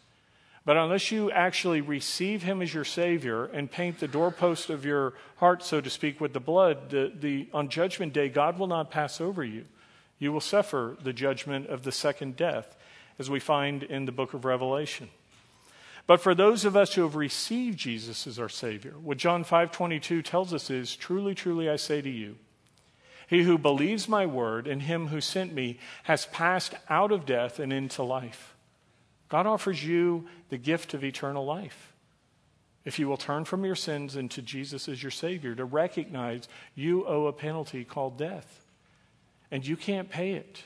But 0.65 0.77
unless 0.77 1.11
you 1.11 1.31
actually 1.31 1.81
receive 1.81 2.45
him 2.45 2.63
as 2.63 2.73
your 2.73 2.85
Savior 2.85 3.47
and 3.47 3.71
paint 3.71 3.99
the 3.99 4.07
doorpost 4.07 4.71
of 4.71 4.85
your 4.85 5.15
heart, 5.37 5.65
so 5.65 5.81
to 5.81 5.91
speak, 5.91 6.21
with 6.21 6.33
the 6.33 6.41
blood, 6.41 6.91
the, 6.91 7.13
the, 7.19 7.49
on 7.53 7.69
Judgment 7.69 8.13
Day, 8.13 8.29
God 8.29 8.59
will 8.59 8.69
not 8.69 8.91
pass 8.91 9.21
over 9.21 9.43
you. 9.43 9.65
You 10.21 10.33
will 10.33 10.41
suffer 10.41 10.97
the 11.03 11.13
judgment 11.13 11.67
of 11.67 11.83
the 11.83 11.91
second 11.91 12.37
death, 12.37 12.77
as 13.19 13.29
we 13.29 13.41
find 13.41 13.83
in 13.83 14.05
the 14.05 14.13
book 14.13 14.35
of 14.35 14.45
Revelation. 14.45 15.11
But 16.07 16.21
for 16.21 16.35
those 16.35 16.65
of 16.65 16.77
us 16.77 16.95
who 16.95 17.03
have 17.03 17.17
received 17.17 17.79
Jesus 17.79 18.27
as 18.29 18.39
our 18.39 18.49
Savior, 18.49 18.93
what 18.93 19.19
John 19.19 19.43
5:22 19.45 20.23
tells 20.23 20.55
us 20.55 20.71
is, 20.71 20.95
"Truly, 20.95 21.35
truly 21.35 21.69
I 21.69 21.77
say 21.77 22.01
to 22.01 22.11
you, 22.11 22.39
he 23.27 23.43
who 23.43 23.59
believes 23.59 24.09
my 24.09 24.27
word 24.27 24.67
and 24.69 24.83
him 24.83 25.09
who 25.09 25.21
sent 25.21 25.53
me 25.53 25.79
has 26.05 26.27
passed 26.27 26.75
out 26.89 27.11
of 27.11 27.27
death 27.27 27.59
and 27.59 27.73
into 27.73 28.03
life." 28.03 28.52
God 29.33 29.47
offers 29.47 29.83
you 29.83 30.27
the 30.51 30.59
gift 30.59 30.93
of 30.93 31.03
eternal 31.03 31.47
life. 31.47 31.95
If 32.85 32.99
you 32.99 33.09
will 33.09 33.17
turn 33.17 33.47
from 33.47 33.65
your 33.65 33.75
sins 33.75 34.15
and 34.15 34.31
to 34.33 34.43
Jesus 34.43 34.91
as 34.91 35.03
your 35.03 35.11
Savior, 35.11 35.55
to 35.55 35.65
recognize 35.65 36.49
you 36.75 37.07
owe 37.07 37.25
a 37.25 37.33
penalty 37.33 37.83
called 37.83 38.19
death. 38.19 38.67
And 39.51 39.67
you 39.67 39.75
can't 39.75 40.11
pay 40.11 40.33
it. 40.33 40.65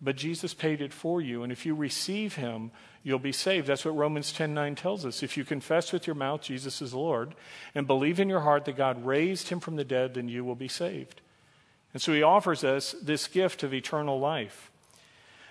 But 0.00 0.14
Jesus 0.14 0.54
paid 0.54 0.80
it 0.80 0.92
for 0.92 1.20
you. 1.20 1.42
And 1.42 1.50
if 1.50 1.66
you 1.66 1.74
receive 1.74 2.36
Him, 2.36 2.70
you'll 3.02 3.18
be 3.18 3.32
saved. 3.32 3.66
That's 3.66 3.84
what 3.84 3.96
Romans 3.96 4.32
10 4.32 4.54
9 4.54 4.76
tells 4.76 5.04
us. 5.04 5.24
If 5.24 5.36
you 5.36 5.44
confess 5.44 5.92
with 5.92 6.06
your 6.06 6.14
mouth 6.14 6.42
Jesus 6.42 6.82
is 6.82 6.94
Lord 6.94 7.34
and 7.74 7.88
believe 7.88 8.20
in 8.20 8.28
your 8.28 8.42
heart 8.42 8.64
that 8.66 8.76
God 8.76 9.04
raised 9.04 9.48
Him 9.48 9.58
from 9.58 9.74
the 9.74 9.84
dead, 9.84 10.14
then 10.14 10.28
you 10.28 10.44
will 10.44 10.54
be 10.54 10.68
saved. 10.68 11.20
And 11.92 12.00
so 12.00 12.12
He 12.12 12.22
offers 12.22 12.62
us 12.62 12.94
this 13.02 13.26
gift 13.26 13.64
of 13.64 13.74
eternal 13.74 14.20
life. 14.20 14.71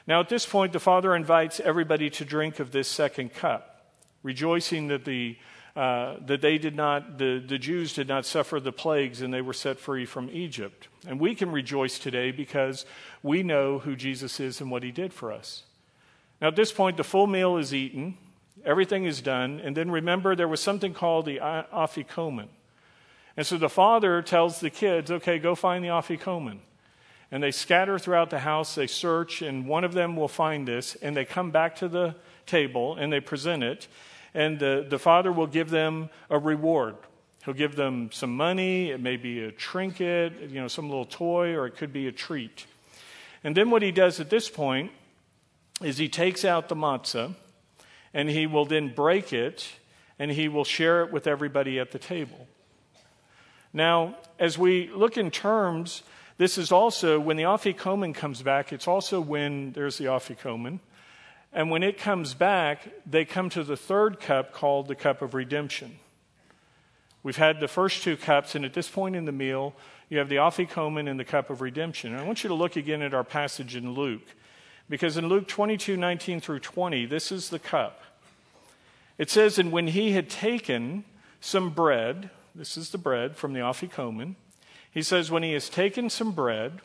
Now, 0.07 0.19
at 0.19 0.29
this 0.29 0.45
point, 0.45 0.73
the 0.73 0.79
Father 0.79 1.15
invites 1.15 1.59
everybody 1.59 2.09
to 2.11 2.25
drink 2.25 2.59
of 2.59 2.71
this 2.71 2.87
second 2.87 3.33
cup, 3.33 3.93
rejoicing 4.23 4.87
that, 4.87 5.05
the, 5.05 5.37
uh, 5.75 6.15
that 6.25 6.41
they 6.41 6.57
did 6.57 6.75
not, 6.75 7.17
the, 7.17 7.43
the 7.45 7.59
Jews 7.59 7.93
did 7.93 8.07
not 8.07 8.25
suffer 8.25 8.59
the 8.59 8.71
plagues 8.71 9.21
and 9.21 9.33
they 9.33 9.41
were 9.41 9.53
set 9.53 9.79
free 9.79 10.05
from 10.05 10.29
Egypt. 10.31 10.87
And 11.07 11.19
we 11.19 11.35
can 11.35 11.51
rejoice 11.51 11.99
today 11.99 12.31
because 12.31 12.85
we 13.21 13.43
know 13.43 13.79
who 13.79 13.95
Jesus 13.95 14.39
is 14.39 14.59
and 14.59 14.71
what 14.71 14.83
he 14.83 14.91
did 14.91 15.13
for 15.13 15.31
us. 15.31 15.63
Now, 16.41 16.47
at 16.47 16.55
this 16.55 16.71
point, 16.71 16.97
the 16.97 17.03
full 17.03 17.27
meal 17.27 17.57
is 17.57 17.71
eaten, 17.71 18.17
everything 18.65 19.05
is 19.05 19.21
done, 19.21 19.59
and 19.63 19.77
then 19.77 19.91
remember 19.91 20.35
there 20.35 20.47
was 20.47 20.59
something 20.59 20.95
called 20.95 21.25
the 21.25 21.37
afikomen. 21.37 22.47
And 23.37 23.45
so 23.45 23.57
the 23.57 23.69
father 23.69 24.23
tells 24.23 24.59
the 24.59 24.71
kids, 24.71 25.11
okay, 25.11 25.37
go 25.37 25.53
find 25.53 25.83
the 25.83 25.89
afikomen 25.89 26.57
and 27.31 27.41
they 27.41 27.51
scatter 27.51 27.97
throughout 27.97 28.29
the 28.29 28.39
house. 28.39 28.75
They 28.75 28.87
search, 28.87 29.41
and 29.41 29.65
one 29.65 29.83
of 29.83 29.93
them 29.93 30.15
will 30.15 30.27
find 30.27 30.67
this, 30.67 30.95
and 30.95 31.15
they 31.15 31.25
come 31.25 31.51
back 31.51 31.77
to 31.77 31.87
the 31.87 32.15
table 32.45 32.95
and 32.95 33.11
they 33.11 33.19
present 33.19 33.63
it. 33.63 33.87
And 34.33 34.59
the, 34.59 34.85
the 34.87 34.99
father 34.99 35.31
will 35.31 35.47
give 35.47 35.69
them 35.69 36.09
a 36.29 36.37
reward. 36.37 36.95
He'll 37.45 37.53
give 37.53 37.75
them 37.75 38.11
some 38.11 38.35
money, 38.35 38.91
it 38.91 39.01
may 39.01 39.17
be 39.17 39.43
a 39.43 39.51
trinket, 39.51 40.33
you 40.49 40.61
know, 40.61 40.67
some 40.67 40.89
little 40.89 41.05
toy, 41.05 41.55
or 41.55 41.65
it 41.65 41.75
could 41.75 41.91
be 41.91 42.07
a 42.07 42.11
treat. 42.11 42.67
And 43.43 43.57
then 43.57 43.71
what 43.71 43.81
he 43.81 43.91
does 43.91 44.19
at 44.19 44.29
this 44.29 44.47
point 44.47 44.91
is 45.81 45.97
he 45.97 46.07
takes 46.07 46.45
out 46.45 46.69
the 46.69 46.75
matzah 46.75 47.33
and 48.13 48.29
he 48.29 48.45
will 48.45 48.65
then 48.65 48.93
break 48.93 49.33
it 49.33 49.67
and 50.19 50.29
he 50.29 50.47
will 50.47 50.63
share 50.63 51.03
it 51.03 51.11
with 51.11 51.25
everybody 51.25 51.79
at 51.79 51.91
the 51.91 51.97
table. 51.97 52.47
Now, 53.73 54.17
as 54.37 54.57
we 54.57 54.89
look 54.89 55.17
in 55.17 55.31
terms 55.31 56.03
this 56.41 56.57
is 56.57 56.71
also, 56.71 57.19
when 57.19 57.37
the 57.37 57.43
Afikomen 57.43 58.15
comes 58.15 58.41
back, 58.41 58.73
it's 58.73 58.87
also 58.87 59.21
when 59.21 59.73
there's 59.73 59.99
the 59.99 60.05
Afikomen. 60.05 60.79
And 61.53 61.69
when 61.69 61.83
it 61.83 61.99
comes 61.99 62.33
back, 62.33 62.89
they 63.05 63.25
come 63.25 63.51
to 63.51 63.63
the 63.63 63.77
third 63.77 64.19
cup 64.19 64.51
called 64.51 64.87
the 64.87 64.95
cup 64.95 65.21
of 65.21 65.35
redemption. 65.35 65.99
We've 67.21 67.37
had 67.37 67.59
the 67.59 67.67
first 67.67 68.01
two 68.01 68.17
cups, 68.17 68.55
and 68.55 68.65
at 68.65 68.73
this 68.73 68.89
point 68.89 69.15
in 69.15 69.25
the 69.25 69.31
meal, 69.31 69.75
you 70.09 70.17
have 70.17 70.29
the 70.29 70.37
Afikomen 70.37 71.07
and 71.07 71.19
the 71.19 71.23
cup 71.23 71.51
of 71.51 71.61
redemption. 71.61 72.13
And 72.13 72.19
I 72.19 72.25
want 72.25 72.43
you 72.43 72.47
to 72.47 72.55
look 72.55 72.75
again 72.75 73.03
at 73.03 73.13
our 73.13 73.23
passage 73.23 73.75
in 73.75 73.93
Luke, 73.93 74.25
because 74.89 75.17
in 75.17 75.27
Luke 75.27 75.47
22 75.47 75.95
19 75.95 76.41
through 76.41 76.61
20, 76.61 77.05
this 77.05 77.31
is 77.31 77.49
the 77.49 77.59
cup. 77.59 78.01
It 79.19 79.29
says, 79.29 79.59
And 79.59 79.71
when 79.71 79.89
he 79.89 80.13
had 80.13 80.27
taken 80.27 81.03
some 81.39 81.69
bread, 81.69 82.31
this 82.55 82.77
is 82.77 82.89
the 82.89 82.97
bread 82.97 83.37
from 83.37 83.53
the 83.53 83.59
Afikomen, 83.59 84.37
he 84.91 85.01
says, 85.01 85.31
When 85.31 85.43
he 85.43 85.53
has 85.53 85.69
taken 85.69 86.09
some 86.09 86.33
bread 86.33 86.81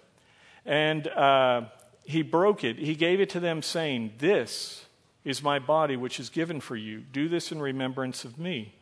and 0.65 1.09
uh, 1.09 1.63
he 2.05 2.23
broke 2.23 2.65
it, 2.65 2.79
he 2.79 2.95
gave 2.95 3.21
it 3.21 3.31
to 3.31 3.41
them, 3.41 3.63
saying, 3.63 4.15
This 4.19 4.87
is 5.25 5.43
my 5.43 5.59
body, 5.59 5.97
which 5.97 6.21
is 6.21 6.31
given 6.31 6.61
for 6.61 6.77
you. 6.77 7.01
Do 7.01 7.29
this 7.29 7.51
in 7.51 7.61
remembrance 7.61 8.25
of 8.25 8.39
me. 8.39 8.75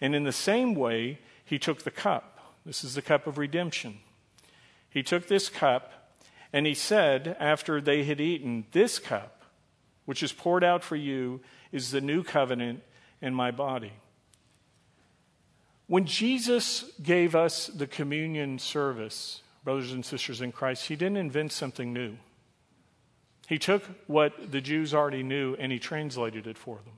And 0.00 0.14
in 0.14 0.24
the 0.24 0.32
same 0.32 0.74
way, 0.74 1.20
he 1.44 1.58
took 1.58 1.82
the 1.82 1.90
cup. 1.90 2.40
This 2.66 2.82
is 2.82 2.94
the 2.94 3.02
cup 3.02 3.26
of 3.26 3.38
redemption. 3.38 3.98
He 4.90 5.02
took 5.02 5.28
this 5.28 5.48
cup 5.48 5.92
and 6.52 6.66
he 6.66 6.74
said, 6.74 7.36
after 7.40 7.80
they 7.80 8.04
had 8.04 8.20
eaten, 8.20 8.66
This 8.72 8.98
cup, 8.98 9.42
which 10.04 10.22
is 10.22 10.32
poured 10.32 10.64
out 10.64 10.84
for 10.84 10.96
you, 10.96 11.40
is 11.72 11.90
the 11.90 12.00
new 12.00 12.22
covenant 12.22 12.82
in 13.20 13.34
my 13.34 13.50
body. 13.50 13.92
When 15.86 16.06
Jesus 16.06 16.84
gave 17.02 17.34
us 17.34 17.66
the 17.66 17.86
communion 17.86 18.58
service, 18.58 19.42
brothers 19.64 19.92
and 19.92 20.04
sisters 20.04 20.40
in 20.40 20.52
Christ, 20.52 20.86
he 20.86 20.96
didn't 20.96 21.18
invent 21.18 21.52
something 21.52 21.92
new. 21.92 22.16
He 23.46 23.58
took 23.58 23.82
what 24.06 24.50
the 24.50 24.60
Jews 24.60 24.94
already 24.94 25.22
knew 25.22 25.54
and 25.58 25.70
he 25.70 25.78
translated 25.78 26.46
it 26.46 26.56
for 26.56 26.76
them. 26.76 26.94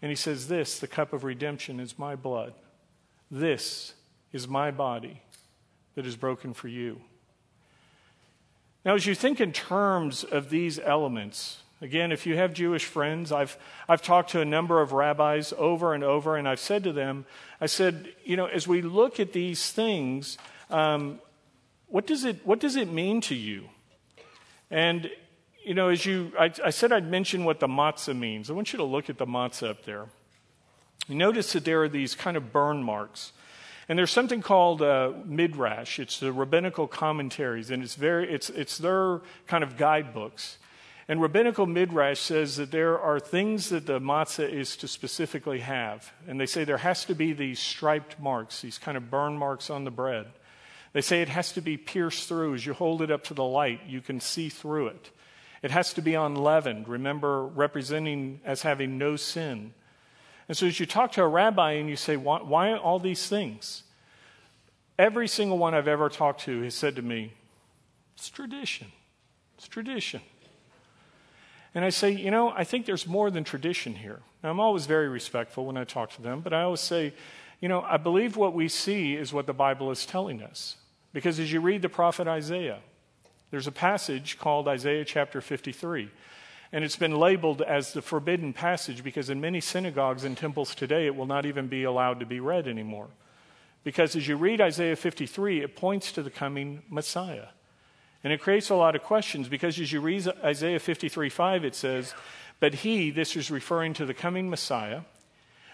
And 0.00 0.10
he 0.10 0.16
says, 0.16 0.48
This, 0.48 0.78
the 0.78 0.86
cup 0.86 1.12
of 1.12 1.24
redemption, 1.24 1.78
is 1.78 1.98
my 1.98 2.16
blood. 2.16 2.54
This 3.30 3.94
is 4.32 4.48
my 4.48 4.70
body 4.70 5.22
that 5.94 6.06
is 6.06 6.16
broken 6.16 6.54
for 6.54 6.68
you. 6.68 7.00
Now, 8.84 8.94
as 8.94 9.04
you 9.04 9.14
think 9.14 9.40
in 9.40 9.52
terms 9.52 10.24
of 10.24 10.48
these 10.48 10.78
elements, 10.78 11.62
again, 11.80 12.12
if 12.12 12.26
you 12.26 12.36
have 12.36 12.52
Jewish 12.52 12.84
friends, 12.84 13.32
I've, 13.32 13.56
I've 13.88 14.02
talked 14.02 14.30
to 14.30 14.40
a 14.40 14.44
number 14.44 14.80
of 14.80 14.92
rabbis 14.92 15.52
over 15.56 15.94
and 15.94 16.04
over, 16.04 16.36
and 16.36 16.48
I've 16.48 16.60
said 16.60 16.84
to 16.84 16.92
them, 16.92 17.26
I 17.60 17.66
said, 17.66 18.08
you 18.24 18.36
know, 18.36 18.46
as 18.46 18.68
we 18.68 18.82
look 18.82 19.20
at 19.20 19.32
these 19.32 19.70
things, 19.70 20.38
um, 20.70 21.20
what, 21.88 22.06
does 22.06 22.24
it, 22.24 22.46
what 22.46 22.60
does 22.60 22.76
it 22.76 22.92
mean 22.92 23.20
to 23.22 23.34
you? 23.34 23.64
And, 24.70 25.10
you 25.64 25.74
know, 25.74 25.88
as 25.88 26.06
you, 26.06 26.32
I, 26.38 26.52
I 26.64 26.70
said 26.70 26.92
I'd 26.92 27.10
mention 27.10 27.44
what 27.44 27.60
the 27.60 27.68
matzah 27.68 28.16
means. 28.16 28.50
I 28.50 28.52
want 28.52 28.72
you 28.72 28.76
to 28.78 28.84
look 28.84 29.10
at 29.10 29.18
the 29.18 29.26
matzah 29.26 29.70
up 29.70 29.84
there. 29.84 30.06
You 31.08 31.16
notice 31.16 31.52
that 31.54 31.64
there 31.64 31.82
are 31.82 31.88
these 31.88 32.14
kind 32.14 32.36
of 32.36 32.52
burn 32.52 32.82
marks. 32.82 33.32
And 33.88 33.98
there's 33.98 34.12
something 34.12 34.40
called 34.40 34.82
uh, 34.82 35.10
midrash. 35.24 35.98
It's 35.98 36.20
the 36.20 36.32
rabbinical 36.32 36.86
commentaries, 36.86 37.72
and 37.72 37.82
it's 37.82 37.96
very 37.96 38.32
it's 38.32 38.48
it's 38.48 38.78
their 38.78 39.20
kind 39.48 39.64
of 39.64 39.76
guidebooks. 39.76 40.58
And 41.10 41.20
rabbinical 41.20 41.66
midrash 41.66 42.20
says 42.20 42.54
that 42.58 42.70
there 42.70 42.96
are 42.96 43.18
things 43.18 43.70
that 43.70 43.84
the 43.84 43.98
matzah 43.98 44.48
is 44.48 44.76
to 44.76 44.86
specifically 44.86 45.58
have, 45.58 46.12
and 46.28 46.40
they 46.40 46.46
say 46.46 46.62
there 46.62 46.76
has 46.76 47.04
to 47.06 47.16
be 47.16 47.32
these 47.32 47.58
striped 47.58 48.20
marks, 48.20 48.62
these 48.62 48.78
kind 48.78 48.96
of 48.96 49.10
burn 49.10 49.36
marks 49.36 49.70
on 49.70 49.82
the 49.82 49.90
bread. 49.90 50.26
They 50.92 51.00
say 51.00 51.20
it 51.20 51.28
has 51.28 51.50
to 51.54 51.60
be 51.60 51.76
pierced 51.76 52.28
through. 52.28 52.54
As 52.54 52.64
you 52.64 52.74
hold 52.74 53.02
it 53.02 53.10
up 53.10 53.24
to 53.24 53.34
the 53.34 53.42
light, 53.42 53.80
you 53.88 54.00
can 54.00 54.20
see 54.20 54.48
through 54.48 54.86
it. 54.86 55.10
It 55.64 55.72
has 55.72 55.92
to 55.94 56.00
be 56.00 56.14
unleavened. 56.14 56.86
Remember, 56.86 57.44
representing 57.44 58.40
as 58.44 58.62
having 58.62 58.96
no 58.96 59.16
sin. 59.16 59.74
And 60.46 60.56
so, 60.56 60.68
as 60.68 60.78
you 60.78 60.86
talk 60.86 61.10
to 61.12 61.24
a 61.24 61.28
rabbi 61.28 61.72
and 61.72 61.90
you 61.90 61.96
say, 61.96 62.16
why, 62.16 62.40
why 62.40 62.72
all 62.76 63.00
these 63.00 63.26
things? 63.26 63.82
Every 64.96 65.26
single 65.26 65.58
one 65.58 65.74
I've 65.74 65.88
ever 65.88 66.08
talked 66.08 66.42
to 66.42 66.62
has 66.62 66.76
said 66.76 66.94
to 66.94 67.02
me, 67.02 67.32
It's 68.14 68.30
tradition. 68.30 68.92
It's 69.58 69.66
tradition. 69.66 70.20
And 71.74 71.84
I 71.84 71.90
say, 71.90 72.10
You 72.10 72.30
know, 72.30 72.50
I 72.50 72.64
think 72.64 72.86
there's 72.86 73.06
more 73.06 73.30
than 73.30 73.44
tradition 73.44 73.94
here. 73.94 74.20
Now, 74.42 74.50
I'm 74.50 74.60
always 74.60 74.86
very 74.86 75.08
respectful 75.08 75.66
when 75.66 75.76
I 75.76 75.84
talk 75.84 76.10
to 76.12 76.22
them, 76.22 76.40
but 76.40 76.52
I 76.52 76.62
always 76.62 76.80
say, 76.80 77.12
You 77.60 77.68
know, 77.68 77.82
I 77.82 77.96
believe 77.96 78.36
what 78.36 78.54
we 78.54 78.68
see 78.68 79.14
is 79.14 79.32
what 79.32 79.46
the 79.46 79.52
Bible 79.52 79.90
is 79.90 80.06
telling 80.06 80.42
us. 80.42 80.76
Because 81.12 81.38
as 81.40 81.52
you 81.52 81.60
read 81.60 81.82
the 81.82 81.88
prophet 81.88 82.28
Isaiah, 82.28 82.78
there's 83.50 83.66
a 83.66 83.72
passage 83.72 84.38
called 84.38 84.68
Isaiah 84.68 85.04
chapter 85.04 85.40
53. 85.40 86.10
And 86.72 86.84
it's 86.84 86.96
been 86.96 87.16
labeled 87.16 87.62
as 87.62 87.92
the 87.92 88.02
forbidden 88.02 88.52
passage 88.52 89.02
because 89.02 89.28
in 89.28 89.40
many 89.40 89.60
synagogues 89.60 90.22
and 90.22 90.36
temples 90.36 90.74
today, 90.74 91.06
it 91.06 91.16
will 91.16 91.26
not 91.26 91.44
even 91.44 91.66
be 91.66 91.82
allowed 91.82 92.20
to 92.20 92.26
be 92.26 92.38
read 92.38 92.68
anymore. 92.68 93.08
Because 93.82 94.14
as 94.14 94.28
you 94.28 94.36
read 94.36 94.60
Isaiah 94.60 94.94
53, 94.94 95.62
it 95.62 95.74
points 95.74 96.12
to 96.12 96.22
the 96.22 96.30
coming 96.30 96.82
Messiah. 96.88 97.48
And 98.22 98.32
it 98.32 98.40
creates 98.40 98.70
a 98.70 98.74
lot 98.74 98.94
of 98.94 99.02
questions 99.02 99.48
because 99.48 99.78
as 99.78 99.92
you 99.92 100.00
read 100.00 100.28
Isaiah 100.44 100.78
53 100.78 101.28
5, 101.28 101.64
it 101.64 101.74
says, 101.74 102.14
But 102.58 102.74
he, 102.74 103.10
this 103.10 103.36
is 103.36 103.50
referring 103.50 103.94
to 103.94 104.06
the 104.06 104.14
coming 104.14 104.50
Messiah, 104.50 105.02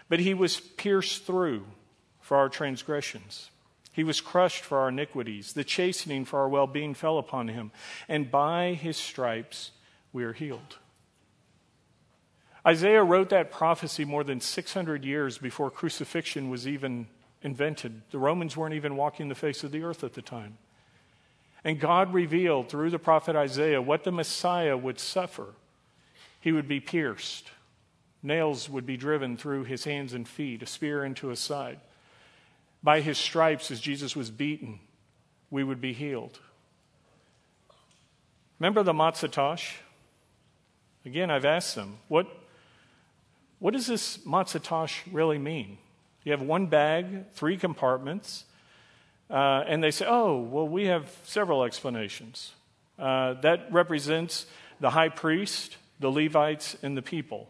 but 0.08 0.20
he 0.20 0.34
was 0.34 0.60
pierced 0.60 1.24
through 1.26 1.66
for 2.20 2.36
our 2.36 2.48
transgressions. 2.48 3.50
He 3.92 4.04
was 4.04 4.20
crushed 4.20 4.62
for 4.62 4.78
our 4.78 4.90
iniquities. 4.90 5.54
The 5.54 5.64
chastening 5.64 6.24
for 6.24 6.40
our 6.40 6.48
well 6.48 6.66
being 6.66 6.92
fell 6.92 7.18
upon 7.18 7.48
him. 7.48 7.72
And 8.08 8.30
by 8.30 8.74
his 8.74 8.96
stripes 8.96 9.72
we 10.12 10.22
are 10.24 10.34
healed. 10.34 10.76
Isaiah 12.66 13.02
wrote 13.02 13.30
that 13.30 13.50
prophecy 13.50 14.04
more 14.04 14.24
than 14.24 14.40
600 14.40 15.04
years 15.04 15.38
before 15.38 15.70
crucifixion 15.70 16.50
was 16.50 16.66
even 16.66 17.06
invented. 17.42 18.02
The 18.10 18.18
Romans 18.18 18.56
weren't 18.56 18.74
even 18.74 18.96
walking 18.96 19.28
the 19.28 19.34
face 19.34 19.62
of 19.64 19.70
the 19.70 19.82
earth 19.82 20.02
at 20.04 20.14
the 20.14 20.22
time. 20.22 20.58
And 21.64 21.80
God 21.80 22.14
revealed 22.14 22.68
through 22.68 22.90
the 22.90 22.98
prophet 22.98 23.34
Isaiah 23.34 23.82
what 23.82 24.04
the 24.04 24.12
Messiah 24.12 24.76
would 24.76 25.00
suffer. 25.00 25.54
He 26.40 26.52
would 26.52 26.68
be 26.68 26.80
pierced, 26.80 27.50
nails 28.22 28.68
would 28.70 28.86
be 28.86 28.96
driven 28.96 29.36
through 29.36 29.64
his 29.64 29.84
hands 29.84 30.12
and 30.12 30.28
feet, 30.28 30.62
a 30.62 30.66
spear 30.66 31.04
into 31.04 31.28
his 31.28 31.40
side. 31.40 31.80
By 32.82 33.00
his 33.00 33.18
stripes, 33.18 33.70
as 33.70 33.80
Jesus 33.80 34.14
was 34.14 34.30
beaten, 34.30 34.78
we 35.50 35.64
would 35.64 35.80
be 35.80 35.92
healed. 35.92 36.38
Remember 38.60 38.82
the 38.82 38.92
Matzatosh? 38.92 39.74
Again, 41.04 41.30
I've 41.30 41.44
asked 41.44 41.74
them, 41.74 41.98
what, 42.08 42.26
what 43.58 43.72
does 43.72 43.86
this 43.86 44.18
matzatosh 44.18 45.02
really 45.12 45.38
mean? 45.38 45.78
You 46.24 46.32
have 46.32 46.42
one 46.42 46.66
bag, 46.66 47.30
three 47.32 47.56
compartments, 47.56 48.44
uh, 49.30 49.64
and 49.66 49.82
they 49.82 49.90
say, 49.90 50.06
oh, 50.08 50.40
well, 50.40 50.68
we 50.68 50.86
have 50.86 51.10
several 51.24 51.64
explanations. 51.64 52.52
Uh, 52.98 53.34
that 53.40 53.72
represents 53.72 54.46
the 54.80 54.90
high 54.90 55.08
priest, 55.08 55.76
the 56.00 56.10
Levites, 56.10 56.76
and 56.82 56.96
the 56.96 57.02
people. 57.02 57.48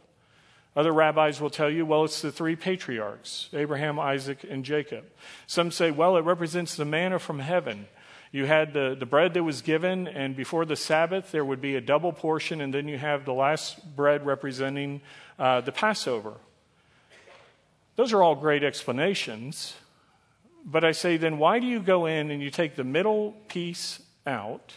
Other 0.74 0.92
rabbis 0.92 1.40
will 1.40 1.50
tell 1.50 1.70
you, 1.70 1.86
well, 1.86 2.04
it's 2.04 2.20
the 2.20 2.30
three 2.30 2.56
patriarchs 2.56 3.48
Abraham, 3.52 3.98
Isaac, 3.98 4.44
and 4.48 4.64
Jacob. 4.64 5.04
Some 5.46 5.70
say, 5.70 5.90
well, 5.90 6.16
it 6.16 6.24
represents 6.24 6.76
the 6.76 6.84
manna 6.84 7.18
from 7.18 7.38
heaven. 7.38 7.86
You 8.32 8.44
had 8.44 8.74
the, 8.74 8.94
the 8.98 9.06
bread 9.06 9.32
that 9.34 9.42
was 9.42 9.62
given, 9.62 10.08
and 10.08 10.36
before 10.36 10.66
the 10.66 10.76
Sabbath, 10.76 11.30
there 11.30 11.44
would 11.44 11.60
be 11.60 11.76
a 11.76 11.80
double 11.80 12.12
portion, 12.12 12.60
and 12.60 12.74
then 12.74 12.88
you 12.88 12.98
have 12.98 13.24
the 13.24 13.32
last 13.32 13.96
bread 13.96 14.26
representing 14.26 15.00
uh, 15.38 15.62
the 15.62 15.72
Passover. 15.72 16.34
Those 17.94 18.12
are 18.12 18.22
all 18.22 18.34
great 18.34 18.62
explanations. 18.62 19.74
But 20.68 20.84
I 20.84 20.90
say, 20.90 21.16
then 21.16 21.38
why 21.38 21.60
do 21.60 21.66
you 21.66 21.80
go 21.80 22.06
in 22.06 22.32
and 22.32 22.42
you 22.42 22.50
take 22.50 22.74
the 22.74 22.82
middle 22.84 23.32
piece 23.46 24.02
out, 24.26 24.74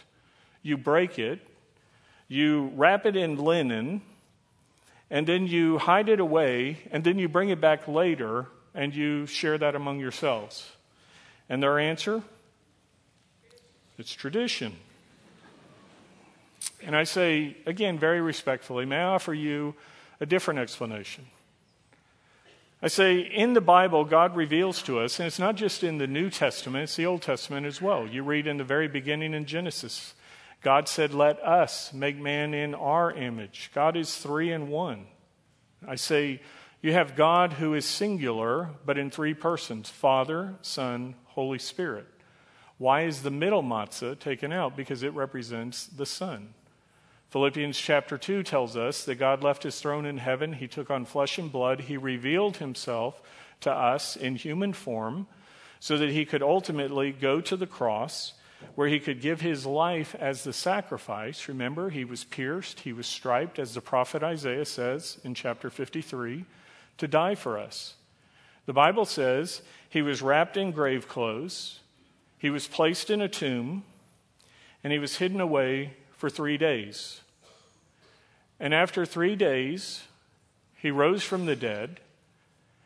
you 0.62 0.76
break 0.76 1.18
it, 1.18 1.40
you 2.28 2.70
wrap 2.76 3.06
it 3.06 3.16
in 3.16 3.36
linen, 3.36 4.02
and 5.10 5.26
then 5.26 5.48
you 5.48 5.78
hide 5.78 6.08
it 6.08 6.20
away, 6.20 6.78
and 6.92 7.02
then 7.02 7.18
you 7.18 7.28
bring 7.28 7.48
it 7.48 7.60
back 7.60 7.88
later 7.88 8.46
and 8.72 8.94
you 8.94 9.26
share 9.26 9.58
that 9.58 9.74
among 9.74 9.98
yourselves? 9.98 10.70
And 11.48 11.60
their 11.60 11.80
answer? 11.80 12.22
It's 13.98 14.12
tradition. 14.12 14.76
And 16.82 16.94
I 16.94 17.02
say, 17.02 17.56
again, 17.66 17.98
very 17.98 18.20
respectfully, 18.20 18.86
may 18.86 18.98
I 18.98 19.04
offer 19.04 19.34
you 19.34 19.74
a 20.20 20.26
different 20.26 20.60
explanation. 20.60 21.26
I 22.82 22.88
say, 22.88 23.18
in 23.20 23.52
the 23.52 23.60
Bible, 23.60 24.04
God 24.04 24.34
reveals 24.34 24.82
to 24.82 25.00
us, 25.00 25.18
and 25.18 25.26
it's 25.26 25.38
not 25.38 25.56
just 25.56 25.84
in 25.84 25.98
the 25.98 26.06
New 26.06 26.30
Testament, 26.30 26.84
it's 26.84 26.96
the 26.96 27.06
Old 27.06 27.20
Testament 27.20 27.66
as 27.66 27.82
well. 27.82 28.06
You 28.06 28.22
read 28.22 28.46
in 28.46 28.56
the 28.56 28.64
very 28.64 28.88
beginning 28.88 29.34
in 29.34 29.44
Genesis, 29.44 30.14
God 30.62 30.88
said, 30.88 31.12
Let 31.12 31.40
us 31.42 31.92
make 31.92 32.16
man 32.16 32.54
in 32.54 32.74
our 32.74 33.12
image. 33.12 33.70
God 33.74 33.96
is 33.96 34.16
three 34.16 34.52
in 34.52 34.68
one. 34.68 35.06
I 35.86 35.96
say, 35.96 36.40
you 36.82 36.94
have 36.94 37.14
God 37.14 37.54
who 37.54 37.74
is 37.74 37.84
singular, 37.84 38.70
but 38.86 38.96
in 38.96 39.10
three 39.10 39.34
persons 39.34 39.90
Father, 39.90 40.54
Son, 40.62 41.14
Holy 41.26 41.58
Spirit. 41.58 42.06
Why 42.78 43.02
is 43.02 43.22
the 43.22 43.30
middle 43.30 43.62
matzah 43.62 44.18
taken 44.18 44.52
out? 44.52 44.76
Because 44.76 45.02
it 45.02 45.12
represents 45.12 45.86
the 45.86 46.06
Son. 46.06 46.54
Philippians 47.30 47.78
chapter 47.78 48.18
2 48.18 48.42
tells 48.42 48.76
us 48.76 49.04
that 49.04 49.14
God 49.14 49.44
left 49.44 49.62
his 49.62 49.80
throne 49.80 50.04
in 50.04 50.18
heaven. 50.18 50.54
He 50.54 50.66
took 50.66 50.90
on 50.90 51.04
flesh 51.04 51.38
and 51.38 51.50
blood. 51.50 51.82
He 51.82 51.96
revealed 51.96 52.56
himself 52.56 53.22
to 53.60 53.70
us 53.70 54.16
in 54.16 54.34
human 54.34 54.72
form 54.72 55.28
so 55.78 55.96
that 55.96 56.10
he 56.10 56.24
could 56.24 56.42
ultimately 56.42 57.12
go 57.12 57.40
to 57.40 57.56
the 57.56 57.68
cross 57.68 58.32
where 58.74 58.88
he 58.88 58.98
could 58.98 59.20
give 59.20 59.40
his 59.40 59.64
life 59.64 60.14
as 60.18 60.42
the 60.42 60.52
sacrifice. 60.52 61.48
Remember, 61.48 61.90
he 61.90 62.04
was 62.04 62.24
pierced, 62.24 62.80
he 62.80 62.92
was 62.92 63.06
striped, 63.06 63.58
as 63.58 63.74
the 63.74 63.80
prophet 63.80 64.22
Isaiah 64.22 64.66
says 64.66 65.18
in 65.24 65.32
chapter 65.34 65.70
53, 65.70 66.44
to 66.98 67.08
die 67.08 67.36
for 67.36 67.58
us. 67.58 67.94
The 68.66 68.72
Bible 68.72 69.04
says 69.04 69.62
he 69.88 70.02
was 70.02 70.20
wrapped 70.20 70.56
in 70.56 70.72
grave 70.72 71.08
clothes, 71.08 71.80
he 72.38 72.50
was 72.50 72.66
placed 72.66 73.08
in 73.08 73.20
a 73.20 73.28
tomb, 73.28 73.84
and 74.82 74.92
he 74.92 74.98
was 74.98 75.16
hidden 75.16 75.40
away 75.40 75.94
for 76.20 76.28
three 76.28 76.58
days. 76.58 77.22
And 78.60 78.74
after 78.74 79.06
three 79.06 79.36
days, 79.36 80.02
he 80.76 80.90
rose 80.90 81.22
from 81.22 81.46
the 81.46 81.56
dead 81.56 81.98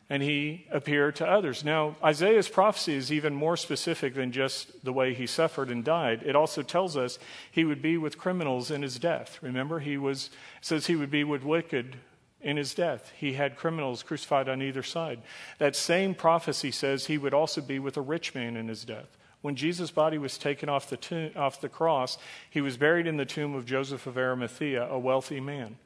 and 0.08 0.22
he 0.22 0.66
appeared 0.70 1.16
to 1.16 1.28
others. 1.28 1.64
Now, 1.64 1.96
Isaiah's 2.04 2.48
prophecy 2.48 2.94
is 2.94 3.10
even 3.10 3.34
more 3.34 3.56
specific 3.56 4.14
than 4.14 4.30
just 4.30 4.84
the 4.84 4.92
way 4.92 5.14
he 5.14 5.26
suffered 5.26 5.68
and 5.68 5.82
died. 5.82 6.22
It 6.24 6.36
also 6.36 6.62
tells 6.62 6.96
us 6.96 7.18
he 7.50 7.64
would 7.64 7.82
be 7.82 7.98
with 7.98 8.18
criminals 8.18 8.70
in 8.70 8.82
his 8.82 9.00
death. 9.00 9.40
Remember, 9.42 9.80
he 9.80 9.96
was 9.96 10.30
says 10.60 10.86
he 10.86 10.94
would 10.94 11.10
be 11.10 11.24
with 11.24 11.42
wicked 11.42 11.96
in 12.40 12.56
his 12.56 12.72
death. 12.72 13.10
He 13.16 13.32
had 13.32 13.56
criminals 13.56 14.04
crucified 14.04 14.48
on 14.48 14.62
either 14.62 14.84
side. 14.84 15.22
That 15.58 15.74
same 15.74 16.14
prophecy 16.14 16.70
says 16.70 17.06
he 17.06 17.18
would 17.18 17.34
also 17.34 17.60
be 17.60 17.80
with 17.80 17.96
a 17.96 18.00
rich 18.02 18.32
man 18.32 18.56
in 18.56 18.68
his 18.68 18.84
death. 18.84 19.16
When 19.44 19.56
Jesus' 19.56 19.90
body 19.90 20.16
was 20.16 20.38
taken 20.38 20.70
off 20.70 20.88
the, 20.88 20.96
tomb, 20.96 21.32
off 21.36 21.60
the 21.60 21.68
cross, 21.68 22.16
he 22.48 22.62
was 22.62 22.78
buried 22.78 23.06
in 23.06 23.18
the 23.18 23.26
tomb 23.26 23.54
of 23.54 23.66
Joseph 23.66 24.06
of 24.06 24.16
Arimathea, 24.16 24.88
a 24.88 24.98
wealthy 24.98 25.38
man. 25.38 25.76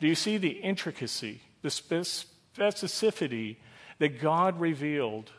Do 0.00 0.08
you 0.08 0.14
see 0.14 0.38
the 0.38 0.52
intricacy, 0.62 1.42
the 1.60 1.68
specificity 1.68 3.56
that 3.98 4.22
God 4.22 4.58
revealed 4.58 5.32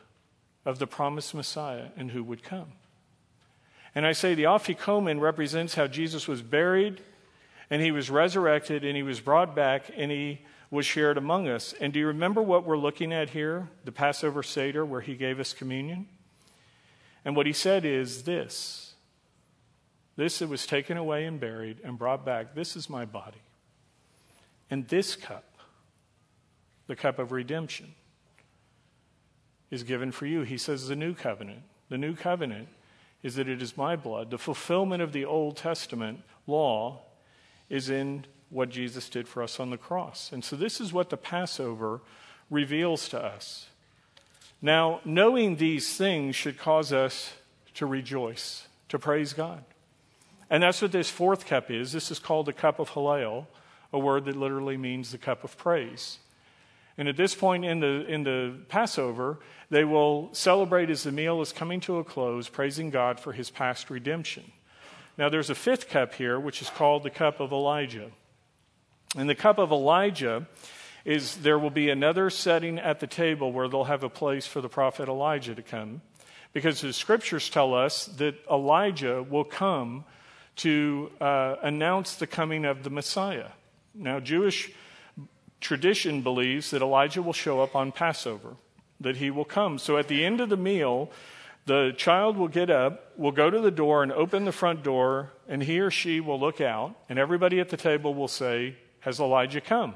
of 0.64 0.78
the 0.78 0.86
promised 0.86 1.34
Messiah 1.34 1.86
and 1.96 2.12
who 2.12 2.22
would 2.22 2.44
come? 2.44 2.70
And 3.96 4.06
I 4.06 4.12
say 4.12 4.36
the 4.36 4.44
afikomen 4.44 5.20
represents 5.20 5.74
how 5.74 5.88
Jesus 5.88 6.28
was 6.28 6.40
buried 6.40 7.00
and 7.68 7.82
he 7.82 7.90
was 7.90 8.10
resurrected 8.10 8.84
and 8.84 8.96
he 8.96 9.02
was 9.02 9.18
brought 9.18 9.56
back 9.56 9.90
and 9.96 10.12
he 10.12 10.42
was 10.70 10.86
shared 10.86 11.18
among 11.18 11.48
us. 11.48 11.74
And 11.80 11.92
do 11.92 11.98
you 11.98 12.06
remember 12.06 12.40
what 12.40 12.64
we're 12.64 12.78
looking 12.78 13.12
at 13.12 13.30
here? 13.30 13.70
The 13.84 13.90
Passover 13.90 14.44
Seder, 14.44 14.84
where 14.84 15.00
he 15.00 15.16
gave 15.16 15.40
us 15.40 15.52
communion? 15.52 16.06
And 17.24 17.36
what 17.36 17.46
he 17.46 17.52
said 17.52 17.84
is 17.84 18.22
this 18.22 18.94
This 20.16 20.38
that 20.38 20.48
was 20.48 20.66
taken 20.66 20.96
away 20.96 21.24
and 21.24 21.40
buried 21.40 21.78
and 21.84 21.98
brought 21.98 22.24
back, 22.24 22.54
this 22.54 22.76
is 22.76 22.88
my 22.88 23.04
body. 23.04 23.42
And 24.70 24.86
this 24.88 25.16
cup, 25.16 25.58
the 26.86 26.96
cup 26.96 27.18
of 27.18 27.32
redemption, 27.32 27.94
is 29.70 29.82
given 29.82 30.12
for 30.12 30.26
you. 30.26 30.42
He 30.42 30.58
says 30.58 30.88
the 30.88 30.96
new 30.96 31.14
covenant. 31.14 31.62
The 31.88 31.98
new 31.98 32.14
covenant 32.14 32.68
is 33.22 33.34
that 33.36 33.48
it 33.48 33.62
is 33.62 33.76
my 33.76 33.96
blood. 33.96 34.30
The 34.30 34.38
fulfillment 34.38 35.02
of 35.02 35.12
the 35.12 35.24
Old 35.24 35.56
Testament 35.56 36.20
law 36.46 37.00
is 37.68 37.90
in 37.90 38.24
what 38.50 38.70
Jesus 38.70 39.08
did 39.08 39.28
for 39.28 39.42
us 39.42 39.60
on 39.60 39.70
the 39.70 39.76
cross. 39.76 40.30
And 40.32 40.44
so 40.44 40.56
this 40.56 40.80
is 40.80 40.92
what 40.92 41.10
the 41.10 41.16
Passover 41.16 42.00
reveals 42.50 43.08
to 43.10 43.22
us. 43.22 43.68
Now, 44.60 45.00
knowing 45.04 45.56
these 45.56 45.96
things 45.96 46.34
should 46.34 46.58
cause 46.58 46.92
us 46.92 47.32
to 47.74 47.86
rejoice, 47.86 48.66
to 48.88 48.98
praise 48.98 49.32
God. 49.32 49.64
And 50.50 50.62
that's 50.62 50.82
what 50.82 50.92
this 50.92 51.10
fourth 51.10 51.46
cup 51.46 51.70
is. 51.70 51.92
This 51.92 52.10
is 52.10 52.18
called 52.18 52.46
the 52.46 52.52
cup 52.52 52.78
of 52.78 52.90
Hallel, 52.90 53.46
a 53.92 53.98
word 53.98 54.24
that 54.24 54.36
literally 54.36 54.76
means 54.76 55.12
the 55.12 55.18
cup 55.18 55.44
of 55.44 55.56
praise. 55.56 56.18
And 56.96 57.06
at 57.06 57.16
this 57.16 57.34
point 57.34 57.64
in 57.64 57.78
the, 57.78 58.04
in 58.06 58.24
the 58.24 58.56
Passover, 58.68 59.38
they 59.70 59.84
will 59.84 60.30
celebrate 60.32 60.90
as 60.90 61.04
the 61.04 61.12
meal 61.12 61.40
is 61.40 61.52
coming 61.52 61.78
to 61.80 61.98
a 61.98 62.04
close, 62.04 62.48
praising 62.48 62.90
God 62.90 63.20
for 63.20 63.32
his 63.32 63.50
past 63.50 63.88
redemption. 63.90 64.50
Now, 65.16 65.28
there's 65.28 65.50
a 65.50 65.54
fifth 65.54 65.88
cup 65.88 66.14
here, 66.14 66.40
which 66.40 66.60
is 66.60 66.70
called 66.70 67.04
the 67.04 67.10
cup 67.10 67.38
of 67.38 67.52
Elijah. 67.52 68.10
And 69.16 69.28
the 69.28 69.34
cup 69.34 69.58
of 69.58 69.70
Elijah 69.70 70.48
is 71.08 71.36
there 71.36 71.58
will 71.58 71.70
be 71.70 71.88
another 71.88 72.28
setting 72.28 72.78
at 72.78 73.00
the 73.00 73.06
table 73.06 73.50
where 73.50 73.66
they'll 73.66 73.84
have 73.84 74.04
a 74.04 74.10
place 74.10 74.46
for 74.46 74.60
the 74.60 74.68
prophet 74.68 75.08
Elijah 75.08 75.54
to 75.54 75.62
come. 75.62 76.02
Because 76.52 76.82
the 76.82 76.92
scriptures 76.92 77.48
tell 77.48 77.72
us 77.72 78.04
that 78.18 78.34
Elijah 78.50 79.22
will 79.22 79.44
come 79.44 80.04
to 80.56 81.10
uh, 81.18 81.56
announce 81.62 82.16
the 82.16 82.26
coming 82.26 82.66
of 82.66 82.82
the 82.82 82.90
Messiah. 82.90 83.48
Now, 83.94 84.20
Jewish 84.20 84.70
tradition 85.62 86.20
believes 86.20 86.72
that 86.72 86.82
Elijah 86.82 87.22
will 87.22 87.32
show 87.32 87.62
up 87.62 87.74
on 87.74 87.90
Passover, 87.90 88.56
that 89.00 89.16
he 89.16 89.30
will 89.30 89.46
come. 89.46 89.78
So 89.78 89.96
at 89.96 90.08
the 90.08 90.26
end 90.26 90.42
of 90.42 90.50
the 90.50 90.58
meal, 90.58 91.10
the 91.64 91.94
child 91.96 92.36
will 92.36 92.48
get 92.48 92.68
up, 92.68 93.16
will 93.16 93.32
go 93.32 93.48
to 93.48 93.60
the 93.62 93.70
door 93.70 94.02
and 94.02 94.12
open 94.12 94.44
the 94.44 94.52
front 94.52 94.82
door, 94.82 95.32
and 95.48 95.62
he 95.62 95.80
or 95.80 95.90
she 95.90 96.20
will 96.20 96.38
look 96.38 96.60
out, 96.60 96.94
and 97.08 97.18
everybody 97.18 97.60
at 97.60 97.70
the 97.70 97.78
table 97.78 98.12
will 98.12 98.28
say, 98.28 98.76
Has 99.00 99.20
Elijah 99.20 99.62
come? 99.62 99.94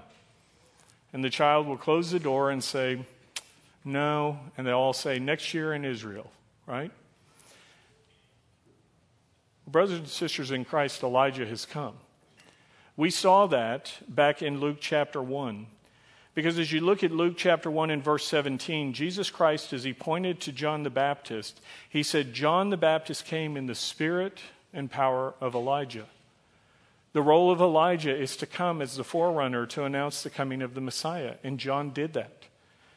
And 1.13 1.23
the 1.23 1.31
child 1.31 1.67
will 1.67 1.77
close 1.77 2.11
the 2.11 2.19
door 2.19 2.51
and 2.51 2.63
say, 2.63 3.05
No. 3.85 4.39
And 4.57 4.67
they'll 4.67 4.79
all 4.79 4.93
say, 4.93 5.19
Next 5.19 5.53
year 5.55 5.75
in 5.75 5.85
Israel, 5.85 6.31
right? 6.67 6.91
Brothers 9.67 9.99
and 9.99 10.09
sisters 10.09 10.51
in 10.51 10.65
Christ, 10.65 11.03
Elijah 11.03 11.47
has 11.47 11.65
come. 11.65 11.95
We 12.97 13.11
saw 13.11 13.47
that 13.47 13.93
back 14.09 14.43
in 14.43 14.61
Luke 14.61 14.79
chapter 14.81 15.23
1. 15.23 15.67
Because 16.35 16.59
as 16.59 16.73
you 16.73 16.81
look 16.81 17.05
at 17.05 17.13
Luke 17.13 17.35
chapter 17.37 17.71
1 17.71 17.91
and 17.91 18.03
verse 18.03 18.27
17, 18.27 18.95
Jesus 18.95 19.31
Christ, 19.31 19.73
as 19.73 19.85
he 19.85 19.93
pointed 19.93 20.41
to 20.41 20.53
John 20.53 20.83
the 20.83 20.91
Baptist, 20.91 21.61
he 21.89 22.03
said, 22.03 22.33
John 22.33 22.71
the 22.71 22.79
Baptist 22.79 23.27
came 23.27 23.57
in 23.57 23.67
the 23.67 23.75
spirit 23.75 24.41
and 24.73 24.91
power 24.91 25.35
of 25.41 25.55
Elijah. 25.55 26.07
The 27.13 27.23
role 27.23 27.51
of 27.51 27.61
Elijah 27.61 28.17
is 28.17 28.37
to 28.39 28.47
come 28.47 28.81
as 28.81 28.97
the 28.97 29.05
forerunner 29.05 29.67
to 29.67 29.85
announce 29.85 30.23
the 30.23 30.31
coming 30.31 30.63
of 30.63 30.75
the 30.75 30.81
Messiah, 30.81 31.37
and 31.45 31.59
John 31.61 31.91
did 31.91 32.15
that. 32.15 32.45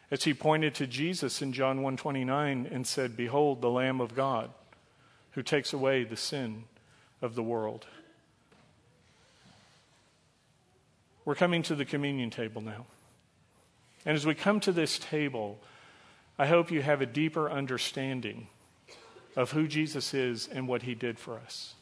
As 0.09 0.23
he 0.23 0.33
pointed 0.33 0.73
to 0.75 0.87
Jesus 0.87 1.41
in 1.41 1.51
John 1.51 1.81
1:29 1.81 2.65
and 2.65 2.87
said, 2.87 3.17
"Behold 3.17 3.61
the 3.61 3.69
Lamb 3.69 3.99
of 3.99 4.15
God 4.15 4.53
who 5.31 5.43
takes 5.43 5.73
away 5.73 6.03
the 6.03 6.15
sin 6.15 6.65
of 7.21 7.35
the 7.35 7.43
world." 7.43 7.87
We're 11.25 11.35
coming 11.35 11.63
to 11.63 11.75
the 11.75 11.85
communion 11.85 12.29
table 12.29 12.61
now. 12.61 12.85
And 14.05 14.15
as 14.15 14.25
we 14.25 14.35
come 14.35 14.59
to 14.61 14.71
this 14.71 14.99
table, 14.99 15.59
I 16.37 16.45
hope 16.47 16.69
you 16.69 16.83
have 16.83 17.01
a 17.01 17.07
deeper 17.07 17.49
understanding 17.49 18.47
of 19.35 19.51
who 19.51 19.67
Jesus 19.67 20.13
is 20.13 20.47
and 20.47 20.67
what 20.67 20.83
he 20.83 20.93
did 20.93 21.17
for 21.17 21.37
us. 21.39 21.74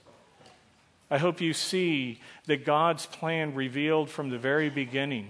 I 1.13 1.19
hope 1.19 1.41
you 1.41 1.53
see 1.53 2.19
that 2.47 2.65
God's 2.65 3.05
plan 3.05 3.53
revealed 3.53 4.09
from 4.09 4.31
the 4.31 4.39
very 4.39 4.71
beginning 4.71 5.29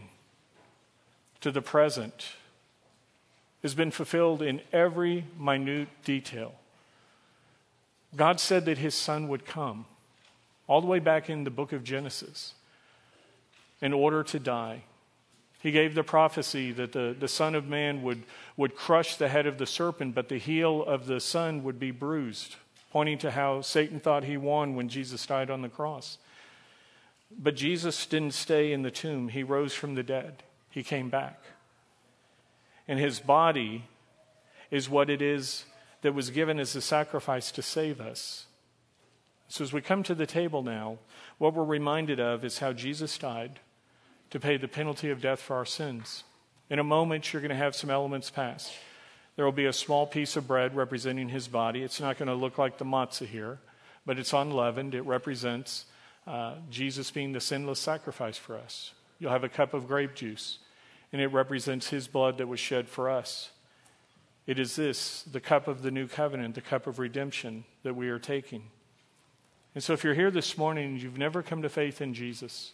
to 1.42 1.52
the 1.52 1.62
present 1.62 2.30
has 3.64 3.76
been 3.76 3.92
fulfilled 3.92 4.42
in 4.42 4.62
every 4.72 5.26
minute 5.38 5.90
detail. 6.06 6.54
God 8.16 8.40
said 8.40 8.64
that 8.64 8.78
his 8.78 8.96
son 8.96 9.28
would 9.28 9.46
come 9.46 9.84
all 10.68 10.80
the 10.80 10.88
way 10.88 11.00
back 11.00 11.30
in 11.30 11.44
the 11.44 11.50
book 11.50 11.74
of 11.74 11.84
Genesis 11.84 12.54
in 13.82 13.92
order 13.92 14.24
to 14.24 14.40
die. 14.40 14.84
He 15.62 15.72
gave 15.72 15.96
the 15.96 16.04
prophecy 16.04 16.72
that 16.72 16.94
the, 16.94 17.14
the 17.20 17.28
Son 17.28 17.56
of 17.56 17.68
Man 17.68 18.04
would, 18.04 18.24
would 18.56 18.78
crush 18.78 19.18
the 19.18 19.28
head 19.28 19.48
of 19.48 19.58
the 19.58 19.66
serpent, 19.66 20.16
but 20.16 20.30
the 20.30 20.38
heel 20.38 20.82
of 20.82 21.08
the 21.08 21.20
Son 21.20 21.62
would 21.66 21.78
be 21.78 21.92
bruised, 21.92 22.56
pointing 22.94 23.18
to 23.18 23.32
how 23.32 23.60
Satan 23.60 24.00
thought 24.00 24.24
he 24.24 24.38
won 24.38 24.76
when 24.76 24.88
Jesus 24.88 25.26
died 25.26 25.50
on 25.50 25.64
the 25.64 25.68
cross. 25.68 26.20
But 27.36 27.56
Jesus 27.56 28.06
didn't 28.06 28.36
stay 28.36 28.72
in 28.72 28.84
the 28.84 28.92
tomb, 28.92 29.30
he 29.30 29.42
rose 29.42 29.74
from 29.74 29.96
the 29.96 30.04
dead, 30.04 30.44
he 30.70 30.84
came 30.84 31.10
back. 31.10 31.42
And 32.88 33.00
his 33.00 33.20
body 33.20 33.86
is 34.70 34.92
what 34.92 35.10
it 35.10 35.24
is 35.24 35.66
that 36.04 36.14
was 36.14 36.30
given 36.30 36.60
as 36.60 36.76
a 36.76 36.82
sacrifice 36.82 37.52
to 37.54 37.64
save 37.64 38.00
us. 38.00 38.46
So, 39.48 39.64
as 39.64 39.74
we 39.74 39.82
come 39.82 40.04
to 40.04 40.16
the 40.16 40.28
table 40.28 40.62
now, 40.62 41.00
what 41.40 41.56
we're 41.56 41.64
reminded 41.64 42.20
of 42.20 42.46
is 42.46 42.60
how 42.60 42.74
Jesus 42.74 43.18
died 43.18 43.60
to 44.30 44.40
pay 44.40 44.58
the 44.58 44.68
penalty 44.68 45.10
of 45.10 45.22
death 45.22 45.40
for 45.40 45.56
our 45.56 45.66
sins. 45.66 46.24
In 46.70 46.78
a 46.78 46.84
moment, 46.84 47.34
you're 47.34 47.42
going 47.42 47.50
to 47.50 47.56
have 47.56 47.76
some 47.76 47.90
elements 47.90 48.30
pass. 48.30 48.72
There 49.36 49.46
will 49.46 49.52
be 49.52 49.66
a 49.66 49.74
small 49.74 50.06
piece 50.06 50.36
of 50.36 50.48
bread 50.48 50.76
representing 50.76 51.30
his 51.30 51.48
body. 51.48 51.82
It's 51.82 52.00
not 52.00 52.18
going 52.18 52.28
to 52.28 52.36
look 52.36 52.58
like 52.58 52.78
the 52.78 52.86
matzah 52.86 53.26
here, 53.26 53.60
but 54.06 54.20
it's 54.20 54.34
unleavened. 54.34 54.94
It 54.94 55.02
represents 55.02 55.86
uh, 56.28 56.56
Jesus 56.70 57.10
being 57.12 57.32
the 57.34 57.42
sinless 57.42 57.80
sacrifice 57.80 58.38
for 58.38 58.58
us. 58.58 58.92
You'll 59.20 59.32
have 59.32 59.44
a 59.44 59.50
cup 59.50 59.74
of 59.74 59.88
grape 59.88 60.14
juice, 60.14 60.60
and 61.12 61.22
it 61.22 61.28
represents 61.28 61.90
his 61.90 62.08
blood 62.08 62.38
that 62.38 62.48
was 62.48 62.60
shed 62.60 62.88
for 62.88 63.10
us. 63.10 63.50
It 64.46 64.60
is 64.60 64.76
this, 64.76 65.24
the 65.24 65.40
cup 65.40 65.68
of 65.68 65.82
the 65.82 65.92
new 65.92 66.08
covenant, 66.08 66.56
the 66.56 66.62
cup 66.62 66.86
of 66.86 67.00
redemption 67.00 67.64
that 67.84 67.96
we 67.96 68.10
are 68.10 68.20
taking. 68.20 68.64
And 69.74 69.84
so, 69.84 69.94
if 69.94 70.04
you're 70.04 70.14
here 70.14 70.30
this 70.30 70.58
morning 70.58 70.86
and 70.92 71.02
you've 71.02 71.18
never 71.18 71.42
come 71.42 71.62
to 71.62 71.70
faith 71.70 72.02
in 72.02 72.14
Jesus, 72.14 72.74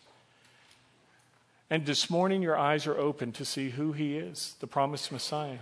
and 1.70 1.86
this 1.86 2.10
morning, 2.10 2.42
your 2.42 2.58
eyes 2.58 2.88
are 2.88 2.98
open 2.98 3.32
to 3.34 3.46
see 3.46 3.70
who 3.70 3.94
he 3.94 4.18
is 4.18 4.56
the 4.60 4.68
promised 4.68 5.12
Messiah, 5.12 5.60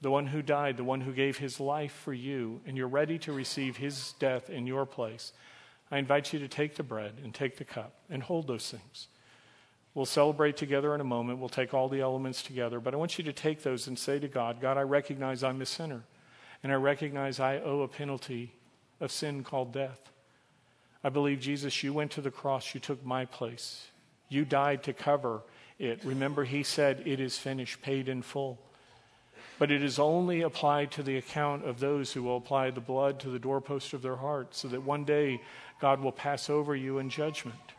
the 0.00 0.10
one 0.10 0.26
who 0.26 0.42
died, 0.42 0.76
the 0.76 0.84
one 0.84 1.02
who 1.02 1.12
gave 1.12 1.38
his 1.38 1.60
life 1.60 1.92
for 1.92 2.12
you, 2.12 2.60
and 2.66 2.76
you're 2.76 2.88
ready 2.88 3.18
to 3.18 3.32
receive 3.32 3.76
his 3.76 4.14
death 4.18 4.48
in 4.48 4.66
your 4.66 4.86
place. 4.86 5.32
I 5.90 5.98
invite 5.98 6.32
you 6.32 6.38
to 6.38 6.48
take 6.48 6.76
the 6.76 6.82
bread 6.82 7.14
and 7.22 7.34
take 7.34 7.58
the 7.58 7.64
cup 7.64 7.94
and 8.08 8.22
hold 8.22 8.46
those 8.46 8.70
things. 8.70 9.08
We'll 9.92 10.06
celebrate 10.06 10.56
together 10.56 10.94
in 10.94 11.00
a 11.00 11.04
moment. 11.04 11.40
We'll 11.40 11.48
take 11.48 11.74
all 11.74 11.88
the 11.88 12.00
elements 12.00 12.42
together. 12.42 12.78
But 12.78 12.94
I 12.94 12.96
want 12.96 13.18
you 13.18 13.24
to 13.24 13.32
take 13.32 13.62
those 13.62 13.88
and 13.88 13.98
say 13.98 14.20
to 14.20 14.28
God, 14.28 14.60
God, 14.60 14.76
I 14.76 14.82
recognize 14.82 15.42
I'm 15.42 15.60
a 15.60 15.66
sinner. 15.66 16.04
And 16.62 16.72
I 16.72 16.76
recognize 16.76 17.40
I 17.40 17.58
owe 17.58 17.80
a 17.80 17.88
penalty 17.88 18.54
of 19.00 19.10
sin 19.10 19.42
called 19.42 19.72
death. 19.72 20.10
I 21.02 21.08
believe, 21.08 21.40
Jesus, 21.40 21.82
you 21.82 21.92
went 21.92 22.12
to 22.12 22.20
the 22.20 22.30
cross. 22.30 22.74
You 22.74 22.80
took 22.80 23.04
my 23.04 23.24
place. 23.24 23.88
You 24.28 24.44
died 24.44 24.84
to 24.84 24.92
cover 24.92 25.42
it. 25.78 26.04
Remember, 26.04 26.44
he 26.44 26.62
said, 26.62 27.02
It 27.06 27.18
is 27.18 27.38
finished, 27.38 27.82
paid 27.82 28.08
in 28.08 28.22
full. 28.22 28.58
But 29.60 29.70
it 29.70 29.84
is 29.84 29.98
only 29.98 30.40
applied 30.40 30.90
to 30.92 31.02
the 31.02 31.18
account 31.18 31.66
of 31.66 31.80
those 31.80 32.14
who 32.14 32.22
will 32.22 32.38
apply 32.38 32.70
the 32.70 32.80
blood 32.80 33.20
to 33.20 33.28
the 33.28 33.38
doorpost 33.38 33.92
of 33.92 34.00
their 34.00 34.16
heart, 34.16 34.54
so 34.54 34.68
that 34.68 34.84
one 34.84 35.04
day 35.04 35.42
God 35.82 36.00
will 36.00 36.12
pass 36.12 36.48
over 36.48 36.74
you 36.74 36.98
in 36.98 37.10
judgment. 37.10 37.74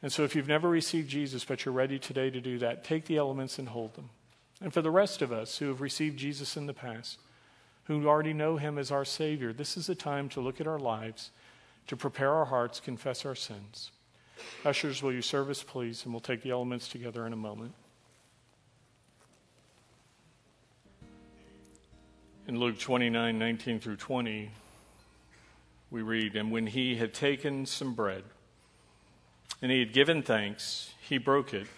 And 0.00 0.12
so, 0.12 0.22
if 0.22 0.36
you've 0.36 0.46
never 0.46 0.68
received 0.68 1.10
Jesus, 1.10 1.44
but 1.44 1.64
you're 1.64 1.74
ready 1.74 1.98
today 1.98 2.30
to 2.30 2.40
do 2.40 2.56
that, 2.60 2.84
take 2.84 3.06
the 3.06 3.16
elements 3.16 3.58
and 3.58 3.70
hold 3.70 3.94
them. 3.94 4.10
And 4.60 4.72
for 4.72 4.80
the 4.80 4.92
rest 4.92 5.22
of 5.22 5.32
us 5.32 5.58
who 5.58 5.66
have 5.66 5.80
received 5.80 6.20
Jesus 6.20 6.56
in 6.56 6.66
the 6.66 6.72
past, 6.72 7.18
who 7.84 8.06
already 8.06 8.32
know 8.32 8.56
him 8.56 8.78
as 8.78 8.92
our 8.92 9.04
Savior. 9.04 9.52
This 9.52 9.76
is 9.76 9.88
a 9.88 9.96
time 9.96 10.28
to 10.28 10.40
look 10.40 10.60
at 10.60 10.68
our 10.68 10.78
lives, 10.78 11.32
to 11.88 11.96
prepare 11.96 12.32
our 12.32 12.44
hearts, 12.44 12.78
confess 12.78 13.26
our 13.26 13.34
sins. 13.34 13.90
Ushers, 14.64 15.02
will 15.02 15.12
you 15.12 15.22
serve 15.22 15.50
us, 15.50 15.64
please? 15.64 16.04
And 16.04 16.14
we'll 16.14 16.20
take 16.20 16.42
the 16.42 16.52
elements 16.52 16.86
together 16.86 17.26
in 17.26 17.32
a 17.32 17.36
moment. 17.36 17.74
In 22.50 22.58
Luke 22.58 22.80
29 22.80 23.38
19 23.38 23.78
through 23.78 23.94
20, 23.94 24.50
we 25.92 26.02
read, 26.02 26.34
And 26.34 26.50
when 26.50 26.66
he 26.66 26.96
had 26.96 27.14
taken 27.14 27.64
some 27.64 27.94
bread, 27.94 28.24
and 29.62 29.70
he 29.70 29.78
had 29.78 29.92
given 29.92 30.20
thanks, 30.20 30.92
he 31.00 31.16
broke 31.16 31.54
it, 31.54 31.68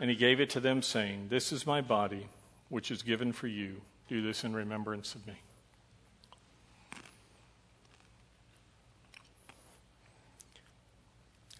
and 0.00 0.08
he 0.08 0.16
gave 0.16 0.40
it 0.40 0.48
to 0.48 0.60
them, 0.60 0.80
saying, 0.80 1.26
This 1.28 1.52
is 1.52 1.66
my 1.66 1.82
body, 1.82 2.26
which 2.70 2.90
is 2.90 3.02
given 3.02 3.34
for 3.34 3.48
you. 3.48 3.82
Do 4.08 4.22
this 4.22 4.44
in 4.44 4.54
remembrance 4.54 5.14
of 5.14 5.26
me. 5.26 5.34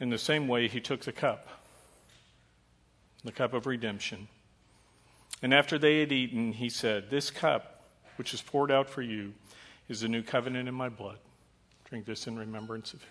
In 0.01 0.09
the 0.09 0.17
same 0.17 0.49
way, 0.49 0.69
he 0.69 0.81
took 0.81 1.03
the 1.03 1.13
cup, 1.13 1.49
the 3.23 3.33
cup 3.33 3.53
of 3.53 3.67
redemption. 3.67 4.29
And 5.43 5.53
after 5.53 5.77
they 5.77 6.01
had 6.01 6.13
eaten, 6.13 6.53
he 6.53 6.69
said, 6.69 7.11
This 7.11 7.31
cup, 7.31 7.83
which 8.17 8.33
is 8.33 8.41
poured 8.41 8.71
out 8.71 8.89
for 8.89 9.03
you, 9.03 9.35
is 9.89 10.01
the 10.01 10.09
new 10.09 10.23
covenant 10.23 10.69
in 10.69 10.75
my 10.75 10.89
blood. 10.89 11.19
Drink 11.85 12.07
this 12.07 12.27
in 12.29 12.39
remembrance 12.39 12.95
of 12.95 13.03
him. 13.03 13.09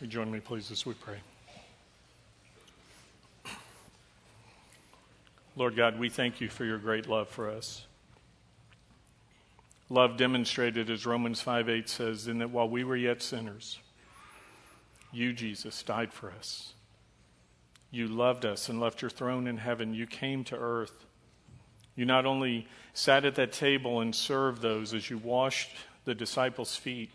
You 0.00 0.08
join 0.08 0.32
me, 0.32 0.40
please, 0.40 0.72
as 0.72 0.84
we 0.84 0.94
pray. 0.94 1.18
Lord 5.54 5.76
God, 5.76 5.96
we 5.96 6.08
thank 6.08 6.40
you 6.40 6.48
for 6.48 6.64
your 6.64 6.78
great 6.78 7.08
love 7.08 7.28
for 7.28 7.48
us. 7.48 7.86
Love 9.88 10.16
demonstrated, 10.16 10.90
as 10.90 11.06
Romans 11.06 11.40
5 11.40 11.68
8 11.68 11.88
says, 11.88 12.26
in 12.26 12.38
that 12.38 12.50
while 12.50 12.68
we 12.68 12.82
were 12.82 12.96
yet 12.96 13.22
sinners, 13.22 13.78
you, 15.12 15.32
Jesus, 15.32 15.82
died 15.82 16.12
for 16.12 16.30
us. 16.30 16.72
You 17.90 18.08
loved 18.08 18.46
us 18.46 18.68
and 18.68 18.80
left 18.80 19.02
your 19.02 19.10
throne 19.10 19.46
in 19.46 19.58
heaven. 19.58 19.92
You 19.92 20.06
came 20.06 20.44
to 20.44 20.56
earth. 20.56 21.04
You 21.94 22.06
not 22.06 22.24
only 22.24 22.66
sat 22.94 23.26
at 23.26 23.34
that 23.34 23.52
table 23.52 24.00
and 24.00 24.14
served 24.14 24.62
those 24.62 24.94
as 24.94 25.10
you 25.10 25.18
washed 25.18 25.70
the 26.06 26.14
disciples' 26.14 26.74
feet, 26.74 27.10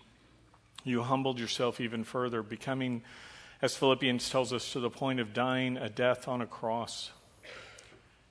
you 0.83 1.01
humbled 1.01 1.39
yourself 1.39 1.81
even 1.81 2.03
further, 2.03 2.43
becoming, 2.43 3.01
as 3.61 3.75
Philippians 3.75 4.29
tells 4.29 4.53
us, 4.53 4.71
to 4.73 4.79
the 4.79 4.91
point 4.91 5.19
of 5.19 5.33
dying 5.33 5.77
a 5.77 5.89
death 5.89 6.27
on 6.27 6.41
a 6.41 6.45
cross. 6.45 7.11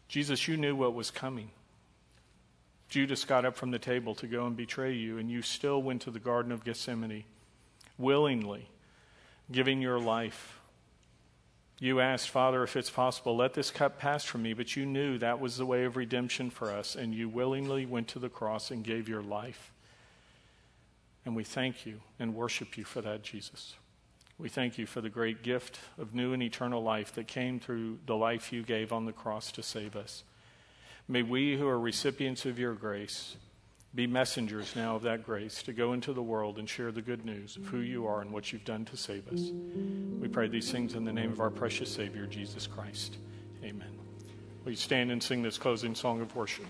Jesus, 0.08 0.46
you 0.46 0.56
knew 0.56 0.76
what 0.76 0.94
was 0.94 1.10
coming. 1.10 1.50
Judas 2.88 3.24
got 3.24 3.44
up 3.44 3.56
from 3.56 3.72
the 3.72 3.78
table 3.80 4.14
to 4.14 4.28
go 4.28 4.46
and 4.46 4.56
betray 4.56 4.92
you, 4.92 5.18
and 5.18 5.28
you 5.28 5.42
still 5.42 5.82
went 5.82 6.02
to 6.02 6.12
the 6.12 6.20
Garden 6.20 6.52
of 6.52 6.64
Gethsemane 6.64 7.24
willingly, 7.98 8.68
giving 9.50 9.80
your 9.80 9.98
life. 9.98 10.60
You 11.78 12.00
asked, 12.00 12.30
Father, 12.30 12.62
if 12.62 12.74
it's 12.74 12.90
possible, 12.90 13.36
let 13.36 13.54
this 13.54 13.70
cup 13.70 13.98
pass 13.98 14.24
from 14.24 14.42
me, 14.42 14.54
but 14.54 14.76
you 14.76 14.86
knew 14.86 15.18
that 15.18 15.40
was 15.40 15.56
the 15.56 15.66
way 15.66 15.84
of 15.84 15.96
redemption 15.96 16.48
for 16.48 16.70
us, 16.70 16.96
and 16.96 17.14
you 17.14 17.28
willingly 17.28 17.84
went 17.84 18.08
to 18.08 18.18
the 18.18 18.30
cross 18.30 18.70
and 18.70 18.82
gave 18.82 19.08
your 19.08 19.22
life. 19.22 19.72
And 21.26 21.36
we 21.36 21.44
thank 21.44 21.84
you 21.84 22.00
and 22.18 22.34
worship 22.34 22.78
you 22.78 22.84
for 22.84 23.02
that, 23.02 23.22
Jesus. 23.22 23.74
We 24.38 24.48
thank 24.48 24.78
you 24.78 24.86
for 24.86 25.00
the 25.00 25.10
great 25.10 25.42
gift 25.42 25.78
of 25.98 26.14
new 26.14 26.32
and 26.32 26.42
eternal 26.42 26.82
life 26.82 27.14
that 27.14 27.26
came 27.26 27.58
through 27.58 27.98
the 28.06 28.16
life 28.16 28.52
you 28.52 28.62
gave 28.62 28.92
on 28.92 29.04
the 29.06 29.12
cross 29.12 29.50
to 29.52 29.62
save 29.62 29.96
us. 29.96 30.24
May 31.08 31.22
we 31.22 31.56
who 31.56 31.66
are 31.68 31.78
recipients 31.78 32.46
of 32.46 32.58
your 32.58 32.74
grace 32.74 33.36
be 33.94 34.06
messengers 34.06 34.76
now 34.76 34.96
of 34.96 35.02
that 35.02 35.24
grace 35.24 35.62
to 35.62 35.72
go 35.72 35.92
into 35.92 36.12
the 36.12 36.22
world 36.22 36.58
and 36.58 36.68
share 36.68 36.92
the 36.92 37.02
good 37.02 37.24
news 37.24 37.56
of 37.56 37.66
who 37.66 37.78
you 37.78 38.06
are 38.06 38.20
and 38.20 38.30
what 38.30 38.52
you've 38.52 38.64
done 38.64 38.84
to 38.86 38.96
save 38.96 39.26
us. 39.28 39.50
We 40.20 40.28
pray 40.28 40.48
these 40.48 40.70
things 40.70 40.94
in 40.94 41.04
the 41.04 41.12
name 41.12 41.32
of 41.32 41.40
our 41.40 41.50
precious 41.50 41.92
Savior, 41.92 42.26
Jesus 42.26 42.66
Christ. 42.66 43.16
Amen. 43.64 43.88
Will 44.64 44.72
you 44.72 44.76
stand 44.76 45.10
and 45.10 45.22
sing 45.22 45.42
this 45.42 45.56
closing 45.58 45.94
song 45.94 46.20
of 46.20 46.34
worship? 46.36 46.66